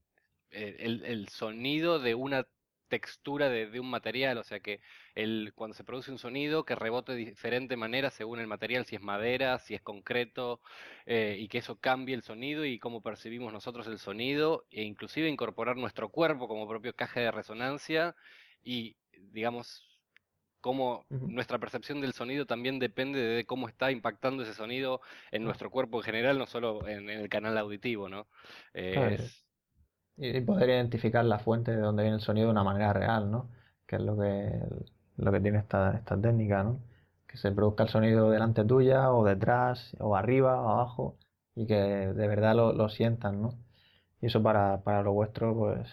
[0.50, 2.46] eh, el, sonido de una
[2.88, 4.80] textura de, un material, o sea que
[5.14, 8.96] el, cuando se produce un sonido que rebote de diferente manera según el material, si
[8.96, 10.60] es madera, si es concreto,
[11.06, 15.28] eh, y que eso cambie el sonido y cómo percibimos nosotros el sonido, e inclusive
[15.28, 18.16] incorporar nuestro cuerpo como propio caja de resonancia
[18.62, 19.84] y, digamos,
[20.60, 25.00] cómo nuestra percepción del sonido también depende de cómo está impactando ese sonido
[25.30, 28.26] en nuestro cuerpo en general, no solo en, el canal auditivo, ¿no?
[30.18, 33.48] Y poder identificar la fuente de donde viene el sonido de una manera real, ¿no?
[33.86, 34.60] Que es lo que,
[35.16, 36.80] lo que tiene esta, esta técnica, ¿no?
[37.26, 41.16] Que se produzca el sonido delante tuya o detrás o arriba o abajo
[41.54, 43.50] y que de verdad lo, lo sientan, ¿no?
[44.20, 45.88] Y eso para, para lo vuestro, pues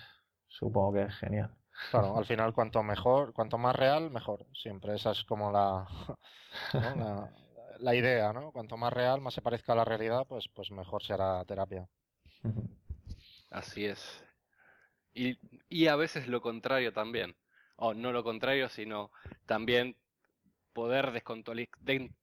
[0.47, 1.51] supongo que es genial.
[1.91, 4.45] Claro, al final cuanto mejor, cuanto más real, mejor.
[4.53, 5.85] Siempre esa es como la,
[7.79, 8.51] la, idea, ¿no?
[8.51, 11.87] Cuanto más real, más se parezca a la realidad, pues, pues mejor será terapia.
[13.55, 14.21] Así es.
[15.13, 17.35] Y, y a veces lo contrario también.
[17.77, 19.11] O no lo contrario, sino
[19.45, 19.97] también
[20.73, 21.11] poder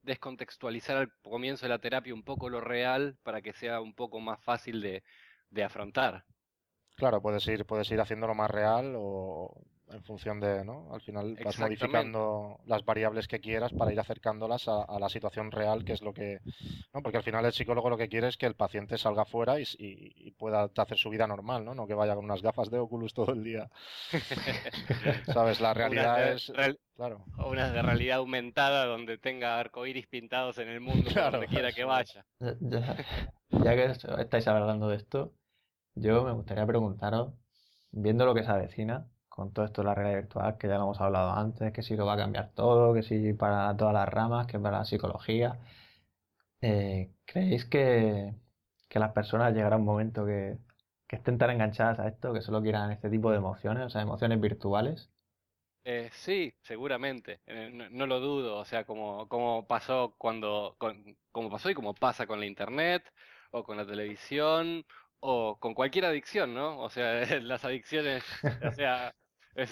[0.02, 4.20] descontextualizar al comienzo de la terapia un poco lo real para que sea un poco
[4.20, 5.02] más fácil de,
[5.50, 6.26] de afrontar.
[6.96, 9.62] Claro, puedes ir, puedes ir haciéndolo más real o
[9.92, 10.92] en función de, ¿no?
[10.92, 15.84] Al final vas modificando las variables que quieras para ir acercándolas a, la situación real,
[15.84, 16.40] que es lo que,
[16.92, 17.02] ¿no?
[17.02, 20.34] Porque al final el psicólogo lo que quiere es que el paciente salga fuera y,
[20.38, 21.74] pueda hacer su vida normal, ¿no?
[21.74, 23.70] No que vaya con unas gafas de Oculus todo el día.
[25.32, 25.60] ¿Sabes?
[25.60, 26.52] La realidad es,
[26.96, 27.24] claro.
[27.46, 32.24] Una de realidad aumentada donde tenga arcoíris pintados en el mundo donde quiera que vaya.
[33.50, 35.32] ya que estáis hablando de esto,
[35.94, 37.34] yo me gustaría preguntaros,
[37.90, 41.00] viendo lo que se avecina con todo esto de la realidad virtual, que ya hemos
[41.00, 44.46] hablado antes, que si lo va a cambiar todo, que si para todas las ramas,
[44.46, 45.58] que para la psicología,
[46.60, 48.34] eh, ¿creéis que,
[48.88, 50.58] que las personas llegará un momento que,
[51.08, 54.02] que estén tan enganchadas a esto, que solo quieran este tipo de emociones, o sea,
[54.02, 55.10] emociones virtuales?
[55.84, 60.76] Eh, sí, seguramente, eh, no, lo dudo, o sea, como, como pasó cuando,
[61.32, 63.02] como pasó y como pasa con la internet
[63.50, 64.84] o con la televisión
[65.20, 66.78] o con cualquier adicción, ¿no?
[66.78, 68.24] O sea, las adicciones,
[68.64, 69.14] o sea,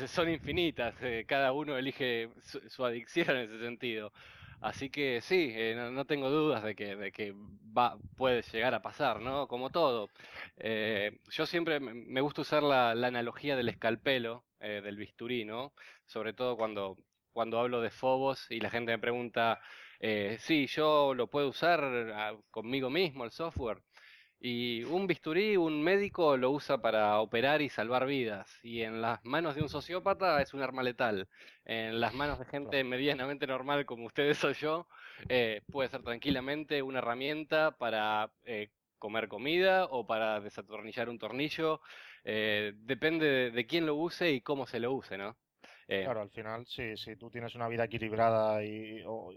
[0.07, 2.31] son infinitas, eh, cada uno elige
[2.69, 4.13] su, adicción en ese sentido.
[4.61, 7.33] Así que sí, eh, no, tengo dudas de que, de que
[7.77, 9.49] va, puede llegar a pasar, ¿no?
[9.49, 10.11] Como todo.
[10.59, 15.73] Eh, yo siempre me gusta usar la, analogía del escalpelo, del bisturí, ¿no?
[16.05, 16.99] Sobre todo cuando,
[17.33, 19.59] cuando hablo de Fobos y la gente me pregunta,
[20.39, 21.83] sí, yo lo puedo usar
[22.15, 23.83] ah, conmigo mismo, el software.
[24.43, 28.59] Y un bisturí, un médico lo usa para operar y salvar vidas.
[28.63, 31.29] Y en las manos de un sociópata es un arma letal.
[31.67, 34.89] En las manos de gente medianamente normal como ustedes o yo,
[35.29, 41.83] eh, puede ser tranquilamente una herramienta para eh, comer comida o para desatornillar un tornillo.
[42.25, 45.37] Eh, depende de, quién lo use y cómo se lo use, ¿no?
[45.93, 49.33] Eh, claro, al final, sí, si tú tienes una vida equilibrada y, o,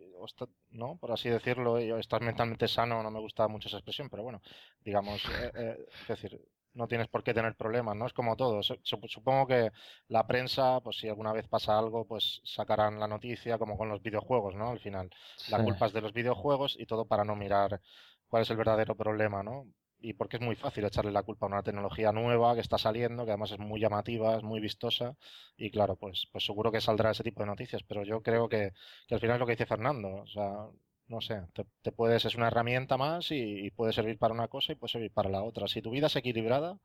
[0.69, 0.97] ¿no?
[0.97, 4.39] Por así decirlo, y estás mentalmente sano, no me gusta mucho esa expresión, pero bueno,
[4.85, 6.39] digamos, eh, eh, es decir,
[6.75, 8.05] no tienes por qué tener problemas, ¿no?
[8.05, 8.61] Es como todo.
[8.63, 9.71] Supongo que
[10.09, 14.01] la prensa, pues si alguna vez pasa algo, pues sacarán la noticia, como con los
[14.01, 14.69] videojuegos, ¿no?
[14.69, 15.09] Al final,
[15.49, 17.81] la culpa es de los videojuegos y todo para no mirar
[18.27, 19.67] cuál es el verdadero problema, ¿no?
[20.03, 23.25] Y porque es muy fácil echarle la culpa a una tecnología nueva que está saliendo,
[23.25, 25.15] que además es muy llamativa, es muy vistosa,
[25.57, 28.73] y claro, pues, pues seguro que saldrá ese tipo de noticias, pero yo creo que,
[29.07, 30.67] que al final es lo que dice Fernando, o sea,
[31.07, 31.41] no sé,
[31.81, 35.11] te, puedes, es una herramienta más y, puede servir para una cosa y puede servir
[35.11, 35.67] para la otra.
[35.67, 36.77] Si tu vida es equilibrada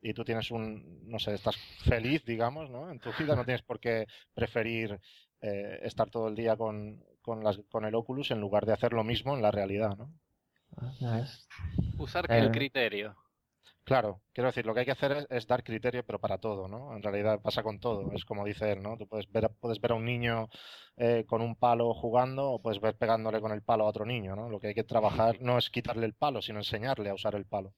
[0.00, 2.90] y tú tienes un, no sé, estás feliz, digamos, ¿no?
[2.90, 5.00] En tu vida no tienes por qué preferir
[5.40, 9.34] eh, estar todo el día con, con, el Oculus en lugar de hacer lo mismo
[9.34, 10.12] en la realidad, ¿no?
[10.76, 11.24] Ah,
[11.98, 13.16] Usar el eh, criterio.
[13.84, 16.94] Claro, quiero decir, lo que hay que hacer es, dar criterio, pero para todo, ¿no?
[16.94, 18.96] En realidad pasa con todo, es como dice él, ¿no?
[18.96, 20.48] Tú puedes ver, puedes ver a un niño
[20.96, 24.36] eh, con un palo jugando o puedes ver pegándole con el palo a otro niño,
[24.36, 24.48] ¿no?
[24.48, 27.44] Lo que hay que trabajar no es quitarle el palo, sino enseñarle a usar el
[27.44, 27.74] palo.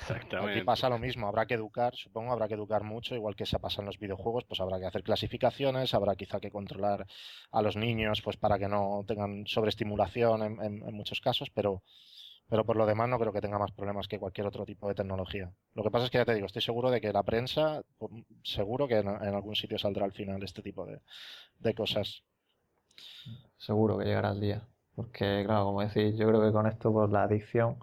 [0.00, 0.58] Exactamente.
[0.58, 3.60] Aquí pasa lo mismo, habrá que educar, supongo, habrá que educar mucho, igual que se
[3.60, 7.06] pasa en los videojuegos, pues habrá que hacer clasificaciones, habrá quizá que controlar
[7.52, 11.82] a los niños, pues para que no tengan sobreestimulación en muchos casos, pero
[12.48, 14.94] pero por lo demás no creo que tenga más problemas que cualquier otro tipo de
[14.94, 15.52] tecnología.
[15.74, 17.82] Lo que pasa es que ya te digo, estoy seguro de que la prensa,
[18.42, 22.22] seguro que en, algún sitio saldrá al final este tipo de, cosas.
[23.58, 24.66] Seguro que llegará el día.
[24.94, 27.78] Porque, claro, como decís, yo creo que con esto, pues la adicción,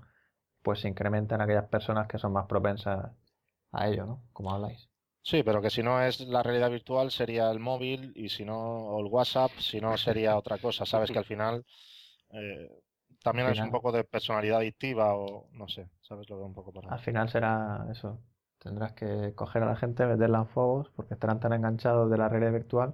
[0.63, 3.11] pues se incrementa en aquellas personas que son más propensas
[3.71, 4.23] a ello, ¿no?
[4.33, 4.89] Como habláis.
[5.21, 8.57] Sí, pero que si no es la realidad virtual sería el móvil y si no,
[8.59, 10.85] o el WhatsApp, si no sería otra cosa.
[10.85, 11.65] Sabes que al final
[12.31, 12.69] eh,
[13.25, 16.29] también es un poco de personalidad adictiva o no sé, ¿sabes?
[16.29, 18.21] Lo veo un poco por Al final será eso.
[18.59, 22.29] Tendrás que coger a la gente, meterla en fuegos porque estarán tan enganchados de la
[22.29, 22.93] realidad virtual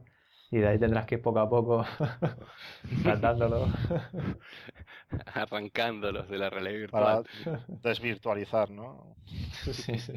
[0.49, 1.85] y de ahí tendrás que ir poco a poco
[3.03, 3.69] tratándolos.
[5.33, 7.25] Arrancándolos de la realidad virtual.
[7.43, 9.17] Para desvirtualizar, ¿no?
[9.25, 10.13] sí, sí.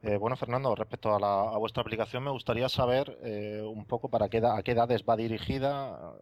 [0.00, 4.10] Eh, bueno, Fernando, respecto a, la, a, vuestra aplicación, me gustaría saber eh, un poco
[4.10, 6.16] para qué, a qué edades va dirigida,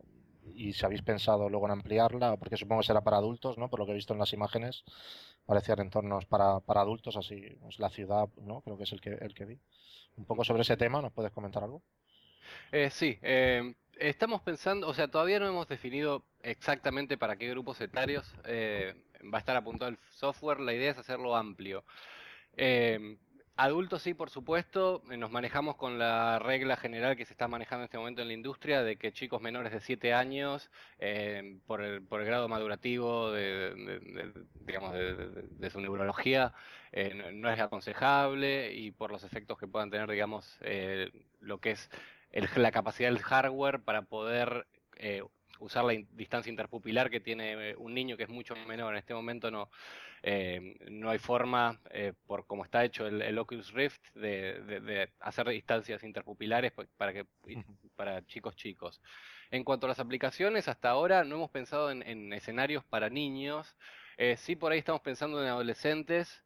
[0.55, 3.69] y si habéis pensado luego en ampliarla, porque supongo que será para adultos, ¿no?
[3.69, 4.85] Por lo que he visto en las imágenes,
[5.45, 8.61] parecían entornos para, para adultos, así, pues la ciudad, ¿no?
[8.63, 9.59] Creo que es el que, el que vi.
[10.17, 11.83] Un poco sobre ese tema, ¿nos puedes comentar algo?
[12.73, 17.81] Eh, sí, eh, estamos pensando, o sea, todavía no hemos definido exactamente para qué grupos
[17.81, 18.95] etarios eh,
[19.33, 21.85] va a estar apuntado el software, la idea es hacerlo amplio.
[22.57, 23.19] Eh,
[23.59, 25.03] Adultos sí, por supuesto.
[25.11, 28.29] Eh, nos manejamos con la regla general que se está manejando en este momento en
[28.29, 32.49] la industria de que chicos menores de 7 años, eh, por, el, por, el, grado
[32.49, 34.35] madurativo de,
[34.67, 36.53] digamos, de, su neurología,
[36.93, 40.59] eh, no, es aconsejable y por los efectos que puedan tener, digamos,
[41.41, 41.91] lo que es
[42.57, 44.67] la capacidad del hardware para poder
[45.61, 49.51] usar la distancia interpupilar que tiene un niño que es mucho menor en este momento
[49.51, 49.71] no
[50.23, 56.03] eh, no hay forma, eh, por cómo está hecho el, Oculus Rift, de, hacer distancias
[56.03, 57.27] interpupilares pues, para, que,
[57.97, 59.01] para chicos chicos.
[59.51, 63.77] En cuanto a las aplicaciones, hasta ahora no hemos pensado en, escenarios para niños.
[64.17, 66.43] Eh, sí, por ahí estamos pensando en adolescentes,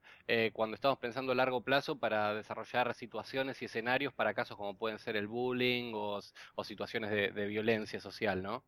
[0.53, 5.01] cuando estamos pensando a largo plazo para desarrollar situaciones y escenarios para casos como pueden
[5.01, 6.21] ser el bullying o,
[6.63, 8.63] situaciones de, violencia social, ¿no?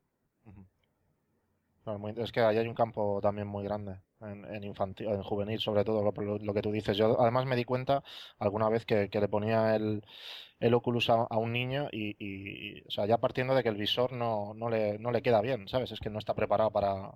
[2.16, 6.02] es que ahí hay un campo también muy grande en, infantil, en juvenil, sobre todo
[6.02, 6.96] lo, que tú dices.
[6.96, 8.02] Yo además me di cuenta
[8.38, 10.04] alguna vez que, le ponía el,
[10.60, 14.54] el Oculus a, un niño y, o sea, ya partiendo de que el visor no,
[14.54, 15.92] no, le, no le queda bien, ¿sabes?
[15.92, 17.12] Es que no está preparado para,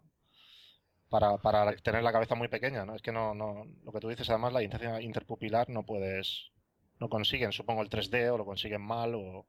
[1.08, 2.94] para, para tener la cabeza muy pequeña, ¿no?
[2.94, 6.50] Es que no, no, lo que tú dices, además la distancia interpupilar no puedes,
[6.98, 9.46] no consiguen, supongo, el 3D o lo consiguen mal o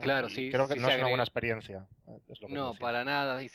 [0.00, 0.50] Claro, sí.
[0.50, 1.86] Creo que no es una buena experiencia.
[2.48, 3.42] no, para nada.
[3.42, 3.48] Y,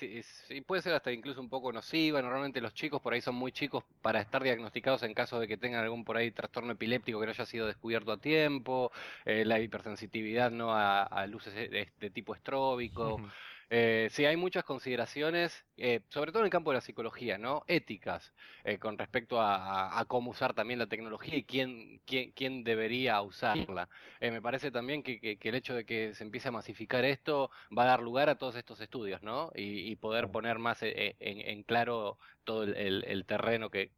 [0.61, 2.21] puede ser hasta incluso un poco nociva.
[2.21, 5.57] Normalmente los chicos por ahí son muy chicos para estar diagnosticados en caso de que
[5.57, 8.91] tengan algún por ahí trastorno epiléptico que no haya sido descubierto a tiempo.
[9.25, 13.21] Eh, la hipersensitividad no a, luces de, tipo estróbico.
[13.71, 17.63] Eh, sí, hay muchas consideraciones, eh, sobre todo en el campo de la psicología, ¿no?
[17.67, 18.33] Éticas,
[18.63, 23.87] eh, con respecto a, cómo usar también la tecnología y quién, quién, quién debería usarla.
[24.21, 27.83] Eh, me parece también que, el hecho de que se empiece a masificar esto va
[27.83, 29.51] a dar lugar a todos estos estudios, ¿no?
[29.53, 33.91] Y, poder poner más en, claro todo el, terreno que,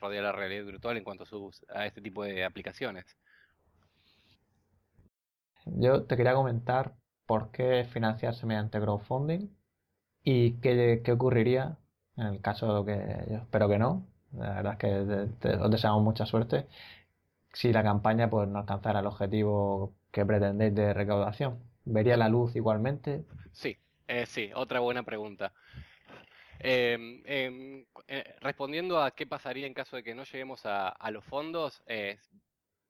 [0.00, 3.04] rodea la realidad virtual en cuanto a, a este tipo de aplicaciones.
[5.64, 6.94] Yo te quería comentar
[7.26, 9.48] por qué financiarse mediante crowdfunding
[10.22, 11.76] y qué, ocurriría
[12.16, 14.06] en el caso de que yo espero que no.
[14.32, 16.66] La verdad es que os deseamos mucha suerte.
[17.52, 21.58] Si la campaña pues, no alcanzara el objetivo que pretendéis de recaudación.
[21.84, 23.24] ¿Vería la luz igualmente?
[23.52, 23.76] Sí,
[24.08, 25.52] eh, sí, otra buena pregunta.
[26.58, 31.24] Em, em, eh, respondiendo a qué pasaría en caso de que no lleguemos a, los
[31.24, 31.82] fondos,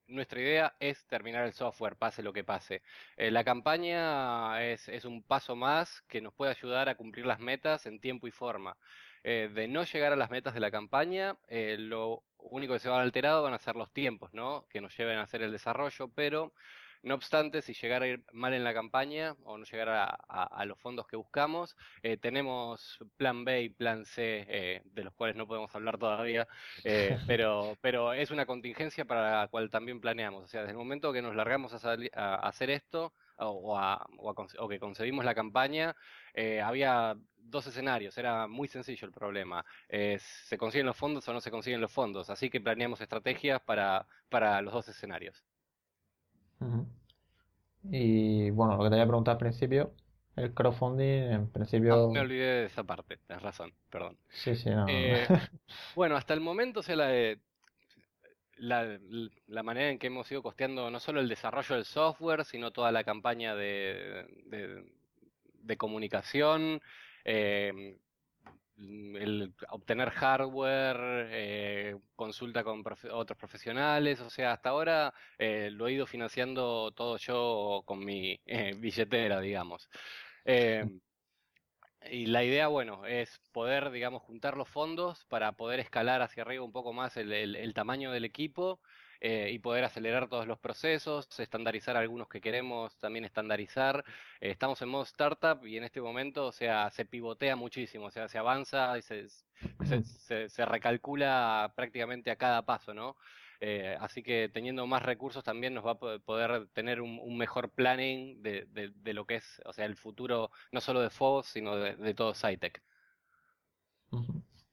[0.09, 2.83] nuestra idea es terminar el software, pase lo que pase.
[3.17, 7.87] Eh, la campaña es, un paso más que nos puede ayudar a cumplir las metas
[7.87, 8.77] en tiempo y forma.
[9.25, 13.03] de no llegar a las metas de la campaña, lo único que se va a
[13.03, 14.67] alterado van a ser los tiempos, ¿no?
[14.71, 16.53] Que nos lleven a hacer el desarrollo, pero
[17.07, 20.77] no obstante, si llegara a ir mal en la campaña o no llegara a, los
[20.81, 25.47] fondos que buscamos, eh, tenemos plan B y plan C, eh, de los cuales no
[25.47, 26.49] podemos hablar todavía,
[26.83, 30.43] eh, pero, pero es una contingencia para la cual también planeamos.
[30.43, 33.79] O sea, desde el momento que nos largamos a, hacer esto o,
[34.19, 35.95] o, que concebimos la campaña,
[36.65, 39.65] había dos escenarios, era muy sencillo el problema.
[39.89, 42.31] ¿Se consiguen los fondos o no se consiguen los fondos?
[42.31, 45.45] Así que planeamos estrategias para, para los dos escenarios.
[47.91, 49.93] Y bueno, lo que te había preguntado al principio,
[50.37, 52.11] el crowdfunding en principio...
[52.11, 54.19] me olvidé de esa parte, tienes razón, perdón.
[54.29, 54.87] Sí, sí, no.
[54.89, 55.27] Eh,
[55.95, 57.37] bueno, hasta el momento, o sea, la,
[58.57, 58.99] la,
[59.47, 62.93] la, manera en que hemos ido costeando no solo el desarrollo del software, sino toda
[62.93, 64.85] la campaña de, de,
[65.63, 66.81] de comunicación,
[67.25, 67.99] eh,
[68.79, 72.83] el obtener hardware, eh, consulta con
[73.13, 78.41] otros profesionales, o sea, hasta ahora eh, lo he ido financiando todo yo con mi
[78.47, 79.89] eh, billetera, digamos.
[82.11, 86.65] y la idea, bueno, es poder, digamos, juntar los fondos para poder escalar hacia arriba
[86.65, 88.81] un poco más el tamaño del equipo
[89.21, 94.05] eh, y poder acelerar todos los procesos, estandarizar algunos que queremos también estandarizar.
[94.41, 98.11] Eh, estamos en modo startup y en este momento, o sea, se pivotea muchísimo, o
[98.11, 99.29] sea, se avanza y se,
[100.49, 103.17] se, recalcula prácticamente a cada paso, ¿no?
[103.61, 108.43] Eh, así que teniendo más recursos también nos va a poder tener un, mejor planning
[108.43, 112.15] de, de, lo que es, o sea, el futuro no solo de Phobos, sino de,
[112.15, 112.83] todo SciTech.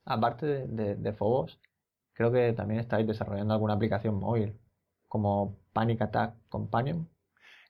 [0.05, 1.59] Aparte de, Phobos,
[2.13, 4.59] creo que también estáis desarrollando alguna aplicación móvil,
[5.07, 7.09] como Panic Attack Companion.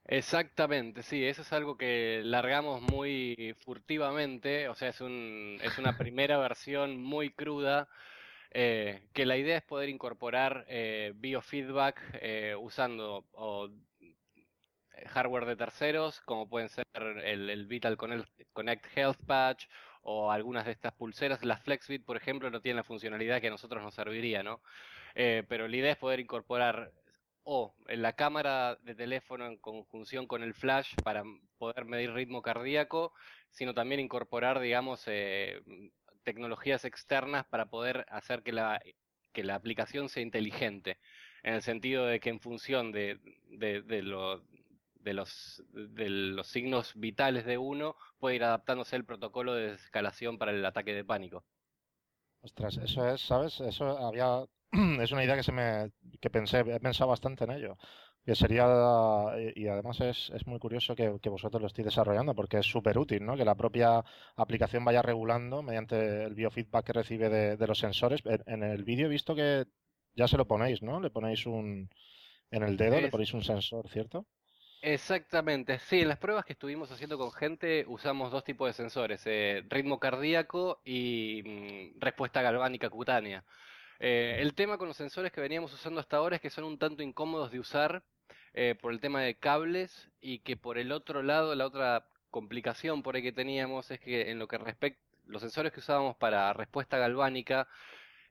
[0.05, 5.97] Exactamente, sí, eso es algo que largamos muy furtivamente, o sea, es, un, es una
[5.97, 7.87] primera versión muy cruda,
[8.51, 13.25] eh, que la idea es poder incorporar eh, biofeedback eh, usando
[15.07, 19.65] hardware de terceros, como pueden ser el, el Vital Connect Health Patch
[20.03, 21.43] o algunas de estas pulseras.
[21.43, 24.61] Las FlexBit, por ejemplo, no tienen la funcionalidad que a nosotros nos serviría, ¿no?
[25.15, 26.91] Eh, pero la idea es poder incorporar
[27.43, 31.23] o en la cámara de teléfono en conjunción con el flash para
[31.57, 33.13] poder medir ritmo cardíaco,
[33.49, 35.61] sino también incorporar, digamos, eh,
[36.23, 38.81] tecnologías externas para poder hacer que la,
[39.33, 40.99] que la aplicación sea inteligente,
[41.43, 43.19] en el sentido de que en función de,
[43.49, 44.41] de, de, lo,
[45.03, 50.37] de los, de los signos vitales de uno puede ir adaptándose el protocolo de escalación
[50.37, 51.43] para el ataque de pánico.
[52.41, 53.61] Ostras, eso es, ¿sabes?
[53.61, 54.43] Eso había,
[55.01, 57.77] es una idea que se me, que pensé, he pensado bastante en ello.
[58.25, 58.65] Que sería,
[59.53, 63.25] y además es, es muy curioso que, vosotros lo estéis desarrollando porque es súper útil,
[63.25, 63.35] ¿no?
[63.35, 64.01] Que la propia
[64.37, 68.21] aplicación vaya regulando mediante el biofeedback que recibe de, los sensores.
[68.45, 69.65] En, el vídeo he visto que
[70.15, 71.01] ya se lo ponéis, ¿no?
[71.01, 71.89] Le ponéis un,
[72.49, 74.25] en el dedo, le ponéis un sensor, ¿cierto?
[74.85, 79.21] Exactamente, sí, en las pruebas que estuvimos haciendo con gente usamos dos tipos de sensores,
[79.25, 81.41] eh, ritmo cardíaco y
[81.95, 83.45] mm, respuesta galvánica cutánea.
[83.99, 86.77] Eh, el tema con los sensores que veníamos usando hasta ahora es que son un
[86.77, 88.03] tanto incómodos de usar
[88.53, 93.03] eh, por el tema de cables y que por el otro lado, la otra complicación
[93.03, 96.51] por ahí que teníamos es que en lo que respecta, los sensores que usábamos para
[96.51, 97.69] respuesta galvánica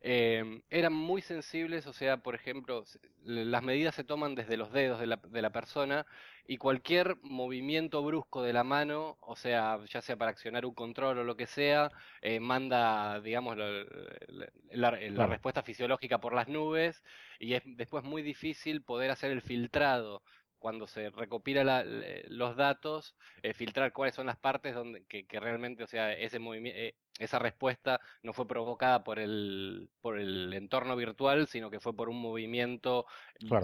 [0.04, 2.84] Em, eran muy sensibles, o sea, por ejemplo,
[3.22, 6.06] las medidas se toman desde los dedos de la, de la, persona
[6.44, 11.18] y cualquier movimiento brusco de la mano, o sea, ya sea para accionar un control
[11.18, 17.04] o lo que sea, eh, manda, digamos, la, respuesta fisiológica por las nubes
[17.38, 20.22] y es después muy difícil poder hacer el filtrado.
[20.58, 21.84] Cuando se recopila
[22.28, 26.78] los datos, eh, filtrar cuáles son las partes donde que, realmente, o sea, ese movimiento,
[26.80, 31.94] eh, esa respuesta no fue provocada por el, por el entorno virtual, sino que fue
[31.94, 33.06] por un movimiento,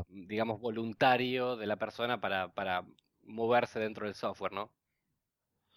[0.09, 2.85] digamos, voluntario de la persona para, para
[3.23, 4.71] moverse dentro del software, ¿no?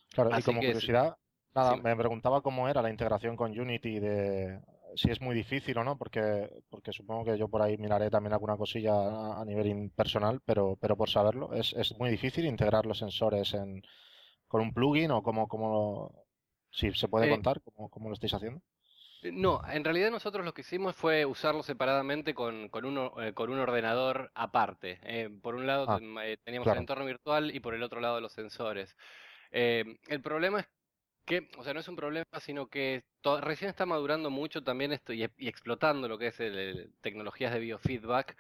[0.10, 1.18] Claro, y como curiosidad,
[1.56, 4.60] nada, me preguntaba cómo era la integración con Unity de,
[4.96, 8.34] si es muy difícil o no, porque, porque supongo que yo por ahí miraré también
[8.34, 12.98] alguna cosilla a, nivel personal, pero, pero por saberlo, ¿es, es muy difícil integrar los
[12.98, 13.82] sensores en,
[14.48, 16.21] con un plugin o cómo, cómo
[16.72, 18.62] si se puede eh, contar cómo, cómo, lo estáis haciendo?
[19.22, 23.34] Eh, no, en realidad nosotros lo que hicimos fue usarlo separadamente con, con, uno, eh,
[23.34, 25.00] con un ordenador aparte.
[25.04, 26.00] Eh, por un lado Ah,
[26.44, 28.96] teníamos el entorno virtual y por el otro lado los sensores.
[29.52, 30.68] el problema es
[31.26, 33.04] que, o sea, no es un problema, sino que
[33.42, 37.54] recién está madurando mucho también esto y, y explotando lo que es el, el- tecnologías
[37.54, 38.38] de biofeedback.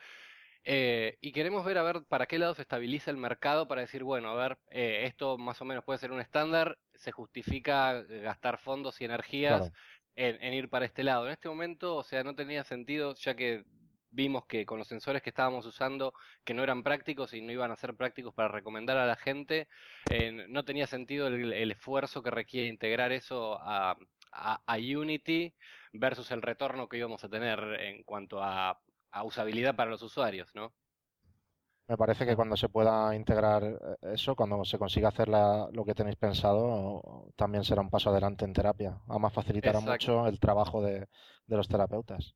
[0.63, 4.03] Eh, y queremos ver a ver para qué lado se estabiliza el mercado para decir,
[4.03, 8.21] bueno, a ver, eh, esto más o menos puede ser un estándar, se justifica eh,
[8.21, 9.75] gastar fondos y energías Claro,
[10.15, 11.25] en, en ir para este lado.
[11.25, 13.63] En este momento, o sea, no tenía sentido, ya que
[14.09, 16.13] vimos que con los sensores que estábamos usando,
[16.43, 19.67] que no eran prácticos y no iban a ser prácticos para recomendar a la gente,
[20.09, 23.97] eh, no tenía sentido el, el esfuerzo que requiere integrar eso a,
[24.33, 25.55] a- a Unity
[25.93, 30.53] versus el retorno que íbamos a tener en cuanto a, a usabilidad para los usuarios,
[30.55, 30.75] ¿no?
[31.91, 33.77] Me parece que cuando se pueda integrar eh,
[34.13, 37.01] eso, cuando se consiga hacer la- lo que tenéis pensado,
[37.35, 39.01] también será un paso adelante en terapia.
[39.09, 39.91] Además, facilitará Exacto.
[39.91, 41.07] mucho el trabajo de,
[41.47, 42.33] de los terapeutas.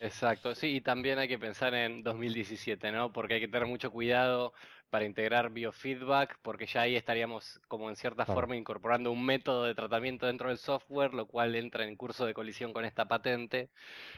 [0.00, 3.12] Exacto, sí, y también hay que pensar en 2017, ¿no?
[3.12, 4.52] Porque hay que tener mucho cuidado
[4.90, 8.26] para integrar biofeedback, porque ya ahí estaríamos como en cierta Claro.
[8.26, 12.34] forma incorporando un método de tratamiento dentro del software, lo cual entra en curso de
[12.34, 13.70] colisión con esta patente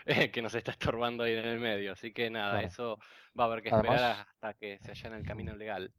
[0.07, 1.93] eh, que nos está estorbando ahí en el medio.
[1.93, 2.65] Así que nada, Claro.
[2.65, 2.99] eso
[3.39, 5.95] va a haber que esperar Además, hasta que se allane el camino legal.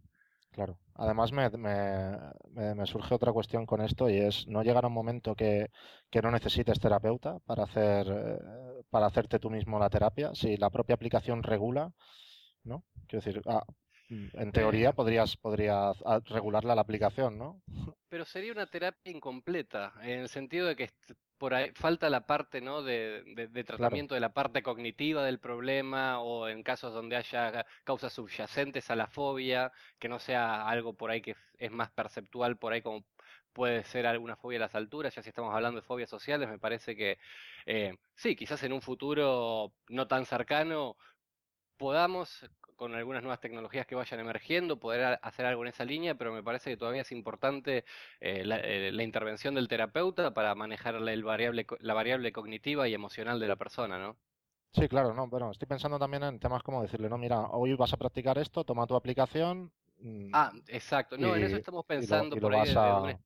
[0.51, 0.79] claro.
[0.95, 4.93] Además, me, me- me- surge otra cuestión con esto y es no llegar a un
[4.93, 5.69] momento que,
[6.09, 10.31] que no necesites terapeuta para hacer, eh, para hacerte tú mismo la terapia.
[10.33, 11.91] Si la propia aplicación regula,
[12.63, 12.85] ¿no?
[13.07, 13.63] Quiero decir, ah,
[14.09, 17.61] mm, en Eh, teoría podrías, podrías ah, regularla la aplicación, ¿no?
[18.09, 20.89] Pero sería una terapia incompleta, en el sentido de que
[21.37, 22.81] por ahí falta la parte, ¿no?
[22.81, 27.15] de, de- de Claro, tratamiento de la parte cognitiva del problema o en casos donde
[27.17, 31.91] haya causas subyacentes a la fobia, que no sea algo por ahí que es más
[31.91, 33.05] perceptual, por ahí como
[33.57, 36.59] puede ser alguna fobia a las alturas, ya si estamos hablando de fobias sociales, me
[36.59, 37.17] parece que
[37.65, 40.95] eh, sí, quizás en un futuro no tan cercano
[41.77, 46.33] podamos, con algunas nuevas tecnologías que vayan emergiendo, poder hacer algo en esa línea, pero
[46.33, 47.85] me parece que todavía es importante
[48.19, 52.87] eh, la, eh, la intervención del terapeuta para manejar la, el variable, la variable cognitiva
[52.87, 54.17] y emocional de la persona, ¿no?
[54.73, 57.93] Sí, claro, no, bueno, estoy pensando también en temas como decirle, no, mira, hoy vas
[57.93, 61.17] a practicar esto, toma tu aplicación mm, Ah, exacto.
[61.17, 63.17] No, en eso estamos y lo, pensando y lo por ahí.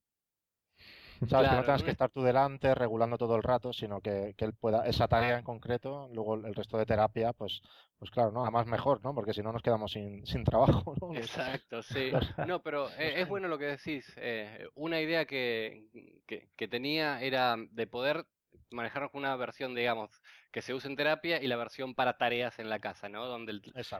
[1.28, 4.34] Sabes, que no tengas que est- estar tú delante regulando todo el rato, sino que,
[4.36, 7.60] que él pueda, esa tarea en concreto, luego el resto de terapia, pues,
[7.98, 8.42] pues claro, ¿no?
[8.42, 9.14] Además mejor, ¿no?
[9.14, 12.12] Porque si no nos quedamos sin, sin trabajo, Exacto, sí.
[12.42, 14.12] No, pero eh, es bueno lo que decís.
[14.16, 15.88] eh, una idea que,
[16.26, 18.26] que, que tenía era de poder
[18.70, 20.10] manejarnos con una versión, digamos,
[20.52, 23.26] que se use en terapia y la versión para tareas en la casa, ¿no?
[23.26, 23.52] Donde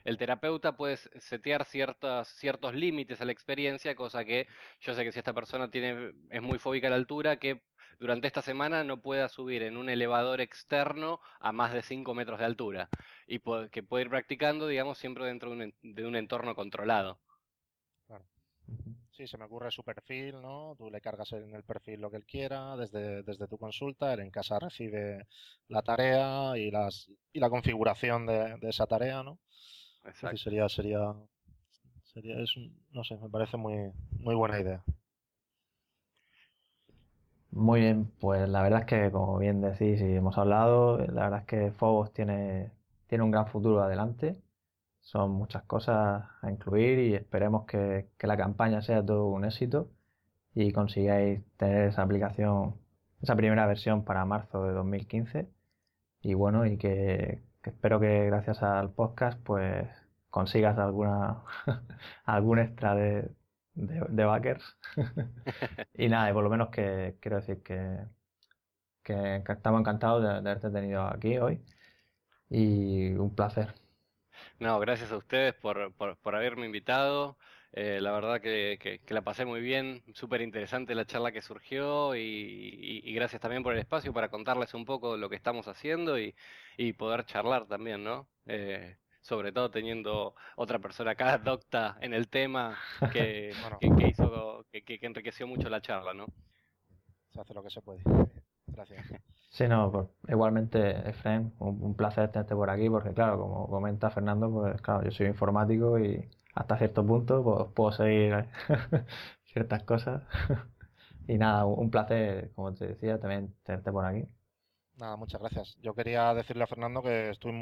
[0.04, 4.48] el, terapeuta puede setear ciertos, ciertos límites a la experiencia, cosa que
[4.80, 7.62] yo sé que si esta persona tiene, es muy fóbica a la altura, que
[7.98, 12.38] durante esta semana no pueda subir en un elevador externo a más de 5 metros
[12.38, 12.90] de altura
[13.26, 17.20] y po- que puede ir practicando, digamos, siempre dentro de un, de un entorno controlado.
[18.06, 18.26] claro.
[19.22, 20.74] Sí, se me ocurre su perfil, ¿no?
[20.76, 24.20] Tú le cargas en el perfil lo que él quiera desde, desde tu consulta, él
[24.20, 25.26] en casa recibe
[25.68, 29.38] la tarea y las y la configuración de, de esa tarea, ¿no?
[30.04, 30.36] Exacto.
[30.36, 31.14] sería, sería,
[32.12, 34.84] sería, es, un- no sé, me parece muy, muy buena idea.
[37.52, 41.40] Muy bien, pues la verdad es que como bien decís y hemos hablado, la verdad
[41.40, 42.70] es que Phobos tiene,
[43.08, 44.36] tiene un gran futuro adelante.
[45.02, 49.90] Son muchas cosas a incluir y esperemos que, que la campaña sea todo un éxito
[50.54, 52.76] y consigáis tener esa aplicación,
[53.22, 55.50] esa primera versión para marzo de 2015.
[56.22, 59.88] Y bueno, y que, que espero que gracias al podcast pues
[60.30, 61.42] consigas alguna
[62.24, 63.30] algún extra de,
[63.74, 64.78] de, de backers.
[65.94, 67.98] Y nada, y por lo menos que quiero decir que,
[69.02, 71.64] que, que estamos encantados de, de haberte tenido aquí hoy
[72.50, 73.74] y un placer.
[74.62, 77.36] No, gracias a ustedes por, por, por haberme invitado.
[77.72, 81.42] Eh, la verdad que, que- que la pasé muy bien, súper interesante la charla que
[81.42, 85.36] surgió y, y- y gracias también por el espacio para contarles un poco lo que
[85.36, 86.34] estamos haciendo y,
[86.76, 88.28] y poder charlar también, ¿no?
[88.46, 92.78] Eh, sobre todo teniendo otra persona acá, docta en el tema,
[93.10, 96.26] que, Bueno, que, que hizo, que, que- que enriqueció mucho la charla, ¿no?
[97.34, 98.00] se hace lo que se puede.
[98.72, 99.06] Gracias.
[99.50, 104.10] Sí, no, pues igualmente, Efraín, un, un placer tenerte por aquí porque claro, como comenta
[104.10, 108.46] Fernando, pues claro, yo soy informático y hasta cierto punto pues, puedo seguir
[109.44, 110.22] ciertas cosas.
[111.28, 114.26] Y nada, un placer, como te decía, también tenerte por aquí.
[114.96, 115.76] Nada, muchas gracias.
[115.80, 117.52] Yo quería decirle a Fernando que estoy,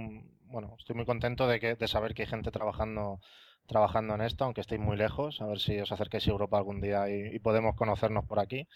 [0.43, 3.21] bueno, estoy muy contento de que, de saber que hay gente trabajando,
[3.67, 5.41] trabajando en esto, aunque estéis muy lejos.
[5.41, 8.69] A ver si os acerquéis a Europa algún día y, y podemos conocernos por aquí.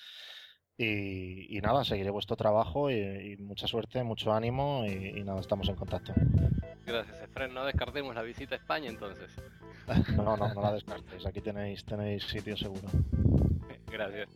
[0.77, 6.13] Y, nada, seguiré vuestro trabajo y, mucha suerte, mucho ánimo y, nada, estamos en contacto.
[6.85, 7.55] Gracias, Efren.
[7.55, 9.31] No descartemos la visita a España entonces.
[10.17, 11.25] no, no, no la descartes.
[11.27, 12.89] Aquí tenéis, tenéis sitio seguro.
[13.91, 14.29] Gracias.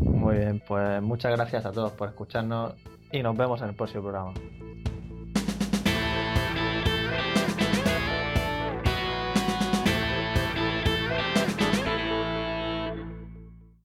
[0.00, 2.74] Muy bien, pues muchas gracias a todos por escucharnos
[3.10, 4.34] y nos vemos en el próximo programa.